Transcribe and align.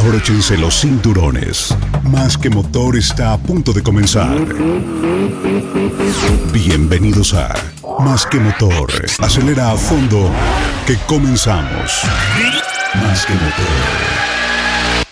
Abróchense 0.00 0.56
los 0.56 0.80
cinturones. 0.80 1.76
Más 2.04 2.38
que 2.38 2.48
motor 2.48 2.96
está 2.96 3.34
a 3.34 3.38
punto 3.38 3.74
de 3.74 3.82
comenzar. 3.82 4.34
Bienvenidos 6.54 7.34
a 7.34 7.52
Más 7.98 8.24
que 8.24 8.38
motor. 8.40 8.90
Acelera 9.18 9.72
a 9.72 9.76
fondo 9.76 10.30
que 10.86 10.96
comenzamos. 11.06 12.00
Más 12.94 13.26
que 13.26 13.34
motor. 13.34 15.10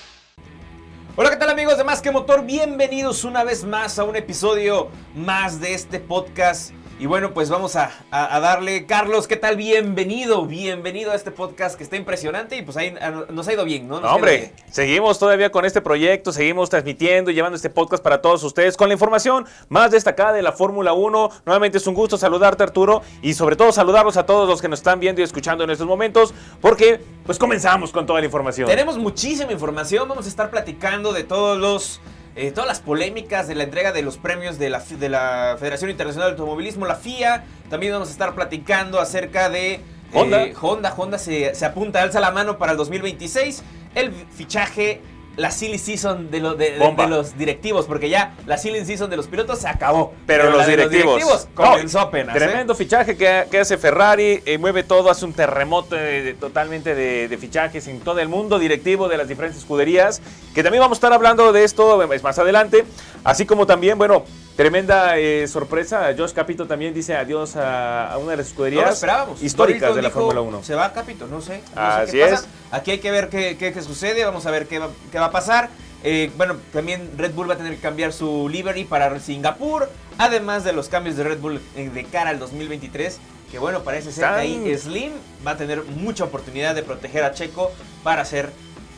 Hola, 1.16 1.30
¿qué 1.30 1.36
tal 1.36 1.50
amigos 1.50 1.77
de 1.77 1.84
Más 1.84 2.00
que 2.00 2.11
Motor? 2.11 2.46
Bienvenidos 2.46 3.25
una 3.25 3.45
vez 3.45 3.64
más 3.64 3.98
a 3.98 4.05
un 4.05 4.16
episodio 4.16 4.89
más 5.14 5.61
de 5.61 5.75
este 5.75 6.00
podcast. 6.00 6.73
Y 7.01 7.07
bueno, 7.07 7.33
pues 7.33 7.49
vamos 7.49 7.77
a, 7.77 7.93
a- 8.11 8.35
a 8.37 8.41
darle. 8.41 8.85
Carlos, 8.85 9.29
¿qué 9.29 9.37
tal? 9.37 9.57
Bienvenido, 9.57 10.46
bienvenido 10.46 11.13
a 11.13 11.14
este 11.14 11.31
podcast 11.31 11.77
que 11.77 11.85
está 11.85 11.95
impresionante 11.95 12.57
y 12.57 12.63
pues 12.63 12.77
ahí 12.77 12.93
a- 13.01 13.27
nos 13.31 13.46
ha 13.46 13.53
ido 13.53 13.64
bien, 13.64 13.87
¿no? 13.87 14.01
Nos 14.01 14.11
hombre, 14.13 14.37
bien. 14.39 14.53
seguimos 14.73 15.17
todavía 15.21 15.53
con 15.53 15.64
este 15.64 15.81
proyecto, 15.81 16.32
seguimos 16.32 16.71
transmitiendo 16.71 17.31
y 17.31 17.35
llevando 17.35 17.55
este 17.55 17.71
podcast 17.71 18.03
para 18.03 18.21
todos 18.21 18.43
ustedes 18.43 18.77
con 18.77 18.89
la 18.89 18.95
información 18.95 19.46
más 19.69 19.93
destacada 19.93 20.32
de 20.32 20.43
la 20.43 20.50
Fórmula 20.50 20.93
1. 20.93 21.31
Nuevamente 21.46 21.79
es 21.79 21.86
un 21.86 21.95
gusto 21.95 22.19
saludarte, 22.19 22.64
Arturo, 22.64 23.03
y 23.22 23.35
sobre 23.35 23.55
todo 23.55 23.71
saludarlos 23.71 24.17
a 24.17 24.27
todos 24.27 24.49
los 24.49 24.61
que 24.61 24.67
nos 24.67 24.80
están 24.80 24.99
viendo 24.99 25.21
y 25.21 25.25
escuchando 25.25 25.63
en 25.63 25.71
estos 25.71 25.86
momentos, 25.86 26.35
porque 26.61 27.00
pues 27.25 27.39
comenzamos 27.39 27.93
con 27.93 28.07
toda 28.07 28.19
la 28.19 28.27
información. 28.27 28.67
Tenemos 28.69 28.99
muchísima 28.99 29.53
información, 29.53 30.08
vamos 30.08 30.27
a 30.27 30.29
estar 30.29 30.50
platicando 30.50 31.13
de 31.13 31.22
todos 31.22 31.57
los... 31.58 32.00
eh, 32.37 32.50
todas 32.53 32.69
las 32.69 32.81
polémicas 32.81 33.48
de 33.48 33.55
la 33.55 33.64
entrega 33.64 33.92
de 33.92 34.03
los 34.03 34.17
premios 34.17 34.59
de 34.59 34.70
la, 34.70 34.81
de 34.81 35.09
la 35.09 35.56
Federación 35.59 35.91
Internacional 35.91 36.28
de 36.28 36.33
Automovilismo, 36.33 36.86
la 36.86 36.95
FIA. 36.97 37.45
También 37.70 37.92
vamos 37.92 38.09
a 38.09 38.12
estar 38.12 38.34
platicando 38.34 39.00
acerca 39.00 39.48
de 39.50 39.81
Honda. 40.12 40.45
eh, 40.45 40.55
Honda. 40.61 40.95
Honda 40.97 41.19
se, 41.19 41.55
se 41.55 41.64
apunta, 41.67 42.03
alza 42.03 42.20
la 42.20 42.31
mano 42.31 42.59
para 42.59 42.72
el 42.72 42.78
2026. 42.78 43.62
El 43.95 44.12
fichaje, 44.12 45.00
la 45.39 45.51
silly 45.51 45.78
season 45.78 46.31
de, 46.31 46.41
lo- 46.41 46.55
de- 46.55 46.73
de- 46.73 46.78
Bomba. 46.78 47.05
de 47.05 47.11
los 47.11 47.39
directivos, 47.39 47.87
porque 47.87 48.09
ya 48.11 48.34
la 48.47 48.59
silly 48.59 48.84
season 48.84 49.08
de 49.08 49.17
los 49.17 49.28
pilotos 49.28 49.61
se 49.61 49.69
acabó. 49.69 50.12
Pero, 50.27 50.50
los 50.50 50.67
directivos, 50.67 51.48
No, 51.56 51.64
comenzó 51.64 52.00
apenas. 52.00 52.36
¿eh? 52.36 52.39
Tremendo 52.39 52.75
fichaje 52.75 53.17
que, 53.17 53.47
que 53.50 53.61
hace 53.61 53.78
Ferrari, 53.78 54.42
eh, 54.45 54.58
mueve 54.58 54.83
todo, 54.83 55.11
hace 55.11 55.25
un 55.25 55.33
terremoto 55.33 55.97
totalmente 56.41 56.95
de, 56.95 57.39
fichajes 57.39 57.86
en 57.86 58.00
todo 58.00 58.19
el 58.19 58.28
mundo 58.28 58.58
directivo 58.58 59.08
de 59.08 59.17
las 59.17 59.28
diferentes 59.28 59.58
escuderías, 59.61 60.20
que 60.55 60.62
también 60.62 60.80
vamos 60.83 60.97
a 60.97 60.98
estar 60.98 61.12
hablando 61.12 61.52
de 61.52 61.62
esto 61.64 62.06
más 62.23 62.39
adelante, 62.39 62.84
así 63.23 63.47
como 63.47 63.64
también, 63.67 63.97
bueno, 63.97 64.25
tremenda 64.59 65.17
eh, 65.19 65.47
sorpresa, 65.47 66.12
Josh 66.19 66.33
Capito 66.33 66.67
también 66.67 66.92
dice 66.92 67.14
adiós 67.14 67.55
a, 67.55 68.11
a 68.12 68.19
una 68.19 68.33
de 68.33 68.39
las 68.39 68.48
escuderías 68.48 69.01
históricas 69.41 69.95
de 69.95 70.03
la 70.03 70.09
dijo, 70.09 70.19
Fórmula 70.19 70.41
1. 70.41 70.64
Se 70.64 70.75
va 70.75 70.92
Capito, 70.92 71.28
no 71.28 71.41
sé. 71.41 71.62
no 71.77 71.81
sé 71.81 71.81
Así 71.81 72.12
qué 72.17 72.25
pasa. 72.27 72.34
es. 72.34 72.48
Aquí 72.73 72.91
hay 72.91 72.98
que 72.98 73.12
ver 73.12 73.29
qué, 73.29 73.56
qué- 73.56 73.73
qué 73.73 73.83
sucede. 73.83 74.25
Vamos 74.25 74.47
a 74.47 74.51
ver 74.51 74.67
qué 74.67 74.81
va, 74.81 74.89
qué 75.12 75.19
va 75.20 75.27
a 75.27 75.31
pasar. 75.31 75.69
Eh, 76.03 76.33
bueno, 76.36 76.56
también 76.73 77.09
Red 77.17 77.34
Bull 77.34 77.48
va 77.48 77.55
a 77.55 77.56
tener 77.56 77.77
que 77.77 77.81
cambiar 77.81 78.12
su 78.12 78.48
livery 78.48 78.83
para 78.83 79.17
Singapur. 79.20 79.89
Además 80.19 80.64
de 80.64 80.73
los 80.73 80.89
cambios 80.89 81.17
de 81.17 81.23
Red 81.23 81.39
Bull 81.39 81.61
eh, 81.77 81.89
de 81.95 82.05
cara 82.05 82.31
al 82.31 82.41
2023. 82.41 83.20
Que 83.53 83.61
bueno, 83.61 83.84
parece 83.84 84.11
ser 84.12 84.25
que 84.25 84.31
ahí 84.41 84.77
Slim 84.77 85.12
va 85.47 85.53
a 85.53 85.56
tener 85.56 85.83
mucha 85.84 86.25
oportunidad 86.25 86.75
de 86.75 86.83
proteger 86.83 87.23
a 87.23 87.33
Checo 87.33 87.70
para 88.03 88.25
ser 88.25 88.51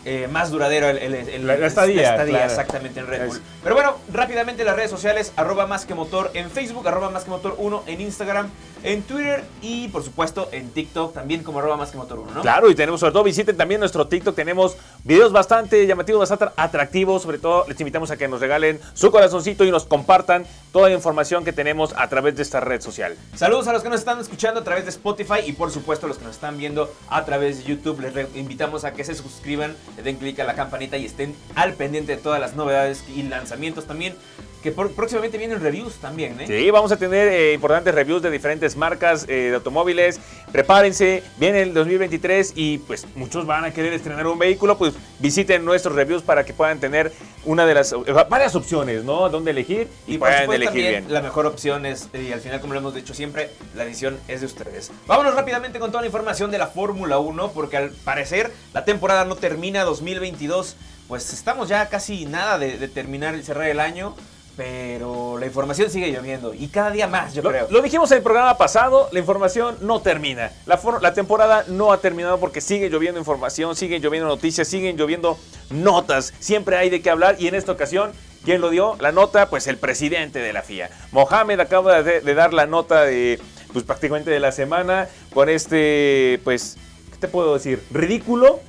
eh, 0.04 0.28
más 0.30 0.50
duradero 0.50 0.88
el, 0.88 0.98
el- 0.98 1.14
el- 1.14 1.46
La- 1.46 1.56
la 1.56 1.66
estadía, 1.66 2.14
claro. 2.24 2.44
exactamente 2.44 3.00
en 3.00 3.06
Red 3.06 3.26
Bull. 3.26 3.36
Es- 3.36 3.42
Pero 3.62 3.74
bueno, 3.74 3.96
rápidamente 4.12 4.64
las 4.64 4.76
redes 4.76 4.90
sociales, 4.90 5.32
arroba 5.36 5.66
más 5.66 5.84
que 5.84 5.94
motor 5.94 6.30
en 6.34 6.50
Facebook, 6.50 6.88
arroba 6.88 7.10
más 7.10 7.24
que 7.24 7.30
motor 7.30 7.54
1 7.58 7.82
en 7.86 8.00
Instagram, 8.00 8.48
en 8.82 9.02
Twitter 9.02 9.44
y 9.62 9.88
por 9.88 10.02
supuesto 10.02 10.48
en 10.52 10.70
TikTok 10.70 11.14
también 11.14 11.42
como 11.42 11.58
arroba 11.58 11.76
más 11.76 11.90
que 11.90 11.98
motor 11.98 12.18
1, 12.18 12.32
¿no? 12.32 12.42
Claro, 12.42 12.70
y 12.70 12.74
tenemos 12.74 13.00
sobre 13.00 13.12
todo, 13.12 13.24
visiten 13.24 13.56
también 13.56 13.80
nuestro 13.80 14.06
TikTok, 14.06 14.34
tenemos 14.34 14.76
videos 15.04 15.32
bastante 15.32 15.86
llamativos, 15.86 16.28
bastante 16.28 16.54
atractivos, 16.56 17.22
sobre 17.22 17.38
todo 17.38 17.64
les 17.68 17.78
invitamos 17.80 18.10
a 18.10 18.16
que 18.16 18.28
nos 18.28 18.40
regalen 18.40 18.80
su 18.94 19.10
corazoncito 19.10 19.64
y 19.64 19.70
nos 19.70 19.84
compartan 19.84 20.46
toda 20.72 20.88
la 20.88 20.94
información 20.94 21.44
que 21.44 21.52
tenemos 21.52 21.94
a 21.96 22.08
través 22.08 22.36
de 22.36 22.42
esta 22.42 22.60
red 22.60 22.80
social. 22.80 23.16
Saludos 23.34 23.68
a 23.68 23.72
los 23.72 23.82
que 23.82 23.88
nos 23.88 24.00
están 24.00 24.20
escuchando 24.20 24.60
a 24.60 24.64
través 24.64 24.84
de 24.84 24.90
Spotify 24.90 25.40
y 25.46 25.52
por 25.52 25.70
supuesto 25.70 26.06
a 26.06 26.08
los 26.08 26.18
que 26.18 26.24
nos 26.24 26.34
están 26.34 26.58
viendo 26.58 26.92
a 27.08 27.24
través 27.24 27.58
de 27.58 27.64
YouTube. 27.64 28.00
Les 28.00 28.36
invitamos 28.36 28.84
a 28.84 28.92
que 28.92 29.04
se 29.04 29.14
suscriban, 29.14 29.76
le 29.96 30.02
den 30.02 30.16
clic 30.16 30.38
a 30.40 30.44
la 30.44 30.54
campanita 30.54 30.96
y 30.96 31.06
estén 31.06 31.34
al 31.54 31.74
pendiente 31.74 32.16
de 32.16 32.22
todas 32.22 32.40
las 32.40 32.54
novedades 32.54 33.04
y 33.14 33.22
lanzamientos 33.22 33.86
también. 33.86 34.14
Que 34.62 34.72
por- 34.72 34.92
próximamente 34.92 35.38
vienen 35.38 35.58
reviews 35.60 35.94
también, 35.96 36.38
¿eh? 36.38 36.46
Sí, 36.46 36.70
vamos 36.70 36.92
a 36.92 36.98
tener 36.98 37.28
eh, 37.28 37.54
importantes 37.54 37.94
reviews 37.94 38.20
de 38.20 38.30
diferentes 38.30 38.76
marcas 38.76 39.24
eh, 39.26 39.48
de 39.48 39.54
automóviles. 39.54 40.20
Prepárense, 40.52 41.22
viene 41.38 41.62
el 41.62 41.72
2023 41.72 42.52
y 42.56 42.76
pues 42.78 43.06
muchos 43.14 43.46
van 43.46 43.64
a 43.64 43.72
querer 43.72 43.94
estrenar 43.94 44.26
un 44.26 44.38
vehículo, 44.38 44.76
pues 44.76 44.92
visiten 45.18 45.64
nuestros 45.64 45.94
reviews 45.94 46.22
para 46.22 46.44
que 46.44 46.52
puedan 46.52 46.78
tener 46.78 47.10
una 47.46 47.64
de 47.64 47.72
las 47.72 47.92
eh, 47.92 47.96
varias 48.28 48.54
opciones, 48.54 49.02
¿no? 49.04 49.30
Donde 49.30 49.52
elegir 49.52 49.88
y, 50.06 50.16
Y 50.16 50.18
puedan 50.18 50.40
supuesto 50.42 50.62
elegir 50.70 50.90
bien. 50.90 51.04
la 51.12 51.22
mejor 51.22 51.46
opción 51.46 51.86
es, 51.86 52.08
y 52.12 52.32
al 52.32 52.40
final 52.40 52.60
como 52.60 52.74
lo 52.74 52.80
hemos 52.80 52.94
dicho 52.94 53.14
siempre, 53.14 53.48
la 53.74 53.84
decisión 53.86 54.18
es 54.28 54.40
de 54.40 54.46
ustedes. 54.46 54.90
Vámonos 55.06 55.34
rápidamente 55.34 55.78
con 55.78 55.90
toda 55.90 56.02
la 56.02 56.06
información 56.08 56.50
de 56.50 56.58
la 56.58 56.66
Fórmula 56.66 57.18
1 57.18 57.52
porque 57.52 57.78
al 57.78 57.90
parecer 57.92 58.52
la 58.74 58.84
temporada 58.84 59.24
no 59.24 59.36
termina 59.36 59.84
2022. 59.84 60.76
Pues 61.08 61.32
estamos 61.32 61.68
ya 61.68 61.88
casi 61.88 62.24
nada 62.26 62.56
de, 62.58 62.76
de 62.78 62.86
terminar 62.86 63.34
y 63.34 63.42
cerrar 63.42 63.66
el 63.68 63.80
año, 63.80 64.14
pero 64.60 65.38
la 65.38 65.46
información 65.46 65.88
sigue 65.90 66.12
lloviendo 66.12 66.52
y 66.52 66.68
cada 66.68 66.90
día 66.90 67.06
más 67.06 67.32
yo 67.32 67.40
Lo, 67.40 67.48
creo. 67.48 67.66
lo 67.70 67.80
dijimos 67.80 68.10
en 68.10 68.18
el 68.18 68.22
programa 68.22 68.58
pasado, 68.58 69.08
la 69.10 69.18
información 69.18 69.78
no 69.80 70.02
termina. 70.02 70.52
La, 70.66 71.14
temporada 71.14 71.64
no 71.68 71.94
ha 71.94 72.00
terminado 72.02 72.38
porque 72.38 72.60
sigue 72.60 72.90
lloviendo 72.90 73.18
información, 73.18 73.74
siguen 73.74 74.02
lloviendo 74.02 74.28
noticias, 74.28 74.68
siguen 74.68 74.98
lloviendo 74.98 75.38
notas. 75.70 76.34
Siempre 76.40 76.76
hay 76.76 76.90
de 76.90 77.00
qué 77.00 77.08
hablar 77.08 77.36
y 77.38 77.48
en 77.48 77.54
esta 77.54 77.72
ocasión, 77.72 78.12
¿quién 78.44 78.60
lo 78.60 78.68
dio? 78.68 78.98
La 79.00 79.12
nota, 79.12 79.48
pues 79.48 79.66
el 79.66 79.78
presidente 79.78 80.40
de 80.40 80.52
la 80.52 80.60
FIA. 80.60 80.90
Mohamed 81.12 81.58
acaba 81.58 82.02
de, 82.02 82.20
de 82.20 82.34
dar 82.34 82.52
la 82.52 82.66
nota 82.66 83.04
de, 83.04 83.40
pues 83.72 83.86
prácticamente 83.86 84.30
de 84.30 84.40
la 84.40 84.52
semana 84.52 85.08
con 85.32 85.48
este, 85.48 86.38
pues, 86.44 86.76
¿qué 87.12 87.16
te 87.16 87.28
puedo 87.28 87.54
decir? 87.54 87.82
Ridículo. 87.92 88.60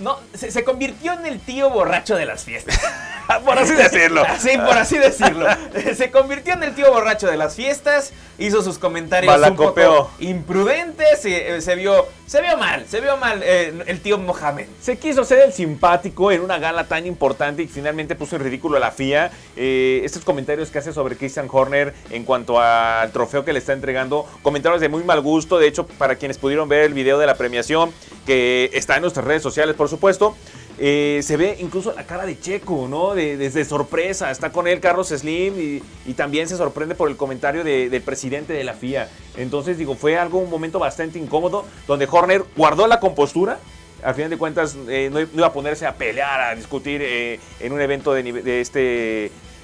No, 0.00 0.18
se, 0.34 0.50
se 0.50 0.64
convirtió 0.64 1.12
en 1.12 1.26
el 1.26 1.38
tío 1.38 1.70
borracho 1.70 2.16
de 2.16 2.26
las 2.26 2.42
fiestas. 2.42 2.80
Por 3.44 3.58
así 3.58 3.74
decirlo. 3.74 4.22
Sí, 4.38 4.50
por 4.56 4.76
así 4.76 4.98
decirlo. 4.98 5.46
Se 5.94 6.10
convirtió 6.10 6.54
en 6.54 6.62
el 6.62 6.74
tío 6.74 6.90
borracho 6.92 7.26
de 7.28 7.36
las 7.36 7.54
fiestas, 7.54 8.12
hizo 8.38 8.62
sus 8.62 8.78
comentarios 8.78 9.32
un 9.32 9.40
Balacopeó. 9.40 9.96
poco 9.96 10.10
imprudentes, 10.18 11.20
se, 11.20 11.60
se 11.60 11.74
vio, 11.76 12.06
se 12.26 12.40
vio 12.40 12.56
mal, 12.56 12.84
se 12.88 13.00
vio 13.00 13.16
mal 13.16 13.40
eh, 13.44 13.72
el 13.86 14.00
tío 14.00 14.18
Mohamed. 14.18 14.66
Se 14.80 14.96
quiso 14.96 15.24
ser 15.24 15.40
el 15.40 15.52
simpático 15.52 16.32
en 16.32 16.40
una 16.40 16.58
gala 16.58 16.84
tan 16.84 17.06
importante 17.06 17.62
y 17.62 17.68
finalmente 17.68 18.14
puso 18.14 18.36
en 18.36 18.42
ridículo 18.42 18.76
a 18.76 18.80
la 18.80 18.90
FIA. 18.90 19.30
Eh, 19.56 20.00
estos 20.04 20.24
comentarios 20.24 20.70
que 20.70 20.78
hace 20.78 20.92
sobre 20.92 21.16
Christian 21.16 21.48
Horner 21.50 21.94
en 22.10 22.24
cuanto 22.24 22.60
al 22.60 23.10
trofeo 23.12 23.44
que 23.44 23.52
le 23.52 23.58
está 23.60 23.72
entregando, 23.72 24.26
comentarios 24.42 24.80
de 24.80 24.88
muy 24.88 25.04
mal 25.04 25.20
gusto. 25.20 25.58
De 25.58 25.68
hecho, 25.68 25.86
para 25.86 26.16
quienes 26.16 26.38
pudieron 26.38 26.68
ver 26.68 26.84
el 26.84 26.94
video 26.94 27.18
de 27.18 27.26
la 27.26 27.34
premiación, 27.36 27.92
que 28.26 28.70
está 28.72 28.96
en 28.96 29.02
nuestras 29.02 29.26
redes 29.26 29.42
sociales, 29.42 29.76
por 29.76 29.88
supuesto. 29.88 30.36
Eh, 30.78 31.20
se 31.22 31.36
ve 31.36 31.56
incluso 31.60 31.92
la 31.94 32.04
cara 32.06 32.24
de 32.26 32.38
Checo, 32.40 32.86
¿no? 32.88 33.14
De, 33.14 33.36
desde 33.36 33.64
sorpresa. 33.64 34.30
Está 34.30 34.50
con 34.50 34.66
él 34.66 34.80
Carlos 34.80 35.08
Slim 35.08 35.58
y, 35.58 35.82
y 36.06 36.14
también 36.14 36.48
se 36.48 36.56
sorprende 36.56 36.94
por 36.94 37.08
el 37.10 37.16
comentario 37.16 37.62
de- 37.64 37.88
del 37.90 38.02
presidente 38.02 38.52
de 38.52 38.64
la 38.64 38.74
FIA. 38.74 39.08
Entonces, 39.36 39.78
digo, 39.78 39.94
fue 39.94 40.16
algo, 40.18 40.38
un 40.38 40.50
momento 40.50 40.78
bastante 40.78 41.18
incómodo, 41.18 41.64
donde 41.86 42.08
Horner 42.10 42.44
guardó 42.56 42.86
la 42.86 43.00
compostura, 43.00 43.58
al 44.02 44.14
final 44.14 44.30
de 44.30 44.38
cuentas 44.38 44.76
eh, 44.88 45.10
no, 45.12 45.20
iba 45.20 45.46
a 45.46 45.52
ponerse 45.52 45.86
a 45.86 45.94
pelear, 45.94 46.40
a 46.40 46.54
discutir 46.56 47.00
eh, 47.04 47.38
en 47.60 47.72
un 47.72 47.80
evento 47.80 48.12
de 48.12 48.60
este, 48.60 48.80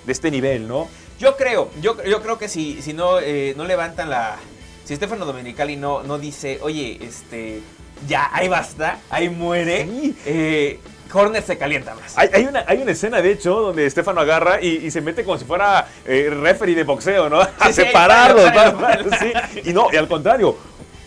de 0.06 0.12
este 0.12 0.30
nivel, 0.30 0.69
¿no? 0.69 0.88
Yo 1.19 1.36
creo, 1.36 1.70
yo, 1.82 2.00
yo 2.04 2.22
creo 2.22 2.38
que 2.38 2.48
si, 2.48 2.80
si 2.80 2.92
no, 2.92 3.19
eh, 3.19 3.54
no 3.56 3.64
levantan 3.64 4.08
la... 4.10 4.36
Si 4.84 4.94
Stefano 4.94 5.26
Domenicali 5.26 5.75
no, 5.76 6.02
no 6.04 6.19
dice, 6.19 6.60
oye, 6.62 6.98
este, 7.02 7.60
ya, 8.06 8.30
ahí 8.32 8.46
basta, 8.48 9.00
ahí 9.10 9.28
muere, 9.28 9.84
Sí. 9.86 10.14
Horner 11.12 11.42
se 11.42 11.56
calienta 11.58 11.94
más. 11.94 12.16
Hay, 12.19 12.28
hay 12.32 12.44
una, 12.44 12.64
hay 12.66 12.78
una 12.82 12.93
escena, 12.93 13.20
de 13.22 13.32
hecho, 13.32 13.60
donde 13.60 13.87
Estefano 13.87 14.20
agarra 14.20 14.60
y, 14.60 14.69
y 14.87 14.90
se 14.90 15.00
mete 15.00 15.25
como 15.25 15.38
si 15.38 15.44
fuera 15.44 15.87
eh, 16.06 16.31
referee 16.31 16.75
de 16.75 16.84
boxeo, 16.84 17.28
¿no? 17.28 17.40
A 17.58 17.66
sí, 17.69 17.72
separarlos. 17.72 18.50
sí. 19.20 19.32
Y 19.64 19.72
no, 19.72 19.88
y 19.93 19.96
al 19.96 20.08
contrario. 20.08 20.56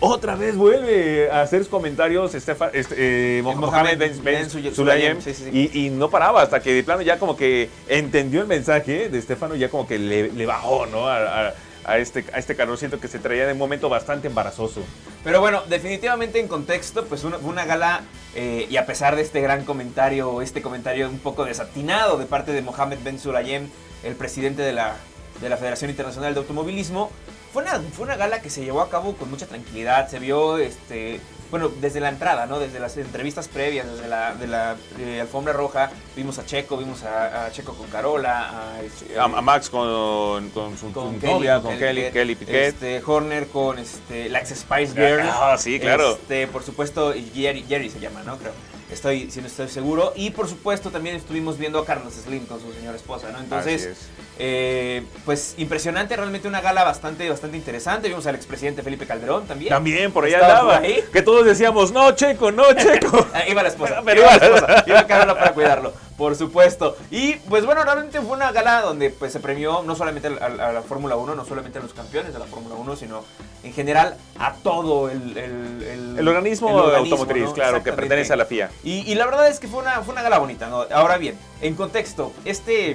Otra 0.03 0.35
vez 0.35 0.55
vuelve 0.55 1.29
a 1.29 1.41
hacer 1.41 1.59
sus 1.59 1.67
comentarios 1.69 2.33
Estefa- 2.33 2.71
este, 2.73 3.37
eh, 3.37 3.41
Mo- 3.43 3.53
Mohamed 3.55 3.97
Mohamed 3.99 4.21
Ben, 4.23 4.49
Sulayem, 4.49 4.73
Sulayem, 4.73 5.21
sí, 5.21 5.31
sí, 5.35 5.43
sí. 5.51 5.69
Y, 5.73 5.85
y 5.85 5.89
no 5.91 6.09
paraba 6.09 6.41
hasta 6.41 6.59
que 6.59 6.73
de 6.73 6.81
plano 6.83 7.03
ya 7.03 7.19
como 7.19 7.37
que 7.37 7.69
entendió 7.87 8.41
el 8.41 8.47
mensaje 8.47 9.09
de 9.09 9.19
Estefano, 9.19 9.53
ya 9.53 9.69
como 9.69 9.87
que 9.87 9.99
le, 9.99 10.31
le 10.31 10.45
bajó, 10.47 10.87
¿no? 10.87 11.07
A, 11.07 11.49
a- 11.49 11.53
a 11.83 11.97
este, 11.97 12.25
a 12.33 12.39
este 12.39 12.55
calorcito 12.55 12.99
que 12.99 13.07
se 13.07 13.19
traía 13.19 13.45
de 13.45 13.53
un 13.53 13.59
momento 13.59 13.89
bastante 13.89 14.27
embarazoso. 14.27 14.81
Pero 15.23 15.39
bueno, 15.39 15.63
definitivamente 15.67 16.39
en 16.39 16.47
contexto, 16.47 17.05
pues 17.05 17.23
una, 17.23 17.37
una 17.37 17.65
gala, 17.65 18.01
eh, 18.35 18.67
y 18.69 18.77
a 18.77 18.85
pesar 18.85 19.15
de 19.15 19.21
este 19.21 19.41
gran 19.41 19.65
comentario, 19.65 20.41
este 20.41 20.61
comentario 20.61 21.09
un 21.09 21.19
poco 21.19 21.45
desatinado 21.45 22.17
de 22.17 22.25
parte 22.25 22.51
de 22.51 22.61
Mohamed 22.61 22.99
Ben 23.03 23.19
Sulayem, 23.19 23.69
el 24.03 24.15
presidente 24.15 24.61
de 24.61 24.73
la, 24.73 24.95
de 25.41 25.49
la 25.49 25.57
Federación 25.57 25.89
Internacional 25.91 26.33
de 26.33 26.39
Automovilismo, 26.39 27.11
fue 27.53 27.63
una, 27.63 27.79
fue 27.79 28.05
una 28.05 28.15
gala 28.15 28.41
que 28.41 28.49
se 28.49 28.63
llevó 28.63 28.81
a 28.81 28.89
cabo 28.89 29.15
con 29.15 29.29
mucha 29.29 29.45
tranquilidad, 29.45 30.09
se 30.09 30.19
vio 30.19 30.57
este, 30.57 31.19
bueno, 31.51 31.69
desde 31.81 31.99
la 31.99 32.09
entrada, 32.09 32.47
¿no? 32.47 32.59
Desde 32.59 32.79
las 32.79 32.97
entrevistas 32.97 33.47
previas, 33.47 33.85
desde 33.91 34.07
la, 34.07 34.33
de 34.33 34.47
la 34.47 34.75
eh, 34.97 35.21
alfombra 35.21 35.53
roja, 35.53 35.91
vimos 36.15 36.39
a 36.39 36.45
Checo, 36.45 36.77
vimos 36.77 37.03
a, 37.03 37.45
a 37.45 37.51
Checo 37.51 37.73
con 37.75 37.87
Carola, 37.89 38.49
a, 38.49 38.81
este, 38.81 39.19
A, 39.19 39.25
a 39.25 39.41
Max 39.41 39.69
con, 39.69 40.49
con 40.49 40.77
su, 40.77 40.91
con 40.91 41.19
Kelly, 41.19 41.33
novia, 41.33 41.55
con 41.55 41.71
con 41.71 41.77
Kelly, 41.79 42.01
Piquet, 42.01 42.13
Kelly 42.13 42.35
Piquet. 42.35 42.55
Este, 42.55 43.03
Horner 43.05 43.47
con 43.47 43.77
este, 43.77 44.29
la 44.29 44.39
ex 44.39 44.49
Spice 44.49 44.93
Girl. 44.93 45.21
Ah, 45.29 45.57
sí, 45.59 45.79
claro. 45.79 46.13
Este, 46.13 46.47
por 46.47 46.63
supuesto, 46.63 47.13
Jerry, 47.33 47.65
Jerry 47.67 47.89
se 47.89 47.99
llama, 47.99 48.23
¿no? 48.23 48.37
Creo. 48.37 48.53
Estoy, 48.91 49.31
si 49.31 49.39
no 49.41 49.47
estoy 49.47 49.69
seguro. 49.69 50.13
Y 50.15 50.31
por 50.31 50.47
supuesto 50.49 50.89
también 50.91 51.15
estuvimos 51.15 51.57
viendo 51.57 51.79
a 51.79 51.85
Carlos 51.85 52.13
Slim 52.13 52.45
con 52.45 52.59
su 52.59 52.71
señora 52.73 52.97
esposa, 52.97 53.29
¿no? 53.31 53.39
Entonces, 53.39 53.85
es. 53.85 53.97
eh, 54.37 55.03
pues 55.25 55.55
impresionante, 55.57 56.15
realmente 56.17 56.47
una 56.47 56.59
gala 56.61 56.83
bastante, 56.83 57.29
bastante 57.29 57.55
interesante. 57.57 58.09
Vimos 58.09 58.25
al 58.27 58.35
expresidente 58.35 58.83
Felipe 58.83 59.05
Calderón 59.07 59.45
también. 59.47 59.69
También 59.69 60.11
por 60.11 60.27
Estaba 60.27 60.47
andaba. 60.59 60.75
por 60.77 60.85
ahí. 60.85 61.03
Que 61.13 61.21
todos 61.21 61.45
decíamos, 61.45 61.91
no, 61.91 62.11
Checo, 62.11 62.51
no, 62.51 62.73
Checo. 62.75 63.27
Iba 63.47 63.63
la 63.63 63.69
esposa. 63.69 64.01
Pero 64.03 64.21
iba 64.21 64.35
la 64.37 64.45
esposa. 64.45 64.83
Iba 64.85 65.07
Carola 65.07 65.35
para 65.39 65.53
cuidarlo, 65.53 65.93
por 66.21 66.35
supuesto. 66.35 66.95
Y 67.09 67.33
pues 67.49 67.65
bueno, 67.65 67.83
realmente 67.83 68.21
fue 68.21 68.33
una 68.33 68.51
gala 68.51 68.81
donde 68.81 69.09
pues 69.09 69.33
se 69.33 69.39
premió 69.39 69.81
no 69.81 69.95
solamente 69.95 70.27
a, 70.27 70.49
la- 70.49 70.67
a 70.69 70.71
la 70.71 70.83
Fórmula 70.83 71.15
1, 71.15 71.33
no 71.33 71.45
solamente 71.45 71.79
a 71.79 71.81
los 71.81 71.95
campeones 71.95 72.31
de 72.31 72.37
la 72.37 72.45
Fórmula 72.45 72.75
1, 72.75 72.95
sino 72.95 73.23
en 73.63 73.73
general 73.73 74.17
a 74.37 74.53
todo 74.53 75.09
el... 75.09 75.35
El, 75.35 75.81
el- 75.83 76.19
El 76.19 76.27
organismo, 76.27 76.67
organismo, 76.75 77.15
automotriz, 77.15 77.45
¿no? 77.45 77.53
claro, 77.53 77.83
que 77.83 77.91
pertenece 77.91 78.33
a 78.33 78.35
la 78.35 78.45
FIA. 78.45 78.69
Y, 78.83 79.11
y 79.11 79.15
la 79.15 79.25
verdad 79.25 79.47
es 79.47 79.59
que 79.59 79.67
fue 79.67 79.79
una, 79.81 80.03
fue 80.03 80.13
una 80.13 80.21
gala 80.21 80.37
bonita, 80.37 80.67
¿no? 80.67 80.85
Ahora 80.93 81.17
bien, 81.17 81.35
en 81.59 81.73
contexto, 81.73 82.33
este, 82.45 82.91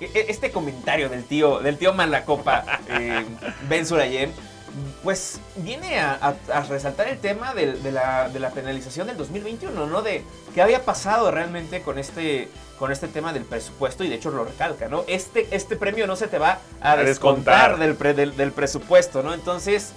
e- 0.00 0.26
este 0.28 0.52
comentario 0.52 1.08
del 1.08 1.24
tío, 1.24 1.58
del 1.58 1.78
tío 1.78 1.92
Malacopa, 1.94 2.64
eh, 2.90 3.24
Ben 3.68 3.84
Surayem, 3.86 4.30
pues 5.02 5.40
viene 5.56 5.98
a, 5.98 6.12
a- 6.20 6.58
a 6.58 6.60
resaltar 6.62 7.08
el 7.08 7.18
tema 7.18 7.54
de, 7.54 7.74
la, 7.90 8.28
de 8.28 8.38
la 8.38 8.50
penalización 8.50 9.08
del 9.08 9.16
2021, 9.16 9.86
¿no? 9.86 10.02
De 10.02 10.22
qué 10.54 10.62
había 10.62 10.84
pasado 10.84 11.30
realmente 11.32 11.82
con 11.82 11.98
este, 11.98 12.48
con 12.78 12.92
este 12.92 13.08
tema 13.08 13.32
del 13.32 13.44
presupuesto 13.44 14.04
y 14.04 14.08
de 14.08 14.14
hecho 14.16 14.30
lo 14.30 14.44
recalca, 14.44 14.88
¿no? 14.88 15.04
Este, 15.08 15.48
este 15.50 15.76
premio 15.76 16.06
no 16.06 16.14
se 16.16 16.28
te 16.28 16.38
va 16.38 16.60
a, 16.80 16.92
A 16.92 16.96
descontar, 16.96 17.72
descontar. 17.72 17.78
Del, 17.78 17.94
pre- 17.96 18.14
del, 18.14 18.36
del 18.36 18.52
presupuesto, 18.52 19.22
¿no? 19.22 19.34
Entonces, 19.34 19.92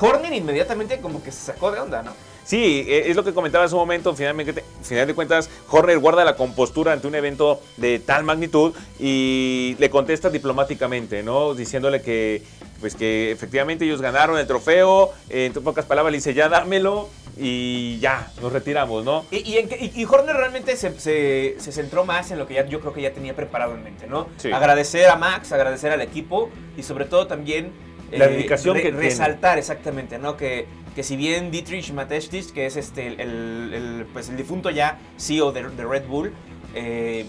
Horner 0.00 0.32
inmediatamente 0.32 1.00
como 1.00 1.22
que 1.22 1.32
se 1.32 1.46
sacó 1.46 1.70
de 1.72 1.80
onda, 1.80 2.02
¿no? 2.02 2.12
Sí, 2.48 2.86
eh, 2.88 3.10
es 3.10 3.14
lo 3.14 3.22
que 3.24 3.34
comentaba 3.34 3.66
hace 3.66 3.74
un 3.74 3.80
momento. 3.82 4.14
Finalmente, 4.14 4.64
final 4.82 5.06
de 5.06 5.12
cuentas, 5.14 5.50
Horner 5.68 5.98
guarda 5.98 6.24
la 6.24 6.34
compostura 6.34 6.94
ante 6.94 7.06
un 7.06 7.14
evento 7.14 7.60
de 7.76 7.98
tal 7.98 8.24
magnitud 8.24 8.72
y 8.98 9.76
le 9.78 9.90
contesta 9.90 10.30
diplomáticamente, 10.30 11.22
¿no? 11.22 11.52
Diciéndole 11.54 12.00
que, 12.00 12.42
pues 12.80 12.94
que 12.94 13.30
efectivamente 13.32 13.84
ellos 13.84 14.00
ganaron 14.00 14.38
el 14.38 14.46
trofeo. 14.46 15.12
eh, 15.28 15.52
en 15.54 15.62
pocas 15.62 15.84
palabras 15.84 16.10
le 16.10 16.16
dice, 16.18 16.32
ya 16.32 16.48
dámelo 16.48 17.10
y 17.36 17.98
ya, 18.00 18.32
nos 18.40 18.50
retiramos, 18.50 19.04
¿no? 19.04 19.26
Y, 19.30 19.46
y, 19.46 19.58
en 19.58 19.68
que- 19.68 19.76
y- 19.76 19.92
y 20.00 20.06
Horner 20.06 20.34
realmente 20.34 20.74
se, 20.78 20.98
se- 20.98 21.56
se 21.58 21.70
centró 21.72 22.06
más 22.06 22.30
en 22.30 22.38
lo 22.38 22.46
que 22.46 22.54
ya, 22.54 22.64
yo 22.66 22.80
creo 22.80 22.94
que 22.94 23.02
ya 23.02 23.12
tenía 23.12 23.36
preparado 23.36 23.74
en 23.74 23.84
mente, 23.84 24.06
¿no? 24.06 24.26
Sí. 24.38 24.50
Agradecer 24.50 25.06
a 25.10 25.16
Max, 25.16 25.52
agradecer 25.52 25.92
al 25.92 26.00
equipo 26.00 26.48
y 26.78 26.82
sobre 26.82 27.04
todo 27.04 27.26
también... 27.26 27.72
eh, 28.10 28.16
La 28.18 28.26
dedicación 28.26 28.74
que 28.76 28.84
tiene. 28.84 28.96
Resaltar 29.00 29.58
exactamente, 29.58 30.18
¿no? 30.18 30.38
Que, 30.38 30.66
que 30.98 31.04
si 31.04 31.14
bien 31.14 31.52
Dietrich 31.52 31.92
Mateschitz, 31.92 32.50
que 32.50 32.66
es 32.66 32.76
este, 32.76 33.22
el, 33.22 34.04
pues 34.12 34.30
el 34.30 34.36
difunto 34.36 34.68
ya 34.68 34.98
CEO 35.16 35.52
de, 35.52 35.68
de 35.68 35.84
Red 35.84 36.08
Bull, 36.08 36.34
eh, 36.74 37.24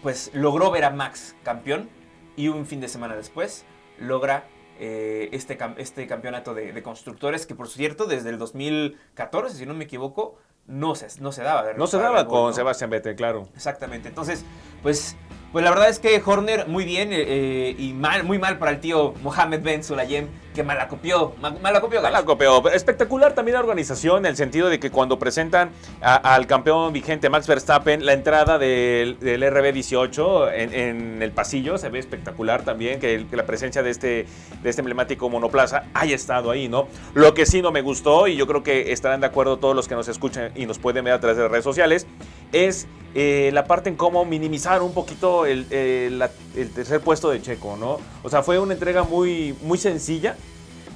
pues 0.00 0.30
logró 0.32 0.70
ver 0.70 0.84
a 0.84 0.90
Max 0.90 1.34
campeón 1.42 1.90
y 2.36 2.46
un 2.46 2.66
fin 2.66 2.80
de 2.80 2.86
semana 2.86 3.16
después 3.16 3.64
logra 3.98 4.44
eh, 4.78 5.28
este, 5.32 5.58
este 5.78 6.06
campeonato 6.06 6.54
de, 6.54 6.72
de 6.72 6.82
constructores 6.84 7.46
que 7.46 7.56
por 7.56 7.68
cierto 7.68 8.06
desde 8.06 8.30
el 8.30 8.38
2014, 8.38 9.56
si 9.56 9.66
no 9.66 9.74
me 9.74 9.82
equivoco, 9.82 10.38
no 10.68 10.94
se, 10.94 11.08
no 11.20 11.32
se 11.32 11.42
daba. 11.42 11.72
No 11.72 11.88
se 11.88 11.98
daba 11.98 12.18
Red 12.18 12.26
Bull, 12.26 12.32
con 12.32 12.46
¿no? 12.50 12.52
Sebastián 12.52 12.90
Vettel, 12.90 13.16
claro. 13.16 13.48
Exactamente. 13.56 14.08
Entonces, 14.08 14.44
pues, 14.84 15.16
pues 15.52 15.64
la 15.64 15.70
verdad 15.70 15.88
es 15.88 15.98
que 15.98 16.22
Horner 16.24 16.68
muy 16.68 16.84
bien 16.84 17.12
eh, 17.12 17.24
eh, 17.26 17.76
y 17.78 17.92
mal, 17.92 18.24
muy 18.24 18.38
mal 18.38 18.58
para 18.58 18.70
el 18.72 18.80
tío 18.80 19.14
Mohamed 19.22 19.62
Ben 19.62 19.82
Sulayem, 19.82 20.28
que 20.54 20.62
malacopió, 20.62 21.34
ma- 21.40 21.50
malacopió 21.62 22.00
gacho. 22.02 22.12
La 22.12 22.24
copió. 22.24 22.68
Espectacular 22.70 23.34
también 23.34 23.54
la 23.54 23.60
organización, 23.60 24.24
en 24.26 24.30
el 24.30 24.36
sentido 24.36 24.68
de 24.68 24.80
que 24.80 24.90
cuando 24.90 25.18
presentan 25.18 25.70
al 26.00 26.46
campeón 26.46 26.92
vigente 26.92 27.28
Max 27.30 27.46
Verstappen, 27.46 28.04
la 28.04 28.12
entrada 28.12 28.58
del, 28.58 29.18
del 29.20 29.42
RB18 29.42 30.50
en, 30.52 31.22
el 31.22 31.30
pasillo 31.32 31.78
se 31.78 31.88
ve 31.88 31.98
espectacular 31.98 32.62
también, 32.62 33.00
que, 33.00 33.26
la 33.30 33.46
presencia 33.46 33.82
de 33.82 33.90
este, 33.90 34.26
de 34.62 34.70
este 34.70 34.80
emblemático 34.80 35.28
monoplaza 35.28 35.84
haya 35.94 36.14
estado 36.14 36.50
ahí, 36.50 36.68
¿no? 36.68 36.88
Lo 37.14 37.34
que 37.34 37.46
sí 37.46 37.62
no 37.62 37.70
me 37.72 37.80
gustó, 37.82 38.26
y 38.26 38.36
yo 38.36 38.46
creo 38.46 38.62
que 38.62 38.92
estarán 38.92 39.20
de 39.20 39.26
acuerdo 39.26 39.58
todos 39.58 39.76
los 39.76 39.86
que 39.88 39.94
nos 39.94 40.08
escuchan 40.08 40.52
y 40.54 40.66
nos 40.66 40.78
pueden 40.78 41.04
ver 41.04 41.14
a 41.14 41.20
través 41.20 41.36
de 41.38 41.48
redes 41.48 41.64
sociales, 41.64 42.06
es 42.52 42.88
eh, 43.14 43.50
la 43.52 43.64
parte 43.64 43.88
en 43.88 43.96
cómo 43.96 44.24
minimizar 44.24 44.82
un 44.82 44.92
poquito 44.94 45.39
el, 45.46 45.66
eh, 45.70 46.28
el 46.56 46.70
tercer 46.70 47.00
puesto 47.00 47.30
de 47.30 47.40
Checo, 47.42 47.76
¿no? 47.76 47.98
O 48.22 48.28
sea, 48.28 48.42
fue 48.42 48.58
una 48.58 48.74
entrega 48.74 49.02
muy, 49.02 49.54
muy 49.62 49.78
sencilla, 49.78 50.36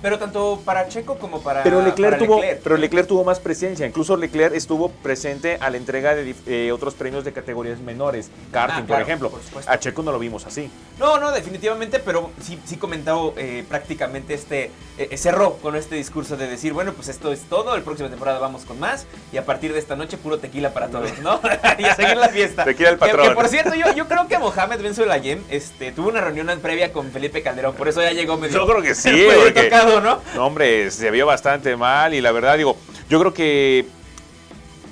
Pero 0.05 0.19
tanto 0.19 0.61
para 0.67 0.87
Checo 0.87 1.17
como 1.19 1.41
para 1.43 1.63
pero 1.63 1.81
Leclerc, 1.81 2.17
para 2.17 2.19
tuvo, 2.27 2.37
Leclerc. 2.37 2.61
pero 2.63 2.77
Leclerc 2.77 3.09
tuvo 3.09 3.25
más 3.25 3.41
presencia. 3.41 3.87
Incluso 3.87 4.19
Leclerc 4.19 4.55
estuvo 4.55 4.91
presente 4.91 5.57
a 5.63 5.71
la 5.71 5.79
entrega 5.79 6.15
de 6.15 6.35
eh, 6.47 6.73
otros 6.73 6.93
premios 6.93 7.25
de 7.25 7.33
categorías 7.33 7.79
menores. 7.81 8.31
Karting, 8.53 8.85
Ah, 8.85 8.87
por 8.87 9.01
ejemplo. 9.01 9.31
por 9.31 9.43
supuesto. 9.43 9.71
a 9.73 9.79
Checo 9.79 10.03
no 10.03 10.13
lo 10.13 10.19
vimos 10.19 10.45
así. 10.45 10.71
No, 10.99 11.19
no, 11.19 11.33
definitivamente, 11.33 12.01
pero 12.01 12.31
sí, 12.43 12.61
sí 12.67 12.77
comentaba 12.77 13.31
eh, 13.39 13.65
prácticamente 13.67 14.35
este, 14.35 14.71
eh, 14.99 15.17
cerró 15.17 15.55
con 15.55 15.75
este 15.75 15.95
discurso 15.95 16.37
de 16.37 16.49
decir, 16.49 16.75
bueno, 16.75 16.93
pues 16.93 17.09
esto 17.09 17.33
es 17.33 17.41
todo, 17.49 17.75
el 17.75 17.83
próxima 17.83 18.11
temporada 18.11 18.39
vamos 18.39 18.67
con 18.67 18.79
más 18.79 19.07
y 19.33 19.39
a 19.39 19.47
partir 19.47 19.73
de 19.73 19.79
esta 19.79 19.97
noche 19.97 20.19
puro 20.19 20.37
tequila 20.39 20.75
para 20.75 20.89
todos, 20.89 21.19
¿no? 21.23 21.41
y 21.79 21.85
a 21.85 21.97
seguir 21.97 22.19
la 22.19 22.29
fiesta. 22.29 22.65
Tequila 22.65 22.91
el 22.91 22.97
Que- 22.97 23.07
patrón. 23.07 23.29
Que, 23.31 23.35
por 23.35 23.49
cierto, 23.49 23.75
yo, 23.75 23.91
yo 23.95 24.07
creo 24.07 24.29
que 24.29 24.39
Mohamed 24.39 24.83
Ben 24.83 24.95
Sulayem 24.95 25.43
este, 25.49 25.93
tuvo 25.93 26.11
una 26.11 26.21
reunión 26.21 26.47
previa 26.61 26.93
con 26.93 27.11
Felipe 27.11 27.43
Calderón, 27.43 27.75
por 27.75 27.89
eso 27.89 28.03
ya 28.03 28.13
llegó 28.13 28.37
medio, 28.37 28.59
Yo 28.59 28.67
creo 28.67 28.83
que 28.83 28.95
sí, 28.95 29.27
porque- 29.45 29.63
tocado, 29.65 29.94
¿no? 30.01 30.21
No, 30.35 30.47
hombre, 30.47 30.91
se 30.91 31.11
vio 31.11 31.27
bastante 31.27 31.77
mal 31.77 32.15
y 32.15 32.21
la 32.21 32.33
verdad, 32.33 32.57
digo, 32.57 32.77
yo 33.09 33.19
creo 33.21 33.35
que. 33.35 33.87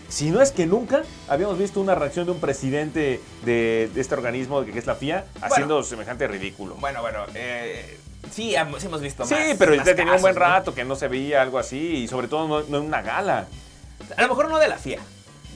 Si 0.08 0.30
no 0.30 0.42
es 0.42 0.50
que 0.52 0.66
nunca 0.66 1.02
habíamos 1.26 1.56
visto 1.58 1.80
una 1.80 1.94
reacción 1.94 2.26
de 2.26 2.32
un 2.32 2.40
presidente 2.40 3.20
de, 3.46 3.90
de 3.94 4.00
este 4.00 4.14
organismo, 4.14 4.62
que 4.62 4.78
es 4.78 4.84
la 4.86 4.94
FIA, 4.94 5.24
haciendo 5.40 5.82
semejante 5.84 6.28
ridículo. 6.28 6.74
Bueno, 6.74 7.00
bueno, 7.00 7.20
eh, 7.34 7.98
sí, 8.30 8.52
hem- 8.54 8.78
sí 8.78 8.86
hemos 8.88 9.00
visto 9.00 9.24
Sí, 9.24 9.32
más. 9.34 9.56
pero 9.58 9.74
más 9.74 9.86
ya 9.86 9.94
tenía 9.94 10.12
un 10.12 10.20
buen 10.20 10.34
casos, 10.34 10.48
¿no? 10.48 10.54
rato 10.54 10.74
que 10.74 10.84
no 10.84 10.96
se 10.96 11.08
veía 11.08 11.40
algo 11.40 11.58
así 11.58 11.78
y 11.78 12.08
sobre 12.08 12.28
todo 12.28 12.46
no, 12.46 12.60
no 12.68 12.76
en 12.78 12.84
una 12.84 13.00
gala. 13.00 13.46
A 14.14 14.22
lo 14.22 14.28
mejor 14.28 14.50
no 14.50 14.58
de 14.58 14.68
la 14.68 14.76
FIA. 14.76 14.98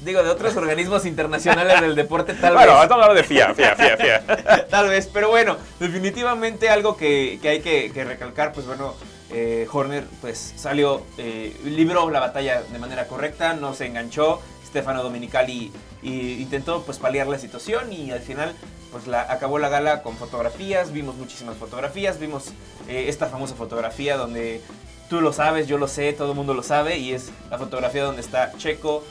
Digo, 0.04 0.22
de 0.22 0.30
otros 0.30 0.56
organismos 0.56 1.04
internacionales 1.04 1.78
del 1.82 1.94
deporte, 1.94 2.32
tal 2.32 2.54
bueno, 2.54 2.74
vez. 2.74 2.82
estamos 2.84 3.04
hablando 3.04 3.14
de 3.20 3.28
FIA, 3.28 3.54
FIA, 3.54 3.76
FIA, 3.76 3.96
FIA. 3.98 4.66
Tal 4.70 4.88
vez, 4.88 5.08
pero 5.12 5.28
bueno, 5.30 5.56
definitivamente 5.80 6.68
algo 6.70 6.96
que, 6.96 7.38
que 7.42 7.48
hay 7.48 7.60
que, 7.60 7.90
que 7.92 8.04
recalcar, 8.04 8.52
pues 8.52 8.66
bueno, 8.66 8.94
eh, 9.30 9.66
Horner 9.70 10.04
pues 10.20 10.54
salió, 10.56 11.02
eh, 11.18 11.56
libró 11.64 12.10
la 12.10 12.20
batalla 12.20 12.62
de 12.62 12.78
manera 12.78 13.06
correcta, 13.06 13.54
no 13.54 13.74
se 13.74 13.86
enganchó, 13.86 14.40
Stefano 14.66 15.02
Dominicali 15.02 15.72
y 16.02 16.42
intentó 16.42 16.82
pues 16.82 16.98
paliar 16.98 17.26
la 17.26 17.38
situación 17.38 17.92
y 17.92 18.10
al 18.10 18.20
final 18.20 18.54
pues 18.92 19.06
la, 19.06 19.22
acabó 19.32 19.58
la 19.58 19.68
gala 19.68 20.02
con 20.02 20.16
fotografías, 20.16 20.92
vimos 20.92 21.16
muchísimas 21.16 21.56
fotografías, 21.56 22.18
vimos 22.18 22.48
eh, 22.88 23.06
esta 23.08 23.26
famosa 23.26 23.54
fotografía 23.54 24.16
donde 24.16 24.60
tú 25.08 25.20
lo 25.20 25.32
sabes, 25.32 25.66
yo 25.66 25.78
lo 25.78 25.88
sé, 25.88 26.12
todo 26.12 26.30
el 26.30 26.36
mundo 26.36 26.54
lo 26.54 26.62
sabe 26.62 26.98
y 26.98 27.12
es 27.12 27.30
la 27.50 27.58
fotografía 27.58 28.04
donde 28.04 28.20
está 28.20 28.52
Checo 28.58 29.04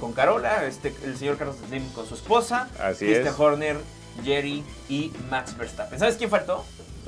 con 0.00 0.12
Carola, 0.12 0.66
este, 0.66 0.92
el 1.04 1.16
señor 1.16 1.38
Carlos 1.38 1.56
Slim 1.68 1.88
con 1.92 2.06
su 2.08 2.14
esposa, 2.14 2.68
Así 2.80 3.04
Christian 3.04 3.28
es. 3.28 3.38
Horner, 3.38 3.76
Jerry 4.24 4.64
y 4.88 5.12
Max 5.30 5.56
Verstappen. 5.56 5.98
¿Sabes 5.98 6.16
quién 6.16 6.30
faltó? 6.30 6.64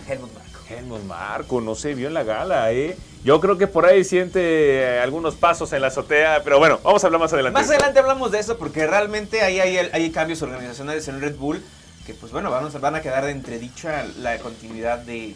Helmut 0.09 0.33
Marko. 0.33 0.56
Helmut 0.69 1.03
Marco, 1.05 1.61
no 1.61 1.75
se 1.75 1.95
vio 1.95 2.09
en 2.09 2.15
la 2.15 2.25
gala, 2.25 2.73
¿eh? 2.73 2.97
Yo 3.25 3.41
creo 3.41 3.59
que 3.59 3.67
por 3.67 3.87
ahí 3.87 4.05
siente 4.05 4.41
eh, 4.41 5.01
algunos 5.01 5.35
pasos 5.35 5.73
en 5.73 5.81
la 5.83 5.89
azotea, 5.89 6.43
pero 6.45 6.59
bueno, 6.59 6.79
vamos 6.83 7.03
a 7.03 7.07
hablar 7.09 7.21
más 7.21 7.33
adelante. 7.33 7.59
Más 7.59 7.69
adelante 7.69 7.99
hablamos 7.99 8.31
de 8.31 8.39
eso 8.39 8.57
porque 8.57 8.87
realmente 8.87 9.43
ahí 9.43 9.59
hay, 9.59 9.77
hay 9.79 10.11
cambios 10.11 10.43
organizacionales 10.43 11.09
en 11.09 11.21
Red 11.21 11.37
Bull 11.37 11.63
que 12.07 12.15
pues 12.15 12.31
bueno, 12.31 12.51
van 12.51 12.65
a, 12.65 12.69
van 12.79 12.95
a 12.95 13.03
quedar 13.03 13.25
de 13.25 13.33
entredicha 13.33 14.07
la 14.21 14.39
continuidad 14.39 15.01
de, 15.01 15.35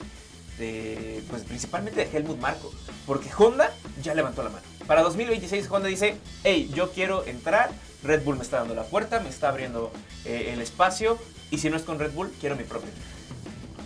de, 0.56 1.22
pues 1.28 1.42
principalmente 1.42 2.04
de 2.04 2.16
Helmut 2.16 2.38
Marko. 2.38 2.72
Porque 3.06 3.28
Honda 3.36 3.72
ya 4.00 4.14
levantó 4.14 4.44
la 4.44 4.50
mano. 4.50 4.64
Para 4.86 5.02
2026 5.02 5.68
Honda 5.68 5.88
dice, 5.88 6.16
hey, 6.44 6.70
yo 6.72 6.92
quiero 6.92 7.26
entrar, 7.26 7.70
Red 8.04 8.22
Bull 8.22 8.36
me 8.36 8.42
está 8.42 8.58
dando 8.58 8.74
la 8.74 8.84
puerta, 8.84 9.18
me 9.18 9.28
está 9.28 9.48
abriendo 9.48 9.90
eh, 10.24 10.50
el 10.52 10.62
espacio 10.62 11.18
y 11.50 11.58
si 11.58 11.68
no 11.70 11.76
es 11.76 11.82
con 11.82 11.98
Red 11.98 12.12
Bull, 12.12 12.32
quiero 12.40 12.54
mi 12.54 12.62
propio 12.62 12.88
equipo. 12.88 13.19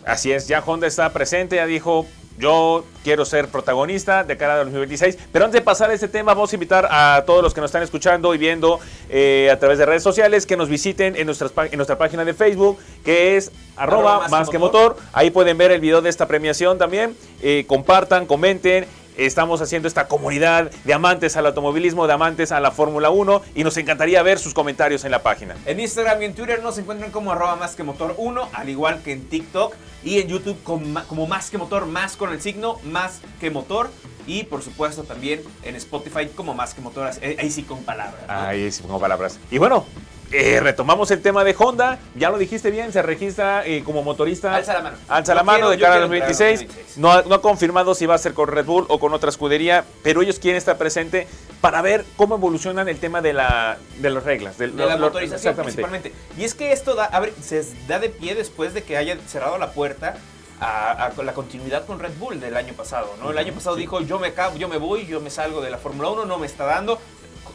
Así 0.07 0.33
es, 0.33 0.49
ya 0.49 0.63
Honda 0.65 0.87
está 0.87 1.11
presente, 1.13 1.57
ya 1.57 1.67
dijo, 1.67 2.07
yo 2.39 2.85
quiero 3.05 3.25
ser 3.25 3.49
protagonista 3.49 4.25
de 4.25 4.37
cara 4.37 4.55
al 4.55 4.65
2026. 4.67 5.19
Pero 5.33 5.45
antes 5.45 5.61
de 5.61 5.65
pasar 5.65 5.91
a 5.91 5.95
este 5.95 6.09
tema, 6.09 6.35
vamos 6.35 6.53
a 6.53 6.57
invitar 6.57 6.89
a 6.91 7.23
todos 7.27 7.43
los 7.43 7.55
que 7.55 7.61
nos 7.61 7.69
están 7.69 7.83
escuchando 7.83 8.35
y 8.35 8.39
viendo 8.39 8.81
eh, 9.09 9.51
a 9.53 9.59
través 9.59 9.79
de 9.79 9.87
redes 9.87 10.03
sociales 10.03 10.47
que 10.47 10.57
nos 10.57 10.69
visiten 10.69 11.17
en, 11.17 11.27
nuestras, 11.27 11.53
en 11.71 11.77
nuestra 11.77 11.97
página 11.97 12.25
de 12.25 12.35
Facebook, 12.35 12.79
que 13.05 13.37
es 13.37 13.53
arroba 13.77 14.17
Arroba 14.17 14.29
más 14.29 14.49
que 14.49 14.59
motor. 14.59 14.97
Ahí 15.13 15.31
pueden 15.31 15.57
ver 15.59 15.71
el 15.71 15.81
video 15.81 16.03
de 16.03 16.11
esta 16.11 16.27
premiación 16.27 16.77
también. 16.77 17.17
Eh, 17.41 17.65
compartan, 17.69 18.27
comenten. 18.27 18.87
estamos 19.17 19.61
haciendo 19.61 19.87
esta 19.87 20.09
comunidad 20.09 20.73
de 20.83 20.93
amantes 20.93 21.37
al 21.37 21.47
automovilismo, 21.47 22.09
de 22.09 22.15
amantes 22.15 22.51
a 22.51 22.59
la 22.59 22.73
Fórmula 22.73 23.11
1 23.11 23.43
y 23.55 23.63
nos 23.63 23.77
encantaría 23.77 24.21
ver 24.25 24.41
sus 24.41 24.55
comentarios 24.55 25.05
en 25.05 25.13
la 25.13 25.23
página. 25.23 25.55
En 25.67 25.79
Instagram 25.79 26.21
y 26.23 26.25
en 26.25 26.35
Twitter 26.35 26.61
nos 26.65 26.79
encuentran 26.79 27.13
como 27.13 27.31
arroba 27.31 27.55
más 27.55 27.77
que 27.77 27.85
motor 27.85 28.15
1, 28.17 28.49
al 28.53 28.69
igual 28.69 29.03
que 29.05 29.13
en 29.13 29.29
TikTok 29.29 29.77
y 30.05 30.19
en 30.21 30.29
YouTube 30.29 30.57
como, 30.63 31.03
como 31.07 31.27
más 31.27 31.51
que 31.51 31.59
motor, 31.59 31.87
más 31.87 32.17
con 32.17 32.33
el 32.33 32.41
signo, 32.41 32.79
más 32.85 33.21
que 33.41 33.51
motor. 33.51 33.91
Y 34.27 34.45
por 34.45 34.63
supuesto 34.63 35.03
también 35.03 35.43
en 35.65 35.77
Spotify 35.77 36.29
como 36.35 36.55
más 36.55 36.73
que 36.75 36.81
motor, 36.81 37.11
ahí 37.39 37.51
sí 37.51 37.63
con 37.63 37.83
palabras. 37.85 38.23
¿no? 38.27 38.33
Ahí 38.35 38.71
sí 38.73 38.83
con 38.83 38.99
palabras. 38.99 39.39
Y 39.51 39.59
bueno, 39.59 39.85
eh, 40.33 40.61
retomamos 40.61 41.11
el 41.11 41.21
tema 41.21 41.45
de 41.45 41.55
Honda. 41.59 41.99
Ya 42.17 42.31
lo 42.31 42.39
dijiste 42.39 42.71
bien, 42.71 42.91
se 42.91 43.03
registra 43.03 43.67
eh, 43.67 43.83
como 43.85 44.03
motorista. 44.03 44.55
Alza 44.57 44.73
la 44.73 44.81
mano. 44.81 44.97
Alza 45.09 45.35
la 45.35 45.43
mano 45.43 45.59
quiero- 45.69 45.71
de 45.71 45.79
cara 45.79 45.95
al 45.97 46.09
quiero 46.09 46.15
entrar 46.25 46.33
al 46.33 46.57
2026. 46.57 46.61
2026. 46.69 46.99
No, 46.99 47.13
ha- 47.13 47.23
no 47.29 47.35
ha 47.35 47.43
confirmado 47.43 47.95
si 47.95 48.07
va 48.07 48.15
a 48.15 48.19
ser 48.19 48.33
con 48.33 48.49
Red 48.49 48.65
Bull 48.65 48.87
o 48.89 48.99
con 48.99 49.13
otra 49.13 49.29
escudería, 49.29 49.85
pero 50.03 50.23
ellos 50.23 50.39
quieren 50.39 50.57
estar 50.57 50.79
presente 50.79 51.29
para 51.65 51.81
ver 51.81 52.05
cómo 52.19 52.35
evolucionan 52.35 52.91
el 52.91 52.99
tema 52.99 53.23
de, 53.23 53.33
la, 53.33 53.79
de 53.97 54.11
las 54.11 54.23
reglas. 54.23 54.59
de 54.59 54.69
la 54.69 54.97
lo- 54.97 55.07
motorización 55.07 55.53
exactamente. 55.55 55.63
principalmente. 55.83 56.13
Y 56.37 56.45
es 56.45 56.53
que 56.53 56.73
esto 56.73 56.95
da, 56.95 57.07
abre- 57.11 57.33
se 57.41 57.65
da 57.89 57.99
de 57.99 58.11
pie 58.11 58.35
después 58.35 58.75
de 58.75 58.83
que 58.83 58.99
haya 58.99 59.17
cerrado 59.27 59.57
la 59.57 59.73
puerta 59.73 60.19
a, 60.61 61.07
a 61.07 61.23
la 61.23 61.33
continuidad 61.33 61.87
con 61.87 62.01
Red 62.01 62.19
Bull 62.19 62.39
del 62.39 62.59
año 62.59 62.75
pasado, 62.75 63.17
¿no? 63.19 63.31
El 63.31 63.39
año 63.39 63.55
pasado 63.55 63.77
dijo, 63.77 64.03
yo 64.03 64.19
me, 64.19 64.27
acabo, 64.27 64.59
yo 64.59 64.69
me 64.69 64.77
voy, 64.77 65.07
yo 65.07 65.23
me 65.23 65.31
salgo 65.31 65.63
de 65.63 65.71
la 65.71 65.79
Fórmula 65.79 66.11
1, 66.11 66.27
no 66.27 66.37
me 66.37 66.47
está 66.47 66.67
dando. 66.67 67.01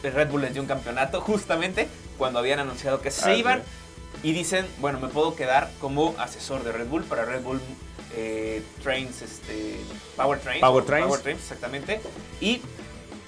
Red 0.02 0.26
Bull 0.28 0.40
les 0.40 0.54
dio 0.54 0.62
un 0.62 0.66
campeonato 0.66 1.20
justamente 1.20 1.86
cuando 2.18 2.40
habían 2.40 2.58
anunciado 2.58 3.00
que 3.00 3.12
se 3.12 3.36
iban. 3.36 3.62
Y 4.24 4.32
dicen, 4.32 4.66
bueno, 4.78 4.98
me 4.98 5.06
puedo 5.06 5.36
quedar 5.36 5.70
como 5.80 6.16
asesor 6.18 6.64
de 6.64 6.72
Red 6.72 6.88
Bull 6.88 7.04
para 7.04 7.24
Red 7.26 7.42
Bull 7.42 7.60
eh, 8.16 8.60
Trains, 8.82 9.22
este, 9.22 9.76
Power 10.16 10.40
Trains. 10.40 10.60
Power 10.62 10.84
Trains. 10.84 11.06
Power 11.06 11.20
Trains, 11.20 11.40
exactamente. 11.42 12.00
Y 12.40 12.60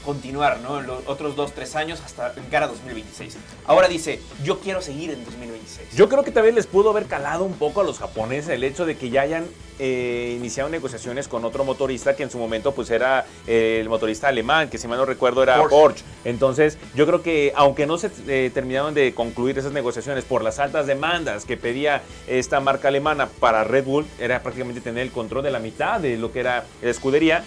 continuar, 0.03 0.61
¿no? 0.61 0.81
En 0.81 0.87
los 0.87 1.07
otros 1.07 1.37
2, 1.37 1.53
3 1.53 1.77
años 1.77 2.01
hasta 2.05 2.33
en 2.37 2.45
cara 2.45 2.67
a 2.67 2.69
2026. 2.69 3.37
Ahora 3.67 3.89
dice, 3.89 4.21
yo 4.45 4.61
quiero 4.61 4.83
seguir 4.83 5.11
en 5.11 5.25
2026. 5.25 5.95
Yo 5.95 6.09
creo 6.09 6.25
que 6.25 6.31
también 6.31 6.55
les 6.55 6.67
pudo 6.67 6.91
haber 6.91 7.07
calado 7.07 7.45
un 7.45 7.55
poco 7.55 7.81
a 7.81 7.85
los 7.85 7.99
japoneses 7.99 8.51
el 8.51 8.65
hecho 8.65 8.87
de 8.87 8.97
que 8.97 9.11
ya 9.11 9.23
hayan 9.23 9.47
eh, 9.79 10.35
iniciado 10.39 10.69
negociaciones 10.69 11.29
con 11.29 11.45
otro 11.45 11.65
motorista 11.65 12.15
que 12.15 12.23
en 12.23 12.31
su 12.31 12.39
momento 12.39 12.73
pues 12.73 12.91
era 12.91 13.27
eh, 13.47 13.79
el 13.81 13.89
motorista 13.89 14.29
alemán, 14.29 14.69
que 14.69 14.79
si 14.79 14.87
mal 14.87 14.99
no 14.99 15.07
recuerdo 15.07 15.43
era 15.43 15.57
Porsche. 15.57 15.77
Porsche. 15.77 16.05
Entonces 16.25 16.79
yo 16.95 17.07
creo 17.07 17.23
que 17.23 17.53
aunque 17.57 17.87
no 17.87 17.99
se 17.99 18.11
eh, 18.29 18.51
terminaron 18.53 18.95
de 18.95 19.15
concluir 19.15 19.59
esas 19.59 19.73
negociaciones 19.73 20.25
por 20.25 20.45
las 20.45 20.59
altas 20.59 20.87
demandas 20.87 21.45
que 21.45 21.57
pedía 21.57 22.03
esta 22.27 22.61
marca 22.61 22.89
alemana 22.89 23.29
para 23.41 23.65
Red 23.65 23.85
Bull, 23.85 24.07
era 24.21 24.43
prácticamente 24.43 24.81
tener 24.81 25.03
el 25.03 25.11
control 25.11 25.43
de 25.43 25.51
la 25.51 25.59
mitad 25.59 26.01
de 26.01 26.17
lo 26.17 26.33
que 26.33 26.41
era 26.41 26.65
la 26.81 26.91
escudería. 26.91 27.43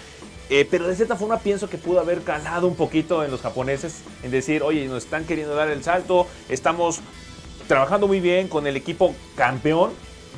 Eh, 0.48 0.66
pero 0.70 0.86
de 0.86 0.94
cierta 0.94 1.16
forma 1.16 1.38
pienso 1.38 1.68
que 1.68 1.76
pudo 1.76 2.00
haber 2.00 2.22
calado 2.22 2.68
un 2.68 2.76
poquito 2.76 3.24
en 3.24 3.30
los 3.30 3.40
japoneses 3.40 4.02
en 4.22 4.30
decir, 4.30 4.62
oye, 4.62 4.86
nos 4.86 5.04
están 5.04 5.24
queriendo 5.24 5.54
dar 5.54 5.68
el 5.68 5.82
salto, 5.82 6.26
estamos 6.48 7.00
trabajando 7.66 8.06
muy 8.06 8.20
bien 8.20 8.48
con 8.48 8.66
el 8.66 8.76
equipo 8.76 9.14
campeón, 9.34 9.90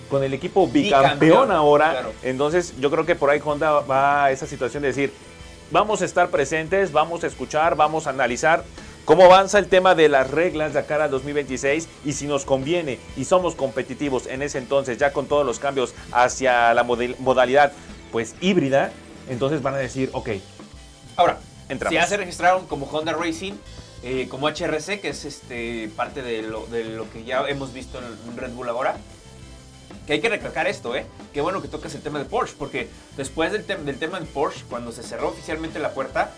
con 0.09 0.25
el 0.25 0.33
equipo 0.33 0.67
bicampeón 0.67 1.19
Bicampeón, 1.19 1.53
ahora. 1.53 1.91
claro. 1.91 2.13
Entonces 2.23 2.75
yo 2.81 2.91
creo 2.91 3.05
que 3.05 3.15
por 3.15 3.29
ahí 3.29 3.41
Honda 3.45 3.81
va 3.81 4.25
a 4.25 4.31
esa 4.31 4.47
situación 4.47 4.83
de 4.83 4.89
decir, 4.89 5.13
vamos 5.71 6.01
a 6.01 6.07
estar 6.07 6.31
presentes, 6.31 6.93
vamos 6.93 7.25
a 7.25 7.27
escuchar, 7.27 7.77
vamos 7.77 8.07
a 8.07 8.11
analizar 8.11 8.65
cómo 9.05 9.25
avanza 9.25 9.59
el 9.59 9.69
tema 9.69 9.95
de 9.95 10.09
las 10.09 10.31
reglas 10.31 10.75
de 10.75 10.85
cara 10.85 11.05
al 11.05 11.11
2026 11.11 11.89
y 12.05 12.13
si 12.13 12.27
nos 12.27 12.45
conviene 12.45 12.99
y 13.17 13.25
somos 13.25 13.55
competitivos 13.55 14.27
en 14.27 14.43
ese 14.43 14.59
entonces 14.59 14.99
ya 14.99 15.13
con 15.13 15.27
todos 15.27 15.47
los 15.47 15.59
cambios 15.59 15.95
hacia 16.13 16.73
la 16.75 16.83
modalidad 16.83 17.73
pues 18.13 18.35
híbrida, 18.41 18.93
entonces 19.29 19.63
van 19.63 19.75
a 19.75 19.79
decir, 19.79 20.11
ok, 20.13 20.31
Ahora, 21.17 21.39
Entramos. 21.69 21.91
si 21.93 22.01
ya 22.01 22.07
se 22.07 22.17
registraron 22.17 22.67
como 22.67 22.87
Honda 22.87 23.13
Racing, 23.13 23.55
eh, 24.03 24.29
como 24.31 24.49
HRC, 24.49 25.01
que 25.01 25.09
es 25.09 25.25
este 25.25 25.91
parte 25.97 26.23
de 26.23 26.43
lo, 26.43 26.67
de 26.67 26.85
lo 26.85 27.11
que 27.11 27.25
ya 27.25 27.43
hemos 27.49 27.73
visto 27.73 27.99
en 27.99 28.37
Red 28.37 28.53
Bull 28.53 28.69
ahora. 28.69 28.97
Que 30.07 30.15
hay 30.15 30.21
que 30.21 30.29
recalcar 30.29 30.67
esto, 30.69 30.95
¿eh? 30.97 31.05
Qué 31.35 31.41
bueno 31.41 31.61
que 31.61 31.69
tocas 31.69 31.95
el 31.95 32.01
tema 32.03 32.19
de 32.19 32.25
Porsche, 32.25 32.55
porque 32.59 32.89
después 33.17 33.53
del, 33.53 33.67
tem- 33.67 33.83
del 33.83 33.99
tema 33.99 34.19
de 34.21 34.27
Porsche, 34.27 34.65
cuando 34.71 34.93
se 34.93 35.03
cerró 35.03 35.29
oficialmente 35.29 35.79
la 35.79 35.91
puerta, 35.93 36.31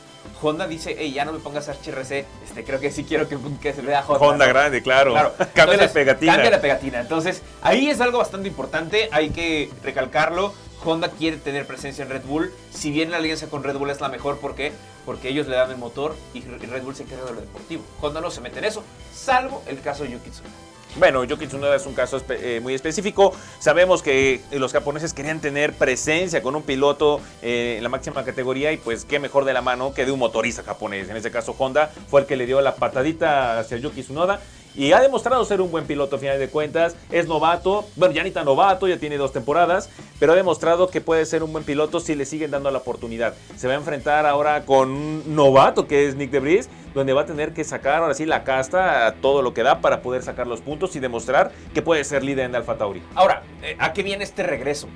Honda 0.42 0.66
dice, 0.66 0.96
hey, 0.98 1.12
ya 1.12 1.24
no 1.24 1.32
me 1.32 1.38
pongas 1.38 1.68
HRC, 1.68 2.24
este, 2.44 2.64
creo 2.64 2.80
que 2.80 2.90
sí 2.90 3.04
quiero 3.04 3.28
que, 3.28 3.38
que 3.60 3.72
se 3.72 3.82
vea 3.82 4.04
Honda. 4.06 4.26
Honda 4.26 4.46
¿no? 4.46 4.52
grande, 4.52 4.82
claro. 4.82 5.12
Claro. 5.12 5.34
Cambia 5.54 5.76
la 5.76 5.88
pegatina. 5.88 6.32
Cambia 6.32 6.50
la 6.50 6.60
pegatina. 6.60 7.00
Entonces, 7.00 7.42
ahí 7.62 7.90
es 7.90 8.00
algo 8.00 8.18
bastante 8.18 8.48
importante. 8.48 9.08
Hay 9.12 9.30
que 9.30 9.70
recalcarlo. 9.82 10.54
Honda 10.82 11.10
quiere 11.10 11.36
tener 11.36 11.66
presencia 11.66 12.02
en 12.04 12.10
Red 12.10 12.22
Bull. 12.24 12.52
Si 12.70 12.90
bien 12.90 13.10
la 13.10 13.18
alianza 13.18 13.48
con 13.48 13.62
Red 13.62 13.76
Bull 13.76 13.90
es 13.90 14.00
la 14.00 14.08
mejor, 14.08 14.38
¿por 14.38 14.54
qué? 14.54 14.72
Porque 15.04 15.28
ellos 15.28 15.46
le 15.46 15.56
dan 15.56 15.70
el 15.70 15.76
motor 15.76 16.16
y 16.32 16.40
Red 16.40 16.82
Bull 16.82 16.96
se 16.96 17.02
encarga 17.02 17.26
de 17.26 17.32
lo 17.34 17.40
deportivo. 17.42 17.84
Honda 18.00 18.20
no 18.20 18.30
se 18.30 18.40
mete 18.40 18.58
en 18.60 18.64
eso, 18.64 18.82
salvo 19.14 19.62
el 19.66 19.80
caso 19.80 20.04
de 20.04 20.12
Yuki 20.12 20.30
Tsunoda. 20.30 20.69
Bueno, 20.96 21.22
Yuki 21.22 21.46
Tsunoda 21.46 21.76
es 21.76 21.86
un 21.86 21.94
caso 21.94 22.20
eh, 22.30 22.58
muy 22.60 22.74
específico. 22.74 23.32
Sabemos 23.60 24.02
que 24.02 24.40
los 24.50 24.72
japoneses 24.72 25.14
querían 25.14 25.40
tener 25.40 25.72
presencia 25.72 26.42
con 26.42 26.56
un 26.56 26.62
piloto 26.62 27.20
eh, 27.42 27.76
en 27.76 27.82
la 27.84 27.88
máxima 27.88 28.24
categoría 28.24 28.72
y 28.72 28.76
pues 28.76 29.04
qué 29.04 29.20
mejor 29.20 29.44
de 29.44 29.52
la 29.52 29.62
mano 29.62 29.94
que 29.94 30.04
de 30.04 30.10
un 30.10 30.18
motorista 30.18 30.64
japonés. 30.64 31.08
En 31.08 31.16
este 31.16 31.30
caso 31.30 31.54
Honda 31.56 31.92
fue 32.08 32.22
el 32.22 32.26
que 32.26 32.36
le 32.36 32.44
dio 32.44 32.60
la 32.60 32.74
patadita 32.74 33.60
hacia 33.60 33.76
Yuki 33.76 34.02
Tsunoda 34.02 34.40
y 34.80 34.94
ha 34.94 35.00
demostrado 35.02 35.44
ser 35.44 35.60
un 35.60 35.70
buen 35.70 35.84
piloto 35.84 36.16
a 36.16 36.18
final 36.18 36.38
de 36.38 36.48
cuentas. 36.48 36.96
Es 37.10 37.28
novato, 37.28 37.84
bueno, 37.96 38.14
ya 38.14 38.22
ni 38.22 38.30
tan 38.30 38.46
novato, 38.46 38.88
ya 38.88 38.96
tiene 38.96 39.18
dos 39.18 39.30
temporadas, 39.30 39.90
pero 40.18 40.32
ha 40.32 40.36
demostrado 40.36 40.88
que 40.88 41.02
puede 41.02 41.26
ser 41.26 41.42
un 41.42 41.52
buen 41.52 41.64
piloto 41.64 42.00
si 42.00 42.14
le 42.14 42.24
siguen 42.24 42.50
dando 42.50 42.70
la 42.70 42.78
oportunidad. 42.78 43.34
Se 43.56 43.66
va 43.66 43.74
a 43.74 43.76
enfrentar 43.76 44.24
ahora 44.24 44.64
con 44.64 44.90
un 44.90 45.34
novato 45.36 45.86
que 45.86 46.08
es 46.08 46.16
Nick 46.16 46.30
DeVries, 46.30 46.70
donde 46.94 47.12
va 47.12 47.20
a 47.20 47.26
tener 47.26 47.52
que 47.52 47.62
sacar 47.62 48.00
ahora 48.00 48.14
sí 48.14 48.24
la 48.24 48.42
casta 48.42 49.06
a 49.06 49.16
todo 49.16 49.42
lo 49.42 49.52
que 49.52 49.62
da 49.62 49.82
para 49.82 50.00
poder 50.00 50.22
sacar 50.22 50.46
los 50.46 50.62
puntos 50.62 50.96
y 50.96 50.98
demostrar 50.98 51.52
que 51.74 51.82
puede 51.82 52.02
ser 52.02 52.24
líder 52.24 52.46
en 52.46 52.56
Alfa 52.56 52.78
Tauri. 52.78 53.02
Ahora, 53.14 53.42
eh, 53.62 53.76
¿a 53.78 53.92
qué 53.92 54.02
viene 54.02 54.24
este 54.24 54.44
regreso? 54.44 54.88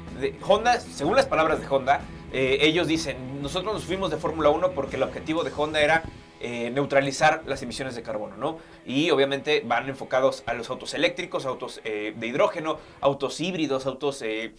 Honda, 0.48 0.80
según 0.80 1.14
las 1.14 1.26
palabras 1.26 1.60
de 1.60 1.66
Honda, 1.68 2.00
eh, 2.32 2.56
ellos 2.62 2.88
dicen, 2.88 3.42
nosotros 3.42 3.74
nos 3.74 3.84
fuimos 3.84 4.10
de 4.10 4.16
Fórmula 4.16 4.48
1 4.48 4.70
porque 4.70 4.96
el 4.96 5.02
objetivo 5.02 5.44
de 5.44 5.52
Honda 5.54 5.82
era 5.82 6.04
eh, 6.46 6.70
neutralizar 6.70 7.42
las 7.46 7.62
emisiones 7.62 7.94
de 7.94 8.02
carbono, 8.02 8.36
¿no? 8.36 8.58
Y 8.84 9.10
obviamente 9.10 9.62
van 9.64 9.88
enfocados 9.88 10.42
a 10.44 10.52
los 10.52 10.68
autos 10.68 10.92
eléctricos, 10.92 11.46
autos 11.46 11.80
eh, 11.84 12.12
de 12.14 12.26
hidrógeno, 12.26 12.76
autos 13.00 13.40
híbridos, 13.40 13.86
autos, 13.86 14.20
eh, 14.20 14.54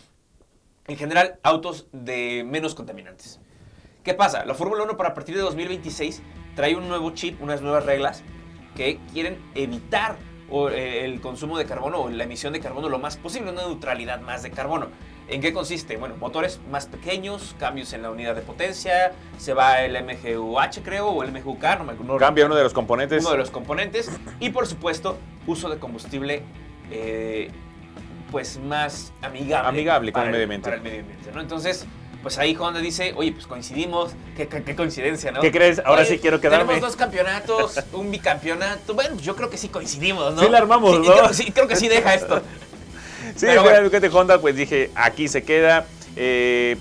en 0.87 0.97
general, 0.97 1.37
autos 1.43 1.85
de 1.91 2.43
menos 2.43 2.73
contaminantes. 2.73 3.39
¿Qué 4.03 4.15
pasa? 4.15 4.45
La 4.45 4.55
Fórmula 4.55 4.83
1 4.83 4.97
para 4.97 5.13
partir 5.13 5.35
de 5.35 5.41
2026 5.41 6.23
trae 6.55 6.75
un 6.75 6.87
nuevo 6.87 7.11
chip, 7.11 7.39
unas 7.39 7.61
nuevas 7.61 7.85
reglas 7.85 8.23
que 8.75 8.99
quieren 9.13 9.37
evitar 9.53 10.17
el 10.73 11.21
consumo 11.21 11.55
de 11.59 11.65
carbono 11.65 12.01
o 12.01 12.09
la 12.09 12.23
emisión 12.23 12.53
de 12.53 12.61
carbono 12.61 12.89
lo 12.89 12.97
más 12.97 13.15
posible, 13.17 13.51
una 13.51 13.61
neutralidad 13.61 14.21
más 14.21 14.41
de 14.41 14.49
carbono. 14.49 14.87
¿En 15.27 15.41
qué 15.41 15.51
consiste? 15.53 15.97
Bueno, 15.97 16.15
motores 16.19 16.59
más 16.69 16.85
pequeños, 16.85 17.55
cambios 17.59 17.93
en 17.93 18.03
la 18.03 18.11
unidad 18.11 18.35
de 18.35 18.41
potencia, 18.41 19.11
se 19.39 19.53
va 19.55 19.81
el 19.81 19.93
MGUH 20.03 20.81
creo 20.83 21.07
o 21.07 21.23
el 21.23 21.31
MGUK, 21.31 21.63
no 21.79 21.83
me 21.83 21.93
no 21.95 22.17
Cambia 22.17 22.45
uno 22.45 22.55
de 22.55 22.63
los 22.63 22.73
componentes. 22.73 23.23
uno 23.23 23.31
de 23.31 23.37
los 23.39 23.49
componentes 23.49 24.09
y 24.39 24.51
por 24.51 24.67
supuesto 24.67 25.17
uso 25.47 25.69
de 25.69 25.79
combustible 25.79 26.43
eh, 26.91 27.49
pues 28.31 28.59
más 28.59 29.13
amigable, 29.21 29.67
Amigable 29.69 30.11
con 30.11 30.23
el 30.25 30.31
medio 30.31 30.43
ambiente. 30.43 30.63
para 30.65 30.75
el 30.77 30.81
medio 30.83 30.99
ambiente, 31.01 31.31
¿no? 31.33 31.41
Entonces, 31.41 31.85
pues 32.21 32.37
ahí 32.37 32.55
Honda 32.59 32.79
dice, 32.79 33.13
oye, 33.15 33.31
pues 33.31 33.47
coincidimos, 33.47 34.11
qué, 34.35 34.47
qué- 34.47 34.63
qué 34.63 34.75
coincidencia, 34.75 35.31
¿no? 35.31 35.41
¿Qué 35.41 35.51
crees? 35.51 35.79
Ahora 35.85 36.01
Oye, 36.01 36.09
sí 36.11 36.19
quiero 36.19 36.39
quedarme. 36.41 36.65
Tenemos 36.65 36.81
dos 36.89 36.95
campeonatos, 36.95 37.79
un 37.93 38.11
bicampeonato. 38.11 38.93
Bueno, 38.93 39.15
yo 39.19 39.35
creo 39.35 39.49
que 39.49 39.57
sí 39.57 39.69
coincidimos, 39.69 40.33
¿no? 40.35 40.41
Sí 40.41 40.49
la 40.49 40.57
armamos, 40.59 40.91
Sí, 40.91 40.97
¿no? 41.07 41.13
Creo, 41.13 41.33
sí, 41.33 41.51
creo 41.51 41.67
que 41.67 41.75
sí 41.75 41.87
deja 41.87 42.13
esto. 42.15 42.41
Sí, 43.35 43.47
Pero 43.47 43.63
bueno. 43.63 43.89
de 43.89 44.07
Honda, 44.09 44.39
pues 44.39 44.55
dije, 44.55 44.91
aquí 44.95 45.27
se 45.27 45.43
queda. 45.43 45.85
Eh, 46.15 46.77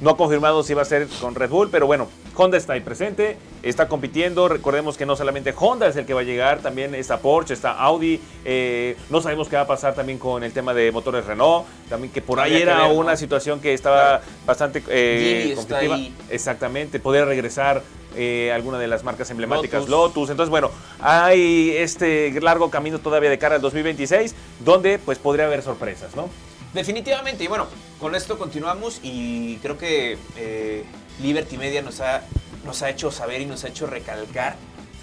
no 0.00 0.10
ha 0.10 0.16
confirmado 0.16 0.62
si 0.62 0.72
va 0.72 0.80
a 0.80 0.86
ser 0.86 1.06
con 1.20 1.34
Red 1.34 1.50
Bull, 1.50 1.68
pero 1.70 1.86
bueno, 1.86 2.08
Honda 2.34 2.56
está 2.56 2.72
ahí 2.72 2.80
presente, 2.80 3.36
está 3.62 3.86
compitiendo. 3.86 4.48
Recordemos 4.48 4.96
que 4.96 5.04
no 5.04 5.14
solamente 5.14 5.52
Honda 5.54 5.88
es 5.88 5.96
el 5.96 6.06
que 6.06 6.14
va 6.14 6.20
a 6.20 6.24
llegar, 6.24 6.60
también 6.60 6.94
está 6.94 7.18
Porsche, 7.18 7.52
está 7.52 7.72
Audi. 7.72 8.18
eh, 8.46 8.96
no 9.10 9.20
sabemos 9.20 9.50
qué 9.50 9.56
va 9.56 9.62
a 9.62 9.66
pasar 9.66 9.94
también 9.94 10.18
con 10.18 10.42
el 10.42 10.52
tema 10.52 10.72
de 10.72 10.90
motores 10.90 11.26
Renault, 11.26 11.66
también 11.90 12.10
que 12.10 12.22
por 12.22 12.40
ahí 12.40 12.62
era 12.62 12.78
ver, 12.78 12.88
¿no? 12.88 12.94
una 12.94 13.14
situación 13.16 13.60
que 13.60 13.74
estaba 13.74 14.20
Claro. 14.20 14.22
bastante 14.46 14.82
eh, 14.88 15.54
ahí. 15.76 16.14
Exactamente, 16.30 16.98
poder 16.98 17.26
regresar 17.26 17.82
eh, 18.16 18.50
alguna 18.52 18.78
de 18.78 18.88
las 18.88 19.04
marcas 19.04 19.30
emblemáticas, 19.30 19.88
Lotus. 19.88 19.90
Lotus. 19.90 20.30
Entonces, 20.30 20.50
bueno, 20.50 20.70
hay 21.00 21.70
este 21.76 22.38
largo 22.40 22.70
camino 22.70 22.98
todavía 22.98 23.30
de 23.30 23.38
cara 23.38 23.56
al 23.56 23.60
2026, 23.60 24.34
donde 24.60 24.98
pues 24.98 25.18
podría 25.18 25.46
haber 25.46 25.62
sorpresas, 25.62 26.14
¿no? 26.16 26.28
Definitivamente, 26.72 27.42
y 27.42 27.48
bueno, 27.48 27.66
con 27.98 28.14
esto 28.14 28.38
continuamos 28.38 29.00
y 29.02 29.56
creo 29.56 29.76
que 29.76 30.16
eh, 30.36 30.84
Liberty 31.20 31.56
Media 31.58 31.82
nos 31.82 32.00
ha, 32.00 32.22
nos 32.64 32.82
ha 32.82 32.90
hecho 32.90 33.10
saber 33.10 33.40
y 33.40 33.46
nos 33.46 33.64
ha 33.64 33.68
hecho 33.68 33.86
recalcar 33.86 34.54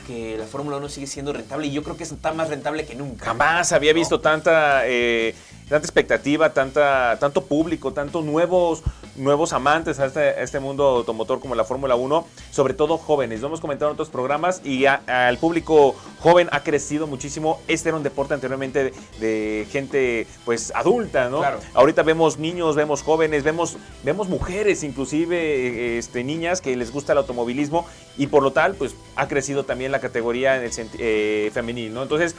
que 0.08 0.38
la 0.38 0.46
Fórmula 0.46 0.78
1 0.78 0.88
sigue 0.88 1.08
siendo 1.08 1.34
rentable 1.34 1.68
y 1.68 1.72
yo 1.72 1.84
creo 1.84 1.98
que 1.98 2.06
está 2.06 2.32
más 2.32 2.48
rentable 2.48 2.86
que 2.86 2.96
nunca. 2.96 3.26
Jamás 3.26 3.74
había 3.74 3.92
¿No? 3.92 4.00
visto 4.00 4.22
tanta, 4.22 4.84
eh, 4.86 5.36
tanta 5.68 5.86
expectativa, 5.86 6.54
tanta, 6.54 7.18
tanto 7.20 7.44
público, 7.44 7.92
tantos 7.92 8.24
nuevos, 8.24 8.82
nuevos 9.18 9.54
amantes 9.54 10.00
a 10.00 10.06
este, 10.06 10.20
a 10.20 10.42
este 10.42 10.60
mundo 10.60 10.84
automotor 10.84 11.40
como 11.40 11.56
la 11.56 11.64
Fórmula 11.64 11.96
1, 11.96 12.26
sobre 12.52 12.74
todo 12.74 12.98
jóvenes. 12.98 13.42
Lo 13.42 13.48
hemos 13.48 13.60
comentado 13.60 13.92
en 13.92 13.96
otros 13.96 14.10
programas 14.10 14.62
y 14.64 14.86
al 14.86 15.38
público 15.38 15.96
joven 16.20 16.50
ha 16.52 16.62
crecido 16.64 17.08
muchísimo. 17.08 17.60
Este 17.68 17.90
era 17.90 17.98
un 17.98 18.04
deporte 18.04 18.34
anteriormente 18.34 18.86
de, 18.86 18.94
de 19.20 19.68
gente 19.72 20.28
pues 20.46 20.72
adulta, 20.76 21.30
¿no? 21.30 21.40
Claro. 21.40 21.60
Ahorita 21.74 22.04
vemos 22.04 22.38
niños, 22.38 22.76
vemos 22.76 23.04
jóvenes, 23.04 23.44
vemos, 23.44 23.78
vemos 24.04 24.28
mujeres, 24.30 24.84
inclusive 24.84 25.98
este, 25.98 26.24
niñas 26.24 26.62
que 26.62 26.76
les 26.76 26.92
gusta 26.92 27.14
el 27.14 27.20
automovilismo 27.20 27.86
y 28.18 28.28
por 28.28 28.44
lo 28.44 28.52
tal, 28.52 28.76
pues 28.76 28.96
ha 29.16 29.28
crecido 29.28 29.66
también 29.66 29.92
la 29.92 30.00
categoría 30.00 30.58
en 30.58 30.64
el 30.64 30.72
eh, 31.00 31.52
femenil, 31.54 31.94
¿no? 31.94 32.04
Entonces, 32.04 32.36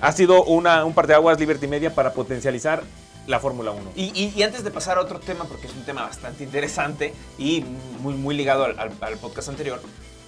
ha 0.00 0.12
sido 0.12 0.44
una, 0.44 0.84
un 0.84 0.92
parteaguas 0.92 1.38
Liberty 1.38 1.66
Media 1.66 1.94
para 1.94 2.12
potencializar 2.12 2.82
la 3.26 3.40
Fórmula 3.40 3.70
1. 3.70 3.92
Y, 3.96 4.04
y- 4.14 4.32
y 4.36 4.42
antes 4.42 4.64
de 4.64 4.70
pasar 4.70 4.98
a 4.98 5.00
otro 5.00 5.18
tema, 5.20 5.44
porque 5.44 5.66
es 5.66 5.72
un 5.72 5.84
tema 5.84 6.02
bastante 6.02 6.44
interesante 6.44 7.14
y 7.38 7.62
muy, 8.00 8.14
muy 8.14 8.34
ligado 8.36 8.64
al, 8.64 8.78
al- 8.78 8.92
al 9.00 9.16
podcast 9.18 9.48
anterior, 9.48 9.80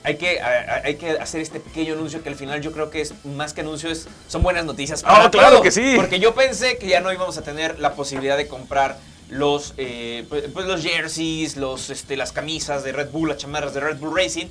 hay 0.02 0.16
que, 0.16 0.40
a- 0.40 0.82
hay 0.84 0.96
que 0.96 1.10
hacer 1.10 1.40
este 1.40 1.60
pequeño 1.60 1.94
anuncio 1.94 2.22
que 2.22 2.28
al 2.28 2.36
final 2.36 2.60
yo 2.62 2.72
creo 2.72 2.90
que 2.90 3.00
es 3.00 3.12
más 3.24 3.52
que 3.52 3.60
anuncio, 3.62 3.90
es, 3.90 4.06
son 4.28 4.42
buenas 4.42 4.64
noticias. 4.64 5.02
Ah, 5.04 5.16
para 5.16 5.30
claro 5.30 5.60
que 5.62 5.70
sí. 5.70 5.94
Porque 5.96 6.20
yo 6.20 6.34
pensé 6.34 6.78
que 6.78 6.86
ya 6.88 7.00
no 7.00 7.12
íbamos 7.12 7.36
a 7.38 7.42
tener 7.42 7.78
la 7.80 7.94
posibilidad 7.94 8.36
de 8.36 8.46
comprar 8.48 8.98
los, 9.28 9.74
eh, 9.76 10.24
pues, 10.28 10.44
pues 10.54 10.66
los 10.66 10.80
jerseys, 10.82 11.56
los, 11.56 11.90
este, 11.90 12.16
las 12.16 12.30
camisas 12.32 12.84
de 12.84 12.92
Red 12.92 13.10
Bull, 13.10 13.28
las 13.30 13.38
chamarras 13.38 13.74
de 13.74 13.80
Red 13.80 13.98
Bull 13.98 14.16
Racing, 14.16 14.46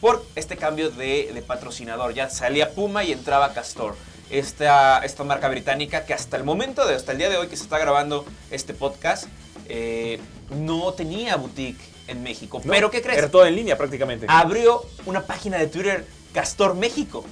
por 0.00 0.24
este 0.34 0.56
cambio 0.56 0.90
de, 0.90 1.30
de 1.34 1.42
patrocinador. 1.42 2.14
Ya 2.14 2.30
salía 2.30 2.70
Puma 2.70 3.04
y 3.04 3.12
entraba 3.12 3.52
Castor. 3.52 3.94
Esta, 4.38 4.98
esta 5.04 5.22
marca 5.22 5.48
británica 5.48 6.04
que 6.04 6.12
hasta 6.12 6.36
el 6.36 6.42
momento, 6.42 6.84
de, 6.86 6.96
hasta 6.96 7.12
el 7.12 7.18
día 7.18 7.30
de 7.30 7.36
hoy 7.36 7.46
que 7.46 7.56
se 7.56 7.62
está 7.62 7.78
grabando 7.78 8.24
este 8.50 8.74
podcast, 8.74 9.26
eh, 9.68 10.18
no 10.50 10.92
tenía 10.92 11.36
boutique 11.36 11.78
en 12.08 12.20
México. 12.24 12.60
No, 12.64 12.72
Pero 12.72 12.90
¿qué 12.90 13.00
crees? 13.00 13.18
Era 13.18 13.30
todo 13.30 13.46
en 13.46 13.54
línea 13.54 13.78
prácticamente. 13.78 14.26
Abrió 14.28 14.82
una 15.06 15.22
página 15.22 15.58
de 15.58 15.68
Twitter 15.68 16.04
Castor 16.32 16.74
México. 16.74 17.24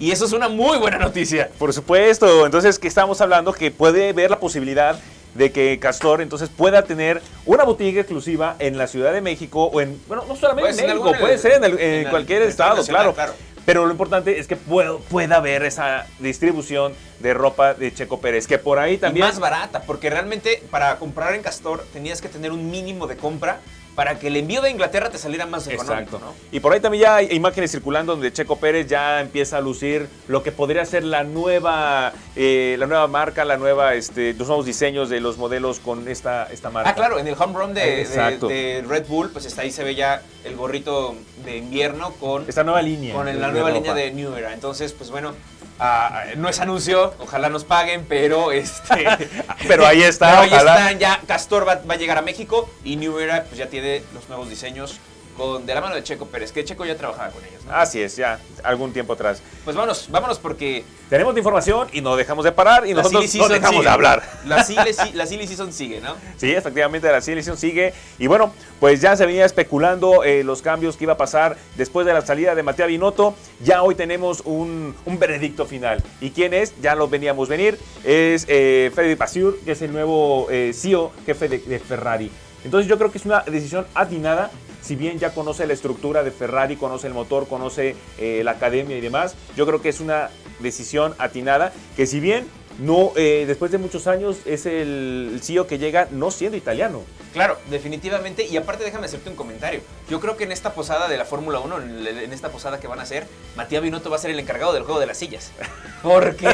Y 0.00 0.10
eso 0.10 0.24
es 0.24 0.32
una 0.32 0.48
muy 0.48 0.78
buena 0.78 0.98
noticia. 0.98 1.48
Por 1.60 1.72
supuesto, 1.72 2.44
entonces 2.44 2.80
que 2.80 2.88
estamos 2.88 3.20
hablando 3.20 3.52
que 3.52 3.70
puede 3.70 4.12
ver 4.12 4.30
la 4.30 4.40
posibilidad 4.40 4.98
de 5.34 5.52
que 5.52 5.78
Castor 5.78 6.22
entonces 6.22 6.48
pueda 6.48 6.82
tener 6.82 7.22
una 7.46 7.62
boutique 7.62 8.00
exclusiva 8.00 8.56
en 8.58 8.76
la 8.78 8.88
Ciudad 8.88 9.12
de 9.12 9.20
México 9.20 9.64
o 9.66 9.80
en, 9.80 10.00
bueno, 10.08 10.24
no 10.26 10.34
solamente 10.34 10.70
Puede 10.72 10.90
en 10.90 10.98
México, 10.98 11.14
puede 11.20 11.38
ser 11.38 11.52
en, 11.52 11.64
el- 11.64 11.72
en 11.78 11.80
en 11.80 11.94
el 12.06 12.10
cualquier 12.10 12.40
territorio 12.42 12.48
estado, 12.80 12.84
claro. 12.86 13.14
claro. 13.14 13.34
Pero 13.68 13.84
lo 13.84 13.90
importante 13.92 14.38
es 14.38 14.46
que 14.46 14.56
puedo- 14.56 15.00
pueda 15.00 15.36
haber 15.36 15.62
esa 15.62 16.06
distribución 16.20 16.94
de 17.18 17.34
ropa 17.34 17.74
de 17.74 17.92
Checo 17.92 18.18
Pérez, 18.18 18.46
que 18.46 18.56
por 18.56 18.78
ahí 18.78 18.96
también... 18.96 19.26
Y 19.26 19.28
más 19.28 19.38
barata, 19.38 19.82
porque 19.82 20.08
realmente 20.08 20.62
para 20.70 20.96
comprar 20.96 21.34
en 21.34 21.42
Castor 21.42 21.84
tenías 21.92 22.22
que 22.22 22.30
tener 22.30 22.50
un 22.50 22.70
mínimo 22.70 23.06
de 23.06 23.18
compra 23.18 23.60
para 23.98 24.16
que 24.16 24.28
el 24.28 24.36
envío 24.36 24.62
de 24.62 24.70
Inglaterra 24.70 25.10
te 25.10 25.18
saliera 25.18 25.44
más 25.44 25.66
económico. 25.66 25.92
Exacto. 26.16 26.20
¿no? 26.24 26.32
Y 26.52 26.60
por 26.60 26.72
ahí 26.72 26.78
también 26.78 27.02
ya 27.02 27.16
hay 27.16 27.32
imágenes 27.32 27.72
circulando 27.72 28.12
donde 28.12 28.32
Checo 28.32 28.54
Pérez 28.54 28.86
ya 28.86 29.20
empieza 29.20 29.56
a 29.56 29.60
lucir 29.60 30.08
lo 30.28 30.44
que 30.44 30.52
podría 30.52 30.84
ser 30.84 31.02
la 31.02 31.24
nueva, 31.24 32.12
eh, 32.36 32.76
la 32.78 32.86
nueva 32.86 33.08
marca, 33.08 33.44
la 33.44 33.56
nueva, 33.56 33.94
este, 33.94 34.34
los 34.34 34.46
nuevos 34.46 34.66
diseños 34.66 35.08
de 35.10 35.18
los 35.18 35.36
modelos 35.36 35.80
con 35.80 36.06
esta, 36.06 36.44
esta 36.52 36.70
marca. 36.70 36.90
Ah, 36.90 36.94
claro, 36.94 37.18
en 37.18 37.26
el 37.26 37.34
home 37.36 37.58
run 37.58 37.74
de, 37.74 37.80
de- 37.80 38.00
Exacto. 38.02 38.46
de 38.46 38.84
Red 38.86 39.06
Bull, 39.08 39.30
pues 39.30 39.46
está 39.46 39.62
ahí 39.62 39.72
se 39.72 39.82
ve 39.82 39.96
ya 39.96 40.22
el 40.44 40.54
gorrito 40.54 41.16
de 41.44 41.56
invierno 41.56 42.12
con, 42.20 42.48
Esta 42.48 42.62
nueva 42.62 42.82
línea. 42.82 43.12
con 43.16 43.26
la 43.26 43.32
nueva 43.32 43.70
ropa. 43.70 43.80
línea 43.80 43.94
de 43.94 44.12
New 44.12 44.32
Era. 44.36 44.54
Entonces, 44.54 44.92
pues 44.92 45.10
bueno, 45.10 45.34
ah, 45.78 46.24
no 46.36 46.48
es 46.48 46.60
anuncio, 46.60 47.14
ojalá 47.18 47.48
nos 47.48 47.64
paguen, 47.64 48.04
pero 48.08 48.52
este. 48.52 49.06
Pero 49.68 49.86
ahí 49.86 50.02
está, 50.02 50.28
Pero 50.30 50.40
ahí 50.42 50.48
ojalá. 50.52 50.76
están, 50.78 50.98
ya 50.98 51.20
Castor 51.26 51.66
va, 51.66 51.80
va 51.88 51.94
a 51.94 51.96
llegar 51.96 52.18
a 52.18 52.22
México 52.22 52.68
y 52.84 52.96
New 52.96 53.18
Era 53.18 53.44
pues 53.44 53.58
ya 53.58 53.66
tiene 53.68 54.02
los 54.14 54.28
nuevos 54.28 54.48
diseños 54.48 54.98
con, 55.38 55.64
de 55.64 55.74
la 55.74 55.80
mano 55.80 55.94
de 55.94 56.02
Checo 56.02 56.26
Pérez, 56.26 56.52
que 56.52 56.62
Checo 56.64 56.84
ya 56.84 56.96
trabajaba 56.96 57.30
con 57.30 57.42
ellos, 57.44 57.64
¿no? 57.64 57.72
Así 57.74 58.02
es, 58.02 58.16
ya, 58.16 58.38
algún 58.62 58.92
tiempo 58.92 59.14
atrás. 59.14 59.40
Pues 59.64 59.74
vámonos, 59.76 60.08
vámonos 60.10 60.38
porque 60.38 60.84
Tenemos 61.08 61.32
la 61.32 61.40
información 61.40 61.88
y 61.92 62.00
no 62.02 62.16
dejamos 62.16 62.44
de 62.44 62.52
parar 62.52 62.86
y 62.86 62.92
la 62.92 63.02
nosotros 63.02 63.30
silly 63.30 63.38
no 63.42 63.44
season 63.48 63.52
dejamos 63.60 63.76
sigue. 63.76 63.84
de 63.84 63.90
hablar. 63.90 64.22
La 64.44 64.64
silly, 64.64 64.92
si- 64.92 65.12
la 65.12 65.26
silly 65.26 65.46
season 65.46 65.72
sigue, 65.72 66.00
¿no? 66.02 66.16
Sí, 66.36 66.50
efectivamente, 66.52 67.10
la 67.10 67.20
selección 67.22 67.56
sigue. 67.56 67.94
Y 68.18 68.26
bueno, 68.26 68.52
pues 68.80 69.00
ya 69.00 69.16
se 69.16 69.24
venía 69.24 69.46
especulando 69.46 70.22
eh, 70.24 70.44
los 70.44 70.60
cambios 70.60 70.96
que 70.98 71.04
iba 71.04 71.14
a 71.14 71.16
pasar 71.16 71.56
después 71.76 72.04
de 72.06 72.12
la 72.12 72.20
salida 72.20 72.54
de 72.54 72.62
Matías 72.62 72.88
Binotto. 72.88 73.34
Ya 73.62 73.82
hoy 73.82 73.94
tenemos 73.94 74.42
un, 74.44 74.94
un 75.06 75.18
veredicto 75.18 75.64
final. 75.64 76.02
¿Y 76.20 76.30
quién 76.30 76.52
es? 76.52 76.74
Ya 76.82 76.94
lo 76.94 77.08
veníamos 77.08 77.48
venir. 77.48 77.78
Es 78.04 78.44
eh, 78.48 78.90
Freddy 78.94 79.16
que 79.64 79.72
es 79.72 79.82
el 79.82 79.92
nuevo 79.92 80.48
eh, 80.50 80.72
CEO, 80.74 81.12
jefe 81.24 81.48
de, 81.48 81.58
de 81.58 81.78
Ferrari. 81.78 82.30
Entonces 82.64 82.88
yo 82.88 82.98
creo 82.98 83.10
que 83.10 83.18
es 83.18 83.24
una 83.24 83.40
decisión 83.42 83.86
atinada. 83.94 84.50
Si 84.82 84.96
bien 84.96 85.18
ya 85.18 85.32
conoce 85.34 85.66
la 85.66 85.72
estructura 85.72 86.22
de 86.22 86.30
Ferrari, 86.30 86.76
conoce 86.76 87.06
el 87.06 87.14
motor, 87.14 87.48
conoce 87.48 87.96
eh, 88.18 88.42
la 88.44 88.52
academia 88.52 88.96
y 88.96 89.00
demás, 89.00 89.34
yo 89.56 89.66
creo 89.66 89.82
que 89.82 89.88
es 89.88 90.00
una 90.00 90.30
decisión 90.60 91.14
atinada 91.18 91.72
que 91.96 92.06
si 92.06 92.20
bien 92.20 92.46
no, 92.78 93.12
eh, 93.16 93.44
después 93.46 93.72
de 93.72 93.78
muchos 93.78 94.06
años 94.06 94.38
es 94.44 94.64
el 94.64 95.40
CEO 95.42 95.66
que 95.66 95.78
llega 95.78 96.06
no 96.12 96.30
siendo 96.30 96.56
italiano. 96.56 97.02
Claro, 97.32 97.58
definitivamente. 97.70 98.46
Y 98.46 98.56
aparte, 98.56 98.84
déjame 98.84 99.06
hacerte 99.06 99.28
un 99.28 99.36
comentario. 99.36 99.80
Yo 100.08 100.20
creo 100.20 100.36
que 100.36 100.44
en 100.44 100.52
esta 100.52 100.72
posada 100.74 101.08
de 101.08 101.16
la 101.16 101.24
Fórmula 101.24 101.58
1, 101.58 101.78
en, 101.78 102.32
esta 102.32 102.50
posada 102.50 102.78
que 102.78 102.86
van 102.86 103.00
a 103.00 103.02
hacer, 103.02 103.26
Matías 103.56 103.82
Binotto 103.82 104.10
va 104.10 104.16
a 104.16 104.18
ser 104.20 104.30
el 104.30 104.38
encargado 104.38 104.72
del 104.72 104.84
juego 104.84 105.00
de 105.00 105.06
las 105.06 105.18
sillas. 105.18 105.50
Porque, 106.02 106.46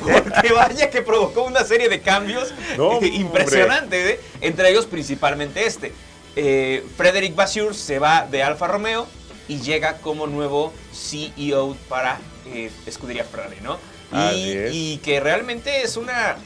porque 0.00 0.52
vaya 0.54 0.88
que 0.88 1.02
provocó 1.02 1.42
una 1.42 1.62
serie 1.62 1.90
de 1.90 2.00
cambios 2.00 2.54
No, 2.78 3.00
impresionantes, 3.02 4.12
¿eh? 4.12 4.20
entre 4.40 4.70
ellos 4.70 4.86
principalmente 4.86 5.66
este. 5.66 5.92
Eh, 6.40 6.84
Frederick 6.96 7.34
Vasseur 7.34 7.74
se 7.74 7.98
va 7.98 8.24
de 8.30 8.44
Alfa 8.44 8.68
Romeo 8.68 9.08
y 9.48 9.58
llega 9.60 9.96
como 9.98 10.28
nuevo 10.28 10.72
CEO 10.92 11.76
para 11.88 12.20
eh, 12.46 12.70
Escudería 12.86 13.24
Ferrari, 13.24 13.56
¿no? 13.60 13.76
Y, 14.34 14.52
y 14.94 14.98
que 14.98 15.18
realmente 15.20 15.82
es 15.82 15.96
una... 15.96 16.36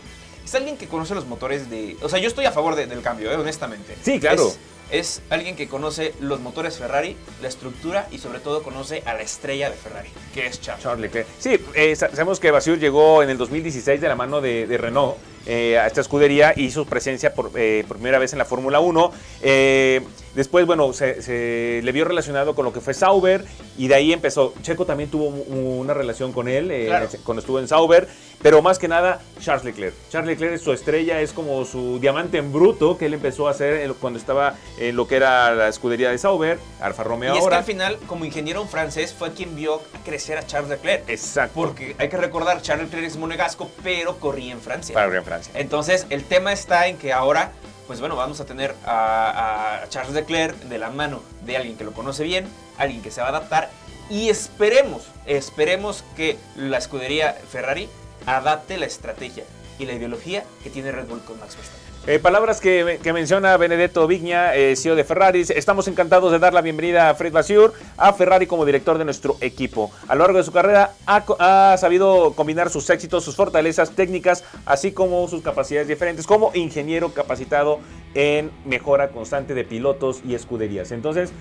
Es 0.44 0.54
alguien 0.54 0.76
que 0.78 0.88
conoce 0.88 1.14
los 1.14 1.26
motores 1.26 1.68
de... 1.68 1.96
O 2.02 2.08
sea, 2.08 2.18
yo 2.18 2.26
estoy 2.28 2.46
a 2.46 2.52
favor 2.52 2.74
de- 2.74 2.86
del 2.86 3.02
cambio, 3.02 3.30
¿eh? 3.30 3.36
honestamente. 3.36 3.96
Sí, 4.02 4.18
claro. 4.18 4.48
Es, 4.48 4.58
es 4.92 5.22
alguien 5.30 5.56
que 5.56 5.66
conoce 5.68 6.12
los 6.20 6.38
motores 6.40 6.76
Ferrari, 6.78 7.16
la 7.40 7.48
estructura 7.48 8.06
y 8.12 8.18
sobre 8.18 8.38
todo 8.38 8.62
conoce 8.62 9.02
a 9.06 9.14
la 9.14 9.22
estrella 9.22 9.70
de 9.70 9.76
Ferrari, 9.76 10.10
que 10.34 10.46
es 10.46 10.60
Charles. 10.60 10.82
Charles 10.84 11.00
Leclerc. 11.00 11.26
Sí, 11.38 11.58
eh, 11.74 11.96
sa- 11.96 12.10
sabemos 12.10 12.38
que 12.38 12.50
Basur 12.50 12.78
llegó 12.78 13.22
en 13.22 13.30
el 13.30 13.38
2016 13.38 14.00
de 14.00 14.08
la 14.08 14.14
mano 14.14 14.40
de, 14.40 14.66
de 14.66 14.78
Renault 14.78 15.16
eh, 15.46 15.76
a 15.78 15.86
esta 15.88 16.00
escudería 16.02 16.52
y 16.54 16.66
hizo 16.66 16.84
presencia 16.84 17.34
por, 17.34 17.50
eh, 17.56 17.84
por 17.88 17.96
primera 17.96 18.18
vez 18.20 18.32
en 18.32 18.38
la 18.38 18.44
Fórmula 18.44 18.78
1. 18.78 19.12
Eh, 19.42 20.00
después, 20.36 20.66
bueno, 20.66 20.92
se, 20.92 21.20
se 21.20 21.80
le 21.82 21.90
vio 21.92 22.04
relacionado 22.04 22.54
con 22.54 22.64
lo 22.64 22.72
que 22.72 22.80
fue 22.80 22.94
Sauber 22.94 23.44
y 23.76 23.88
de 23.88 23.94
ahí 23.96 24.12
empezó. 24.12 24.54
Checo 24.62 24.86
también 24.86 25.10
tuvo 25.10 25.24
una 25.26 25.94
relación 25.94 26.32
con 26.32 26.46
él 26.48 26.68
Claro. 26.86 27.08
cuando 27.24 27.40
estuvo 27.40 27.58
en 27.58 27.66
Sauber, 27.66 28.06
pero 28.42 28.60
más 28.60 28.78
que 28.78 28.88
nada 28.88 29.20
Charles 29.40 29.64
Leclerc. 29.64 29.94
Charles 30.10 30.28
Leclerc 30.28 30.54
es 30.54 30.62
su 30.62 30.72
estrella, 30.72 31.20
es 31.20 31.32
como 31.32 31.64
su 31.64 31.98
diamante 32.00 32.38
en 32.38 32.52
bruto 32.52 32.98
que 32.98 33.06
él 33.06 33.14
empezó 33.14 33.48
a 33.48 33.52
hacer 33.52 33.92
cuando 33.94 34.18
estaba 34.18 34.54
en 34.78 34.96
lo 34.96 35.06
que 35.06 35.16
era 35.16 35.54
la 35.54 35.68
escudería 35.68 36.10
de 36.10 36.18
Sauber, 36.18 36.58
Alfa 36.80 37.04
Romeo 37.04 37.34
Y 37.34 37.38
es 37.38 37.40
que 37.40 37.44
ahora. 37.44 37.58
al 37.58 37.64
final, 37.64 37.98
como 38.06 38.24
ingeniero 38.24 38.64
francés, 38.66 39.14
fue 39.16 39.32
quien 39.32 39.54
vio 39.54 39.80
crecer 40.04 40.38
a 40.38 40.46
Charles 40.46 40.70
Leclerc. 40.70 41.08
Exacto. 41.08 41.54
Porque 41.54 41.94
hay 41.98 42.08
que 42.08 42.16
recordar, 42.16 42.62
Charles 42.62 42.86
Leclerc 42.86 43.06
es 43.06 43.16
monegasco, 43.16 43.70
pero 43.82 44.18
corría 44.18 44.52
en 44.52 44.60
Francia. 44.60 44.94
Para 44.94 45.16
en 45.16 45.24
Francia. 45.24 45.52
Entonces, 45.56 46.06
el 46.10 46.24
tema 46.24 46.52
está 46.52 46.86
en 46.88 46.98
que 46.98 47.12
ahora, 47.12 47.52
pues 47.86 48.00
bueno, 48.00 48.16
vamos 48.16 48.40
a 48.40 48.46
tener 48.46 48.74
a, 48.84 49.82
a 49.82 49.88
Charles 49.88 50.14
Leclerc 50.14 50.56
de 50.56 50.78
la 50.78 50.90
mano 50.90 51.22
de 51.44 51.56
alguien 51.56 51.76
que 51.76 51.84
lo 51.84 51.92
conoce 51.92 52.24
bien, 52.24 52.46
alguien 52.78 53.02
que 53.02 53.10
se 53.10 53.20
va 53.20 53.28
a 53.28 53.30
adaptar 53.30 53.70
y 54.10 54.28
esperemos, 54.28 55.04
esperemos 55.26 56.04
que 56.16 56.36
la 56.56 56.78
escudería 56.78 57.32
Ferrari 57.50 57.88
adapte 58.26 58.76
la 58.76 58.86
estrategia 58.86 59.44
y 59.78 59.86
la 59.86 59.94
ideología 59.94 60.44
que 60.62 60.70
tiene 60.70 60.92
Red 60.92 61.06
Bull 61.06 61.20
con 61.20 61.38
Max 61.40 61.56
Verstappen. 61.56 61.82
Eh, 62.04 62.18
palabras 62.18 62.60
que, 62.60 62.98
menciona 63.14 63.56
Benedetto 63.56 64.08
Vigna, 64.08 64.56
eh, 64.56 64.74
CEO 64.74 64.96
de 64.96 65.04
Ferrari. 65.04 65.42
Estamos 65.42 65.86
encantados 65.86 66.32
de 66.32 66.40
dar 66.40 66.52
la 66.52 66.60
bienvenida 66.60 67.08
a 67.08 67.14
Fred 67.14 67.32
Basur, 67.32 67.74
a 67.96 68.12
Ferrari 68.12 68.48
como 68.48 68.64
director 68.64 68.98
de 68.98 69.04
nuestro 69.04 69.36
equipo. 69.40 69.92
A 70.08 70.16
lo 70.16 70.24
largo 70.24 70.38
de 70.38 70.42
su 70.42 70.50
carrera 70.50 70.94
ha, 71.06 71.76
sabido 71.78 72.32
combinar 72.32 72.70
sus 72.70 72.90
éxitos, 72.90 73.22
sus 73.22 73.36
fortalezas 73.36 73.92
técnicas, 73.92 74.42
así 74.66 74.90
como 74.90 75.28
sus 75.28 75.42
capacidades 75.42 75.86
diferentes 75.86 76.26
como 76.26 76.50
ingeniero 76.54 77.14
capacitado 77.14 77.78
en 78.14 78.50
mejora 78.64 79.10
constante 79.10 79.54
de 79.54 79.62
pilotos 79.62 80.22
y 80.26 80.34
escuderías. 80.34 80.90
Entonces, 80.90 81.32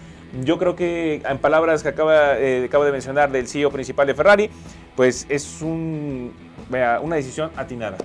yo 0.44 0.60
creo 0.60 0.76
que 0.76 1.24
en 1.28 1.40
palabras 1.40 1.82
que 1.82 1.90
acaba, 1.90 2.38
eh, 2.38 2.66
acabo 2.68 2.86
de 2.86 2.92
mencionar 2.92 3.32
del 3.32 3.48
CEO 3.48 3.72
principal 3.72 4.06
de 4.06 4.14
Ferrari, 4.14 4.52
pues 4.96 5.26
es 5.28 5.64
un, 5.64 6.34
una 7.02 7.16
decisión 7.16 7.52
atinada. 7.56 7.98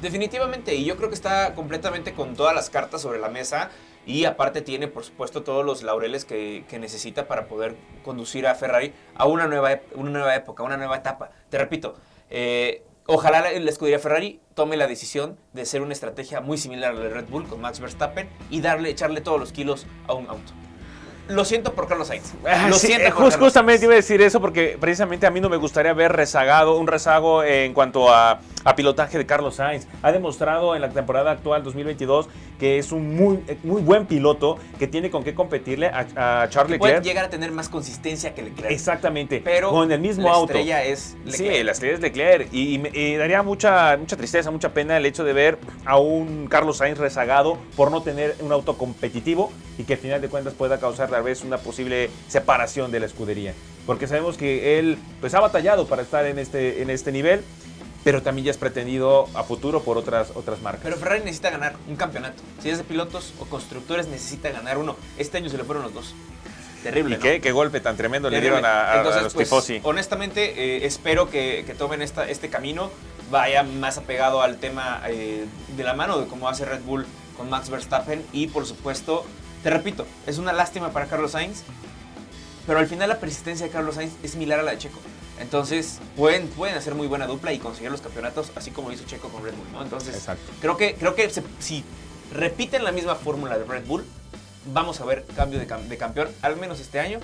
Definitivamente, 0.00 0.74
y 0.74 0.84
yo 0.84 0.96
creo 0.96 1.08
que 1.08 1.14
está 1.14 1.54
completamente 1.54 2.12
con 2.12 2.34
todas 2.34 2.54
las 2.54 2.68
cartas 2.70 3.00
sobre 3.00 3.18
la 3.18 3.28
mesa 3.28 3.70
y 4.06 4.26
aparte 4.26 4.60
tiene, 4.60 4.86
por 4.86 5.04
supuesto, 5.04 5.42
todos 5.42 5.64
los 5.64 5.82
laureles 5.82 6.24
que, 6.24 6.64
que 6.68 6.78
necesita 6.78 7.26
para 7.26 7.46
poder 7.46 7.74
conducir 8.04 8.46
a 8.46 8.54
Ferrari 8.54 8.92
a 9.14 9.26
una 9.26 9.46
nueva, 9.46 9.80
una 9.94 10.10
nueva 10.10 10.34
época, 10.34 10.62
una 10.62 10.76
nueva 10.76 10.96
etapa. 10.96 11.30
Te 11.48 11.58
repito, 11.58 11.94
eh, 12.28 12.82
Ojalá 13.06 13.42
la, 13.42 13.52
la 13.52 13.70
escudería 13.70 13.98
Ferrari 13.98 14.40
tome 14.54 14.78
la 14.78 14.86
decisión 14.86 15.36
de 15.52 15.62
hacer 15.62 15.82
una 15.82 15.92
estrategia 15.92 16.40
muy 16.40 16.56
similar 16.56 16.92
a 16.92 16.94
la 16.94 17.00
de 17.02 17.10
Red 17.10 17.26
Bull 17.28 17.46
con 17.46 17.60
Max 17.60 17.78
Verstappen 17.78 18.30
y 18.48 18.62
darle, 18.62 18.88
echarle 18.88 19.20
todos 19.20 19.38
los 19.38 19.52
kilos 19.52 19.86
a 20.08 20.14
un 20.14 20.26
auto. 20.26 20.54
Lo 21.28 21.44
siento 21.44 21.72
por 21.72 21.88
Carlos 21.88 22.08
Sainz. 22.08 22.32
Ah, 22.46 22.66
Lo 22.68 22.76
sí, 22.76 22.88
siento 22.88 23.06
eh, 23.06 23.10
por 23.10 23.24
jus- 23.24 23.30
Carlos 23.32 23.46
justamente 23.48 23.78
Sainz. 23.78 23.84
iba 23.84 23.92
a 23.94 23.96
decir 23.96 24.20
eso 24.22 24.40
porque 24.40 24.76
precisamente 24.78 25.26
a 25.26 25.30
mí 25.30 25.40
no 25.40 25.48
me 25.48 25.56
gustaría 25.56 25.92
ver 25.94 26.12
rezagado, 26.12 26.76
un 26.76 26.86
rezago 26.86 27.42
en 27.42 27.72
cuanto 27.72 28.12
a, 28.12 28.40
a 28.64 28.74
pilotaje 28.76 29.18
de 29.18 29.26
Carlos 29.26 29.56
Sainz. 29.56 29.86
Ha 30.02 30.10
demostrado 30.12 30.74
en 30.74 30.80
la 30.82 30.88
temporada 30.88 31.30
actual 31.30 31.62
2022 31.62 32.28
que 32.58 32.78
es 32.78 32.92
un 32.92 33.16
muy, 33.16 33.40
muy 33.62 33.82
buen 33.82 34.06
piloto 34.06 34.56
que 34.78 34.86
tiene 34.86 35.10
con 35.10 35.24
qué 35.24 35.34
competirle 35.34 35.88
a, 35.88 36.42
a 36.42 36.48
Charles 36.48 36.78
Puede 36.78 36.92
Leclerc. 36.94 37.04
llegar 37.04 37.24
a 37.26 37.30
tener 37.30 37.50
más 37.52 37.68
consistencia 37.68 38.32
que 38.34 38.42
Leclerc. 38.42 38.70
Exactamente, 38.70 39.40
Pero 39.44 39.70
con 39.70 39.90
el 39.90 40.00
mismo 40.00 40.24
la 40.28 40.34
auto. 40.34 40.52
estrella 40.52 40.84
es 40.84 41.16
Sí, 41.26 41.42
Leclerc. 41.44 41.64
la 41.66 41.72
estrella 41.72 41.94
es 41.94 42.00
Leclerc. 42.00 42.48
Y, 42.52 42.76
y 42.76 43.04
y 43.14 43.16
daría 43.16 43.42
mucha, 43.42 43.96
mucha 43.96 44.16
tristeza, 44.16 44.50
mucha 44.50 44.72
pena 44.72 44.96
el 44.96 45.04
hecho 45.04 45.24
de 45.24 45.32
ver 45.32 45.58
a 45.84 45.98
un 45.98 46.46
Carlos 46.48 46.78
Sainz 46.78 46.98
rezagado 46.98 47.58
por 47.76 47.90
no 47.90 48.02
tener 48.02 48.36
un 48.40 48.52
auto 48.52 48.78
competitivo 48.78 49.52
y 49.76 49.82
que 49.84 49.94
al 49.94 49.98
final 49.98 50.20
de 50.20 50.28
cuentas 50.28 50.54
pueda 50.54 50.78
causar 50.78 51.10
tal 51.10 51.22
vez 51.24 51.42
una 51.42 51.58
posible 51.58 52.08
separación 52.28 52.90
de 52.92 53.00
la 53.00 53.06
escudería. 53.06 53.52
Porque 53.86 54.06
sabemos 54.06 54.36
que 54.38 54.78
él 54.78 54.96
pues, 55.20 55.34
ha 55.34 55.40
batallado 55.40 55.86
para 55.86 56.02
estar 56.02 56.24
en 56.24 56.38
este, 56.38 56.80
en 56.82 56.88
este 56.90 57.12
nivel, 57.12 57.42
pero 58.04 58.22
también 58.22 58.44
ya 58.44 58.50
es 58.50 58.58
pretendido 58.58 59.28
a 59.34 59.42
futuro 59.42 59.82
por 59.82 59.96
otras, 59.96 60.30
otras 60.34 60.60
marcas. 60.60 60.82
Pero 60.84 60.96
Ferrari 60.96 61.20
necesita 61.20 61.50
ganar 61.50 61.74
un 61.88 61.96
campeonato. 61.96 62.42
Si 62.62 62.68
es 62.68 62.78
de 62.78 62.84
pilotos 62.84 63.32
o 63.40 63.46
constructores, 63.46 64.06
necesita 64.06 64.50
ganar 64.50 64.76
uno. 64.76 64.96
Este 65.16 65.38
año 65.38 65.48
se 65.48 65.56
le 65.56 65.64
fueron 65.64 65.82
los 65.82 65.94
dos. 65.94 66.14
Terrible. 66.82 67.14
¿Y 67.14 67.18
¿no? 67.18 67.22
qué, 67.22 67.40
qué 67.40 67.50
golpe 67.50 67.80
tan 67.80 67.96
tremendo 67.96 68.28
le 68.28 68.42
dieron 68.42 68.62
a, 68.62 69.02
los 69.02 69.32
pues, 69.32 69.48
tifosi? 69.48 69.80
Honestamente, 69.84 70.76
eh, 70.76 70.86
espero 70.86 71.30
que, 71.30 71.64
que 71.66 71.74
tomen 71.74 72.02
esta, 72.02 72.28
este 72.28 72.50
camino, 72.50 72.90
vaya 73.30 73.62
más 73.62 73.96
apegado 73.96 74.42
al 74.42 74.58
tema 74.58 75.00
eh, 75.08 75.46
de 75.74 75.82
la 75.82 75.94
mano 75.94 76.18
de 76.18 76.26
cómo 76.26 76.46
hace 76.46 76.66
Red 76.66 76.82
Bull 76.82 77.06
con 77.38 77.48
Max 77.48 77.70
Verstappen. 77.70 78.22
Y 78.34 78.48
por 78.48 78.66
supuesto, 78.66 79.24
te 79.62 79.70
repito, 79.70 80.06
es 80.26 80.36
una 80.36 80.52
lástima 80.52 80.90
para 80.90 81.06
Carlos 81.06 81.30
Sainz, 81.30 81.62
pero 82.66 82.78
al 82.78 82.86
final 82.86 83.08
la 83.08 83.18
persistencia 83.18 83.64
de 83.64 83.72
Carlos 83.72 83.94
Sainz 83.94 84.12
es 84.22 84.32
similar 84.32 84.60
a 84.60 84.62
la 84.62 84.72
de 84.72 84.78
Checo. 84.78 85.00
Entonces, 85.40 85.98
pueden, 86.16 86.46
pueden 86.48 86.76
hacer 86.76 86.94
muy 86.94 87.06
buena 87.06 87.26
dupla 87.26 87.52
y 87.52 87.58
conseguir 87.58 87.90
los 87.90 88.00
campeonatos, 88.00 88.52
así 88.54 88.70
como 88.70 88.92
hizo 88.92 89.04
Checo 89.04 89.28
con 89.28 89.42
Red 89.44 89.54
Bull, 89.54 89.72
¿no? 89.72 89.82
Entonces, 89.82 90.14
Exacto. 90.14 90.52
creo 90.60 90.76
que, 90.76 90.94
creo 90.94 91.14
que 91.14 91.28
se- 91.30 91.42
si 91.58 91.84
repiten 92.32 92.84
la 92.84 92.92
misma 92.92 93.14
fórmula 93.16 93.58
de 93.58 93.64
Red 93.64 93.84
Bull, 93.86 94.04
vamos 94.72 95.00
a 95.00 95.04
ver 95.04 95.24
cambio 95.36 95.58
de, 95.58 95.66
cam- 95.66 95.86
de 95.88 95.96
campeón, 95.96 96.28
al 96.42 96.56
menos 96.56 96.78
este 96.80 97.00
año, 97.00 97.18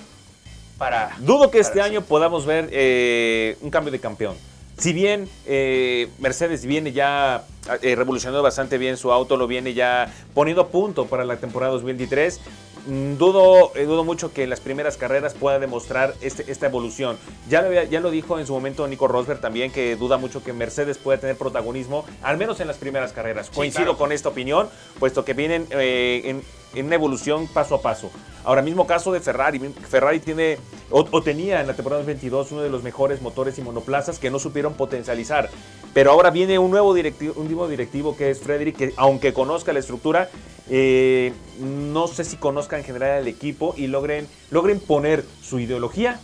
para... 0.77 1.17
Dudo 1.21 1.51
que 1.51 1.59
para 1.59 1.69
este 1.69 1.81
año 1.83 2.03
podamos 2.03 2.47
ver 2.47 2.69
eh, 2.73 3.57
un 3.61 3.71
cambio 3.71 3.93
de 3.93 4.01
campeón. 4.01 4.35
Si 4.79 4.93
bien 4.95 5.29
eh, 5.47 6.09
Mercedes 6.19 6.65
viene 6.65 6.93
ya 6.93 7.45
eh, 7.83 7.95
revolucionando 7.95 8.43
bastante 8.43 8.79
bien 8.79 8.97
su 8.97 9.13
auto, 9.13 9.37
lo 9.37 9.47
viene 9.47 9.75
ya 9.75 10.11
poniendo 10.33 10.63
a 10.63 10.69
punto 10.69 11.05
para 11.07 11.25
la 11.27 11.37
temporada 11.37 11.73
2023, 11.73 12.41
mm, 12.41 12.70
dudo, 12.87 13.73
eh, 13.75 13.85
dudo 13.85 14.05
mucho 14.05 14.33
que 14.33 14.45
en 14.45 14.51
las 14.51 14.61
primeras 14.61 14.97
carreras 14.97 15.35
pueda 15.35 15.59
demostrar 15.59 16.15
este- 16.21 16.51
esta 16.51 16.67
evolución. 16.67 17.19
Ya 17.49 17.63
lo, 17.63 17.73
ya 17.73 18.01
lo 18.01 18.11
dijo 18.11 18.39
en 18.39 18.47
su 18.47 18.53
momento 18.53 18.87
Nico 18.87 19.09
Rosberg 19.09 19.41
también, 19.41 19.71
que 19.73 19.97
duda 19.97 20.17
mucho 20.17 20.43
que 20.43 20.53
Mercedes 20.53 20.99
pueda 20.99 21.19
tener 21.19 21.37
protagonismo, 21.37 22.05
al 22.23 22.37
menos 22.37 22.61
en 22.61 22.67
las 22.67 22.77
primeras 22.77 23.13
carreras. 23.13 23.51
Coincido 23.51 23.85
claro. 23.85 23.99
con 23.99 24.13
esta 24.13 24.29
opinión, 24.29 24.69
puesto 24.99 25.25
que 25.25 25.35
vienen 25.35 25.67
eh, 25.71 26.23
en, 26.25 26.43
en 26.75 26.87
una 26.87 26.95
evolución 26.95 27.49
paso 27.49 27.75
a 27.75 27.83
paso. 27.83 28.11
Ahora 28.45 28.63
mismo 28.63 28.87
caso 28.87 29.13
de 29.13 29.21
Ferrari. 29.21 29.59
Ferrari 29.59 30.21
tiene 30.21 30.59
o, 30.91 31.23
tenía 31.23 31.61
en 31.61 31.67
la 31.67 31.75
temporada 31.75 32.03
22 32.03 32.53
uno 32.53 32.63
de 32.63 32.71
los 32.71 32.83
mejores 32.83 33.23
motores 33.23 33.59
y 33.59 33.63
monoplazas 33.63 34.19
que 34.19 34.31
no 34.31 34.39
supieron 34.39 34.75
potencializar. 34.75 35.51
Pero 35.93 36.13
ahora 36.13 36.31
viene 36.31 36.59
un 36.59 36.71
nuevo 36.71 36.95
directivo, 36.95 37.35
un 37.37 37.47
nuevo 37.47 37.69
directivo 37.69 38.17
que 38.17 38.31
es 38.31 38.41
Frederick, 38.41 38.77
que 38.77 38.95
aunque 38.97 39.33
conozca 39.33 39.73
la 39.73 39.81
estructura, 39.81 40.31
eh, 40.69 41.33
no 41.61 42.07
sé 42.07 42.25
si 42.25 42.37
conozca 42.37 42.79
en 42.79 42.85
general 42.85 43.21
el 43.21 43.29
equipo 43.29 43.75
y 43.77 43.89
logren, 43.89 44.27
logren 44.51 44.81
poner 44.81 45.25
su 45.43 45.59
ideología 45.59 46.21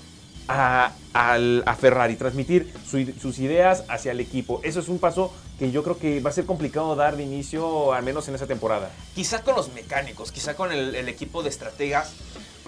a, 0.49 0.93
al- 1.13 1.63
a 1.67 1.75
Ferrari, 1.75 2.17
transmitir 2.17 2.73
sus 3.21 3.39
ideas 3.39 3.85
hacia 3.89 4.13
el 4.13 4.21
equipo. 4.21 4.61
Eso 4.63 4.81
es 4.81 4.89
un 4.89 4.99
paso 4.99 5.33
que 5.59 5.71
yo 5.71 5.83
creo 5.83 5.99
que 5.99 6.21
va 6.21 6.31
a 6.31 6.33
ser 6.33 6.45
complicado 6.47 6.95
dar 6.97 7.17
de 7.17 7.23
inicio, 7.23 7.93
al 7.93 8.03
menos 8.03 8.29
en 8.29 8.35
esa 8.35 8.47
temporada. 8.47 8.91
Quizá 9.15 9.43
con 9.43 9.57
los 9.57 9.73
mecánicos, 9.73 10.33
quizá 10.33 10.55
con 10.55 10.73
el, 10.73 11.09
equipo 11.09 11.43
de 11.43 11.49
estrategas, 11.49 12.13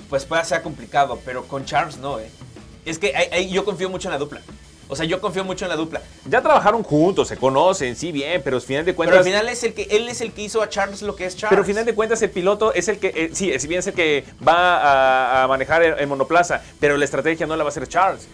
pues 0.09 0.25
pueda 0.25 0.45
ser 0.45 0.63
complicado, 0.63 1.21
pero 1.25 1.45
con 1.47 1.65
Charles 1.65 1.99
no, 1.99 2.19
¿eh? 2.19 2.31
Es 2.85 2.99
que 2.99 3.13
yo 3.51 3.65
confío 3.65 3.91
mucho 3.91 4.09
en 4.09 4.13
la 4.13 4.19
dupla. 4.19 4.41
O 4.89 4.97
sea, 4.97 5.05
yo 5.05 5.21
confío 5.21 5.45
mucho 5.45 5.65
en 5.65 5.69
la 5.69 5.77
dupla. 5.77 6.01
Ya 6.25 6.41
trabajaron 6.41 6.83
juntos, 6.83 7.29
se 7.29 7.37
conocen, 7.37 7.95
sí, 7.95 8.11
bien, 8.11 8.41
pero 8.43 8.57
al 8.57 8.63
final 8.63 8.85
de 8.85 8.95
cuentas. 8.95 9.19
Pero 9.19 9.21
al 9.21 9.25
final 9.43 9.49
es 9.53 9.63
el 9.65 9.75
que 9.75 9.83
él 9.91 10.09
es 10.09 10.21
el 10.21 10.33
que 10.33 10.43
hizo 10.43 10.63
a 10.63 10.69
Charles 10.69 11.03
lo 11.03 11.15
que 11.15 11.27
es 11.27 11.37
Charles. 11.37 11.51
Pero 11.51 11.61
al 11.63 11.67
final 11.67 11.85
de 11.85 11.95
cuentas 11.95 12.23
el 12.23 12.31
piloto 12.31 12.73
es 12.73 12.89
el 12.89 12.99
que, 12.99 13.09
eh, 13.15 13.31
sí, 13.33 13.53
si 13.59 13.67
bien 13.69 13.81
es 13.81 13.87
el 13.87 13.95
que 13.95 14.25
va 14.47 14.79
a, 14.79 15.43
a 15.45 15.49
manejar 15.49 15.83
el, 15.83 15.95
el 15.99 16.07
monoplaza, 16.07 16.63
pero 16.81 16.97
la 16.97 17.05
estrategia 17.05 17.47
no 17.47 17.55
la 17.57 17.65
va 17.65 17.69
a 17.69 17.73
hacer 17.73 17.87
Charles. 17.87 18.27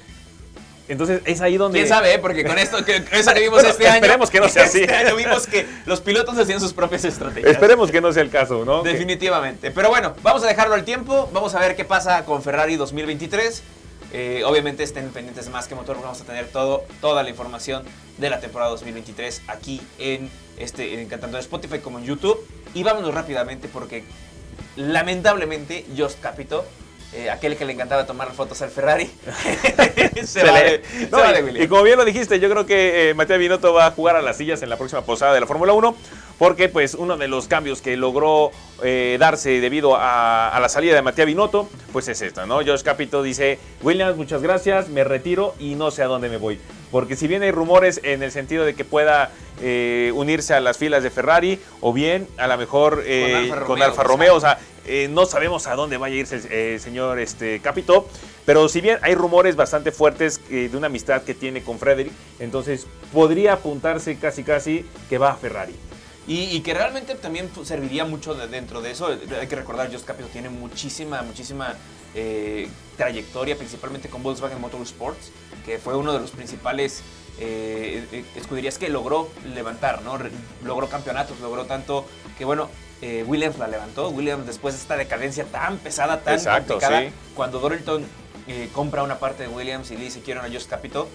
Entonces 0.87 1.23
es 1.25 1.40
ahí 1.40 1.57
donde... 1.57 1.79
¿Quién 1.79 1.88
sabe? 1.88 2.12
eh? 2.12 2.19
Porque 2.19 2.45
con 2.45 2.59
esto 2.59 2.85
que, 2.85 3.03
eso 3.12 3.33
que 3.33 3.40
vimos 3.40 3.55
Bueno, 3.55 3.71
este 3.71 3.87
año. 3.88 3.97
esperemos 3.97 4.31
que 4.31 4.38
no 4.40 4.49
sea 4.51 4.64
así. 4.64 4.81
Este 4.83 4.95
año 4.95 5.17
vimos 5.17 5.47
que 5.47 5.67
los 5.87 6.03
pilotos 6.03 6.37
hacían 6.37 6.61
sus 6.61 6.75
propias 6.75 7.05
estrategias. 7.07 7.53
Esperemos 7.53 7.90
que 7.90 8.03
no 8.03 8.12
sea 8.12 8.23
el 8.23 8.29
caso, 8.31 8.67
¿no? 8.67 8.83
Definitivamente. 8.83 9.71
Pero 9.71 9.88
bueno, 9.88 10.14
vamos 10.23 10.45
a 10.45 10.47
dejarlo 10.47 10.75
al 10.75 10.85
tiempo. 10.85 11.31
Vamos 11.33 11.55
a 11.55 11.59
ver 11.61 11.75
qué 11.75 11.87
pasa 11.87 12.27
con 12.27 12.43
Ferrari 12.43 12.77
2023. 12.77 13.62
Eh, 14.16 14.44
obviamente 14.46 14.85
estén 14.85 15.11
pendientes 15.11 15.46
de 15.46 15.50
más 15.50 15.66
que 15.66 15.74
motor. 15.74 15.96
Vamos 16.00 16.20
a 16.20 16.24
tener 16.24 16.46
todo, 16.46 16.85
toda 17.00 17.24
la 17.24 17.31
información 17.31 17.83
de 18.16 18.31
la 18.31 18.38
temporada 18.38 18.70
2023 18.70 19.42
aquí 19.48 19.83
en, 19.98 20.31
este, 20.57 21.03
en 21.03 21.09
tanto 21.09 21.27
en 21.27 21.37
Spotify 21.37 21.81
como 21.81 21.98
en 21.98 22.05
YouTube. 22.05 22.38
Y 22.74 22.85
vámonos 22.85 23.12
rápidamente 23.12 23.66
porque 23.66 24.05
lamentablemente 24.77 25.85
Just 25.96 26.20
Capito, 26.20 26.64
eh, 27.12 27.29
aquel 27.29 27.57
que 27.57 27.64
le 27.64 27.72
encantaba 27.72 28.07
tomar 28.07 28.33
fotos 28.33 28.62
al 28.62 28.70
Ferrari, 28.70 29.07
se, 30.14 30.27
se 30.27 30.44
va 30.44 30.61
le- 30.62 30.83
se 30.85 31.09
No, 31.11 31.59
y- 31.59 31.66
como 31.68 31.83
bien 31.83 31.96
lo 31.98 32.05
dijiste, 32.05 32.38
yo 32.38 32.48
creo 32.50 32.66
que 32.66 33.11
eh, 33.11 33.14
Matías 33.14 33.38
Binotto 33.40 33.72
va 33.72 33.87
a 33.87 33.90
jugar 33.90 34.14
a 34.16 34.22
las 34.22 34.37
sillas 34.37 34.62
en 34.62 34.70
la 34.70 34.77
próxima 34.77 35.03
posada 35.03 35.35
de 35.35 35.40
la 35.40 35.46
Fórmula 35.46 35.72
1, 35.72 35.96
porque 36.38 36.68
pues 36.68 36.94
uno 36.94 37.16
de 37.16 37.29
los 37.29 37.49
cambios 37.49 37.81
que 37.81 37.97
logró 37.97 38.51
eh, 38.83 39.16
darse 39.18 39.61
debido 39.61 39.97
a, 39.97 40.49
a 40.49 40.61
la 40.61 40.68
salida 40.68 40.94
de 40.94 41.03
Matías 41.03 41.27
Binotto, 41.27 41.68
pues 41.92 42.09
es 42.09 42.20
esta, 42.23 42.47
¿no? 42.47 42.57
Josh 42.57 42.83
Capito 42.83 43.23
dice, 43.23 43.59
Williams, 43.83 44.16
muchas 44.16 44.42
gracias, 44.42 44.88
me 44.88 45.05
retiro 45.05 45.55
y 45.59 45.75
no 45.75 45.90
sé 45.90 46.03
a 46.03 46.07
dónde 46.07 46.29
me 46.29 46.37
voy. 46.37 46.59
Porque 46.90 47.16
si 47.16 47.27
bien 47.27 47.42
hay 47.42 47.51
rumores 47.51 48.01
en 48.05 48.23
el 48.23 48.31
sentido 48.31 48.64
de 48.64 48.75
que 48.75 48.85
pueda 48.85 49.33
eh, 49.61 50.12
unirse 50.14 50.55
a 50.55 50.61
las 50.61 50.79
filas 50.79 51.03
de 51.03 51.11
Ferrari, 51.11 51.59
o 51.81 51.92
bien 51.92 52.29
a 52.37 52.47
lo 52.47 52.57
mejor 52.57 53.03
eh, 53.05 53.35
Alfa 53.35 53.57
con 53.57 53.66
Romeo, 53.66 53.85
Alfa. 53.87 54.03
Romeo, 54.05 54.35
o 54.37 54.40
sea, 54.40 54.59
eh, 54.87 55.09
no 55.11 55.25
sabemos 55.25 55.66
a 55.66 55.75
dónde 55.75 55.97
vaya 55.97 56.14
a 56.14 56.18
irse 56.18 56.37
el 56.37 56.47
eh, 56.51 56.79
señor 56.79 57.18
este, 57.18 57.61
Capito, 57.61 58.07
pero 58.44 58.68
si 58.68 58.81
bien 58.81 58.99
hay 59.01 59.14
rumores 59.14 59.57
bastante 59.57 59.92
fuertes 59.92 60.40
eh, 60.51 60.68
de 60.70 60.77
una 60.77 60.88
amistad 60.88 61.23
que 61.23 61.35
tiene 61.35 61.62
con 61.62 61.79
Frederick, 61.79 62.12
entonces 62.38 62.87
podría 63.12 63.55
apuntarse 63.55 64.16
casi 64.16 64.44
casi 64.44 64.85
que 65.09 65.16
va 65.16 65.31
a 65.31 65.37
Ferrari. 65.37 65.75
Y, 66.26 66.44
y 66.56 66.60
que 66.60 66.72
realmente 66.72 67.14
también 67.16 67.48
pues, 67.54 67.68
serviría 67.68 68.04
mucho 68.04 68.34
de- 68.34 68.48
dentro 68.48 68.80
de 68.80 68.92
eso. 68.92 69.08
Hay 69.40 69.46
que 69.46 69.56
recordar, 69.56 69.92
Just 69.92 70.06
Capito 70.06 70.28
tiene 70.28 70.48
muchísima, 70.48 71.20
muchísima 71.22 71.74
eh, 72.14 72.68
trayectoria, 72.96 73.56
principalmente 73.56 74.08
con 74.08 74.22
Volkswagen 74.22 74.60
Motorsports, 74.60 75.30
que 75.66 75.78
fue 75.78 75.96
uno 75.96 76.12
de 76.14 76.20
los 76.20 76.30
principales 76.30 77.02
eh, 77.38 78.06
eh, 78.12 78.24
escuderías 78.37 78.78
que 78.78 78.88
logró 78.88 79.28
levantar, 79.54 80.00
¿no? 80.02 80.18
Logró 80.64 80.88
campeonatos, 80.88 81.40
logró 81.40 81.66
tanto 81.66 82.06
que, 82.38 82.44
bueno, 82.46 82.70
eh, 83.02 83.22
Williams 83.26 83.58
la 83.58 83.68
levantó. 83.68 84.08
Williams, 84.08 84.46
después 84.46 84.74
de 84.74 84.80
esta 84.80 84.96
decadencia 84.96 85.44
tan 85.44 85.76
pesada, 85.78 86.20
tan 86.22 86.34
Exacto, 86.34 86.74
complicada, 86.74 87.02
sí. 87.02 87.12
cuando 87.34 87.58
Dorilton 87.58 88.04
eh, 88.46 88.70
compra 88.72 89.02
una 89.02 89.18
parte 89.18 89.42
de 89.42 89.48
Williams 89.50 89.90
y 89.90 89.96
le 89.98 90.04
dice 90.04 90.20
quiero 90.24 90.40
a 90.40 90.48
Just 90.48 90.70
Capito, 90.70 91.08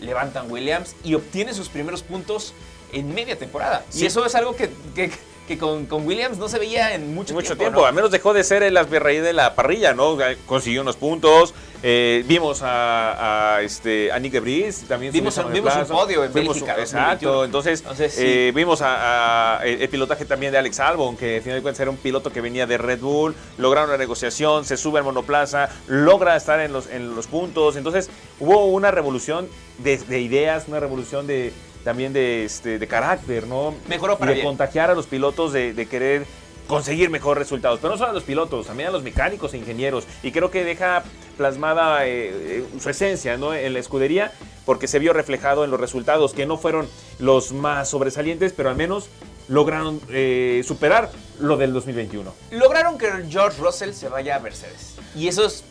levantan 0.00 0.50
Williams 0.50 0.96
y 1.04 1.14
obtiene 1.14 1.54
sus 1.54 1.68
primeros 1.68 2.02
puntos 2.02 2.54
en 2.92 3.14
media 3.14 3.38
temporada. 3.38 3.84
Sí. 3.88 4.04
Y 4.04 4.06
eso 4.06 4.24
es 4.24 4.34
algo 4.34 4.54
que, 4.56 4.70
que- 4.94 5.10
que 5.48 5.56
con, 5.56 5.86
con 5.86 6.06
Williams 6.06 6.36
no 6.36 6.46
se 6.46 6.58
veía 6.58 6.94
en 6.94 7.14
mucho, 7.14 7.32
Mucho 7.32 7.46
tiempo. 7.56 7.62
tiempo, 7.64 7.80
¿no? 7.80 7.86
al 7.86 7.94
menos 7.94 8.10
dejó 8.10 8.34
de 8.34 8.44
ser 8.44 8.62
el 8.62 8.76
asberraí 8.76 9.16
de 9.20 9.32
la 9.32 9.54
parrilla, 9.54 9.94
¿no? 9.94 10.14
Sea, 10.18 10.36
Consiguió 10.44 10.82
unos 10.82 10.96
puntos, 10.96 11.54
eh, 11.82 12.22
vimos 12.28 12.60
a, 12.60 13.54
a, 13.56 13.62
este, 13.62 14.12
a 14.12 14.18
Nick 14.18 14.32
de 14.34 14.40
Vries, 14.40 14.82
también 14.86 15.10
Vimos 15.10 15.38
un- 15.38 15.50
vimos 15.50 15.74
un 15.74 15.86
podio 15.86 16.22
en 16.22 16.34
Vimos 16.34 16.52
Bélgica, 16.56 16.74
un- 16.74 16.80
Exacto, 16.82 17.28
2021. 17.32 17.44
entonces, 17.46 17.80
Entonces, 17.80 18.12
sí. 18.14 18.20
eh, 18.22 18.52
vimos 18.54 18.82
a, 18.82 19.56
a- 19.60 19.64
el, 19.64 19.88
pilotaje 19.88 20.26
también 20.26 20.52
de 20.52 20.58
Alex 20.58 20.80
Albon, 20.80 21.16
que 21.16 21.36
al 21.36 21.40
final 21.42 21.56
de 21.60 21.62
cuentas 21.62 21.80
era 21.80 21.90
un 21.90 21.96
piloto 21.96 22.30
que 22.30 22.42
venía 22.42 22.66
de 22.66 22.76
Red 22.76 23.00
Bull, 23.00 23.34
lograron 23.56 23.88
la 23.90 23.96
negociación, 23.96 24.66
se 24.66 24.76
sube 24.76 24.98
al 24.98 25.04
monoplaza, 25.06 25.70
logra 25.86 26.36
estar 26.36 26.60
en 26.60 26.74
los, 26.74 26.88
en 26.88 27.16
los 27.16 27.26
puntos, 27.26 27.76
entonces 27.76 28.10
hubo 28.38 28.66
una 28.66 28.90
revolución 28.90 29.48
de, 29.78 29.96
de 29.96 30.20
ideas, 30.20 30.64
una 30.68 30.78
revolución 30.78 31.26
de 31.26 31.54
también 31.84 32.12
de, 32.12 32.44
este, 32.44 32.78
de 32.78 32.86
carácter, 32.86 33.46
¿no? 33.46 33.74
Mejoró 33.88 34.14
Y 34.14 34.16
para 34.16 34.30
de 34.30 34.34
bien. 34.36 34.46
contagiar 34.46 34.90
a 34.90 34.94
los 34.94 35.06
pilotos 35.06 35.52
de, 35.52 35.72
de 35.72 35.86
querer 35.86 36.26
conseguir 36.68 37.10
mejores 37.10 37.38
resultados. 37.38 37.80
Pero 37.80 37.94
no 37.94 37.98
solo 37.98 38.10
a 38.10 38.12
los 38.14 38.22
pilotos, 38.22 38.66
también 38.66 38.90
a 38.90 38.92
los 38.92 39.02
mecánicos 39.02 39.54
e 39.54 39.58
ingenieros. 39.58 40.04
Y 40.22 40.30
creo 40.30 40.50
que 40.50 40.64
deja 40.64 41.02
plasmada 41.36 42.06
eh, 42.06 42.30
eh, 42.58 42.64
su 42.78 42.90
esencia 42.90 43.36
¿no? 43.36 43.54
en 43.54 43.72
la 43.72 43.78
escudería 43.78 44.32
porque 44.66 44.86
se 44.86 44.98
vio 44.98 45.12
reflejado 45.14 45.64
en 45.64 45.70
los 45.70 45.80
resultados 45.80 46.34
que 46.34 46.44
no 46.44 46.58
fueron 46.58 46.86
los 47.18 47.52
más 47.52 47.88
sobresalientes, 47.88 48.52
pero 48.52 48.68
al 48.68 48.76
menos 48.76 49.08
lograron 49.48 49.98
eh, 50.10 50.62
superar 50.66 51.10
lo 51.40 51.56
del 51.56 51.72
2021. 51.72 52.34
Lograron 52.50 52.98
que 52.98 53.08
George 53.30 53.62
Russell 53.62 53.92
se 53.92 54.08
vaya 54.10 54.36
a 54.36 54.40
Mercedes. 54.40 54.96
Y 55.16 55.28
eso 55.28 55.46
es 55.46 55.64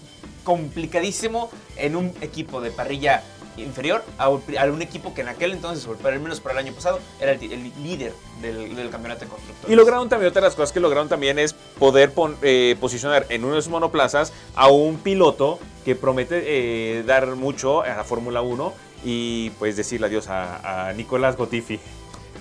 complicadísimo 0.44 1.52
en 1.76 1.96
un 1.96 2.14
equipo 2.22 2.60
de 2.60 2.72
parrilla 2.72 3.22
inferior 3.58 4.04
a 4.18 4.30
un 4.30 4.82
equipo 4.82 5.14
que 5.14 5.22
en 5.22 5.30
aquel 5.30 5.54
entonces, 5.54 5.86
por 5.86 6.12
al 6.12 6.20
menos 6.20 6.40
para 6.40 6.60
el 6.60 6.66
año 6.66 6.74
pasado, 6.74 7.00
era 7.20 7.32
el, 7.32 7.74
líder 7.84 8.14
del, 8.42 8.90
campeonato 8.90 9.26
de 9.26 9.32
constructores. 9.32 9.72
Y 9.72 9.76
lograron 9.76 10.10
también, 10.10 10.30
otra 10.30 10.42
de 10.42 10.48
las 10.48 10.56
cosas 10.56 10.72
que 10.72 10.80
lograron 10.80 11.10
también 11.10 11.40
es 11.40 11.54
poder 11.54 12.12
eh, 12.42 12.76
posicionar 12.80 13.26
en 13.30 13.44
uno 13.44 13.56
de 13.56 13.62
sus 13.62 13.72
monoplazas 13.72 14.34
a 14.56 14.68
un 14.68 14.98
piloto 14.98 15.60
que 15.86 15.96
promete 15.96 16.44
eh, 16.46 17.04
dar 17.04 17.36
mucho 17.36 17.82
a 17.82 17.96
la 17.96 18.04
Fórmula 18.04 18.42
1 18.42 18.74
y 19.04 19.52
pues 19.52 19.78
decirle 19.78 20.08
adiós 20.08 20.28
a, 20.28 20.90
a 20.90 20.94
Nicolás 20.94 21.38
Gotifi. 21.38 21.80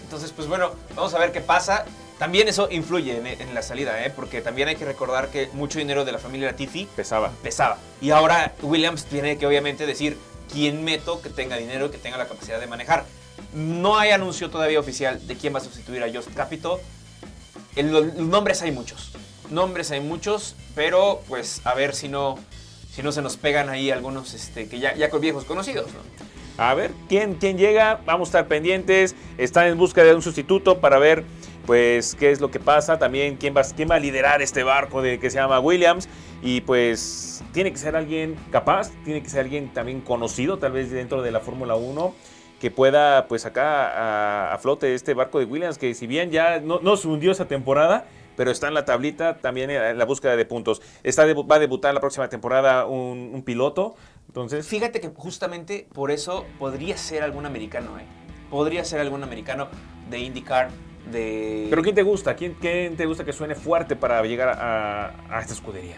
Entonces, 0.02 0.33
pues 0.33 0.48
bueno, 0.48 0.72
vamos 0.94 1.14
a 1.14 1.18
ver 1.18 1.33
qué 1.33 1.40
pasa. 1.40 1.85
También 2.18 2.48
eso 2.48 2.68
influye 2.70 3.18
en, 3.18 3.55
la 3.55 3.61
salida, 3.61 4.05
¿eh? 4.05 4.11
porque 4.14 4.40
también 4.40 4.68
hay 4.68 4.76
que 4.76 4.87
recordar 4.87 5.29
que 5.29 5.50
mucho 5.52 5.79
dinero 5.79 6.05
de 6.07 6.12
la 6.12 6.18
familia 6.18 6.46
Latifi 6.46 6.88
pesaba. 6.96 7.31
pesaba. 7.42 7.76
Y 8.00 8.11
ahora 8.11 8.55
Williams 8.62 9.05
tiene 9.05 9.37
que 9.37 9.46
obviamente 9.46 9.85
decir 9.85 10.16
quién 10.52 10.85
meto 10.85 11.20
que 11.20 11.30
tenga 11.30 11.56
dinero 11.56 11.90
que 11.90 11.98
tenga 11.98 12.16
la 12.16 12.26
capacidad 12.26 12.61
de 12.61 12.66
manejar. 12.66 13.04
No 13.54 13.98
hay 13.98 14.11
anuncio 14.11 14.50
todavía 14.50 14.80
oficial 14.80 15.26
de 15.26 15.37
quién 15.37 15.54
va 15.54 15.59
a 15.59 15.62
sustituir 15.62 16.02
a 16.02 16.12
Just 16.12 16.32
Capito. 16.35 16.80
los 17.76 18.14
nombres 18.14 18.62
hay 18.62 18.72
muchos. 18.72 19.12
Nombres 19.50 19.90
hay 19.90 20.00
muchos, 20.00 20.56
pero 20.74 21.22
pues 21.28 21.61
a 21.64 21.74
ver 21.74 21.94
si 21.94 22.09
no, 22.09 22.38
si 22.90 23.02
no 23.02 23.12
se 23.12 23.22
nos 23.22 23.37
pegan 23.37 23.68
ahí 23.68 23.90
algunos 23.90 24.35
este, 24.35 24.68
que 24.68 24.78
ya, 24.80 24.94
ya 24.94 25.11
con 25.11 25.20
viejos 25.20 25.44
conocidos. 25.44 25.87
A 26.59 26.74
ver, 26.74 26.92
¿quién, 27.09 27.35
¿quién 27.35 27.59
llega? 27.59 28.00
Vamos 28.06 28.28
a 28.28 28.30
estar 28.30 28.48
pendientes. 28.48 29.14
Están 29.37 29.66
en 29.66 29.76
busca 29.76 30.02
de 30.02 30.14
un 30.14 30.22
sustituto 30.22 30.80
para 30.80 30.98
ver 30.98 31.24
pues 31.66 32.14
qué 32.14 32.31
es 32.31 32.40
lo 32.40 32.50
que 32.50 32.61
pasa, 32.61 32.98
también 32.98 33.37
quién 33.37 33.55
va, 33.55 33.62
quién 33.62 33.90
va 33.90 33.96
a 33.96 33.98
liderar 33.98 34.40
este 34.40 34.62
barco 34.62 35.02
de, 35.02 35.18
que 35.18 35.31
se 35.31 35.38
llama 35.38 35.59
Williams 35.59 36.09
y 36.42 36.61
pues 36.61 37.42
tiene 37.52 37.72
que 37.72 37.79
ser 37.79 37.96
alguien 37.96 38.37
capaz, 38.50 38.90
tiene 39.05 39.22
que 39.22 39.29
ser 39.29 39.40
alguien 39.40 39.72
también 39.72 40.00
conocido 40.00 40.59
tal 40.59 40.72
vez 40.72 40.90
dentro 40.90 41.22
de 41.22 41.33
la 41.33 41.40
Fórmula 41.40 41.74
1 41.74 42.14
que 42.61 42.70
pueda 42.70 43.26
pues 43.26 43.44
acá 43.44 44.52
a, 44.52 44.59
flote 44.59 44.94
este 44.94 45.12
barco 45.12 45.38
de 45.38 45.44
Williams 45.44 45.76
que 45.76 45.92
si 45.94 46.07
bien 46.07 46.31
ya 46.31 46.61
no, 46.61 46.96
se 46.96 47.09
hundió 47.09 47.33
esa 47.33 47.46
temporada, 47.46 48.07
pero 48.37 48.50
está 48.50 48.68
en 48.68 48.74
la 48.74 48.85
tablita 48.85 49.38
también 49.38 49.70
en 49.70 49.98
la 49.98 50.05
búsqueda 50.05 50.37
de 50.37 50.44
puntos. 50.44 50.81
Está, 51.02 51.26
va 51.26 51.57
a 51.57 51.59
debutar 51.59 51.92
la 51.92 52.00
próxima 52.00 52.29
temporada 52.29 52.87
un, 52.87 53.31
un 53.35 53.42
piloto, 53.42 53.96
entonces... 54.29 54.66
Fíjate 54.66 55.00
que 55.00 55.09
justamente 55.09 55.88
por 55.92 56.11
eso 56.11 56.46
podría 56.59 56.96
ser 56.96 57.22
algún 57.22 57.44
americano, 57.46 57.98
¿eh? 57.98 58.05
Podría 58.50 58.85
ser 58.85 59.00
algún 59.00 59.24
americano 59.24 59.68
de 60.09 60.20
IndyCar 60.20 60.68
¿Pero 61.11 61.83
quién 61.83 61.95
te 61.95 62.03
gusta? 62.03 62.35
¿Quién, 62.35 62.57
te 62.97 63.07
gusta 63.07 63.25
que 63.25 63.33
suene 63.33 63.55
fuerte 63.55 63.97
para 63.97 64.23
llegar 64.23 64.57
a, 64.61 65.40
esta 65.40 65.53
escudería? 65.53 65.97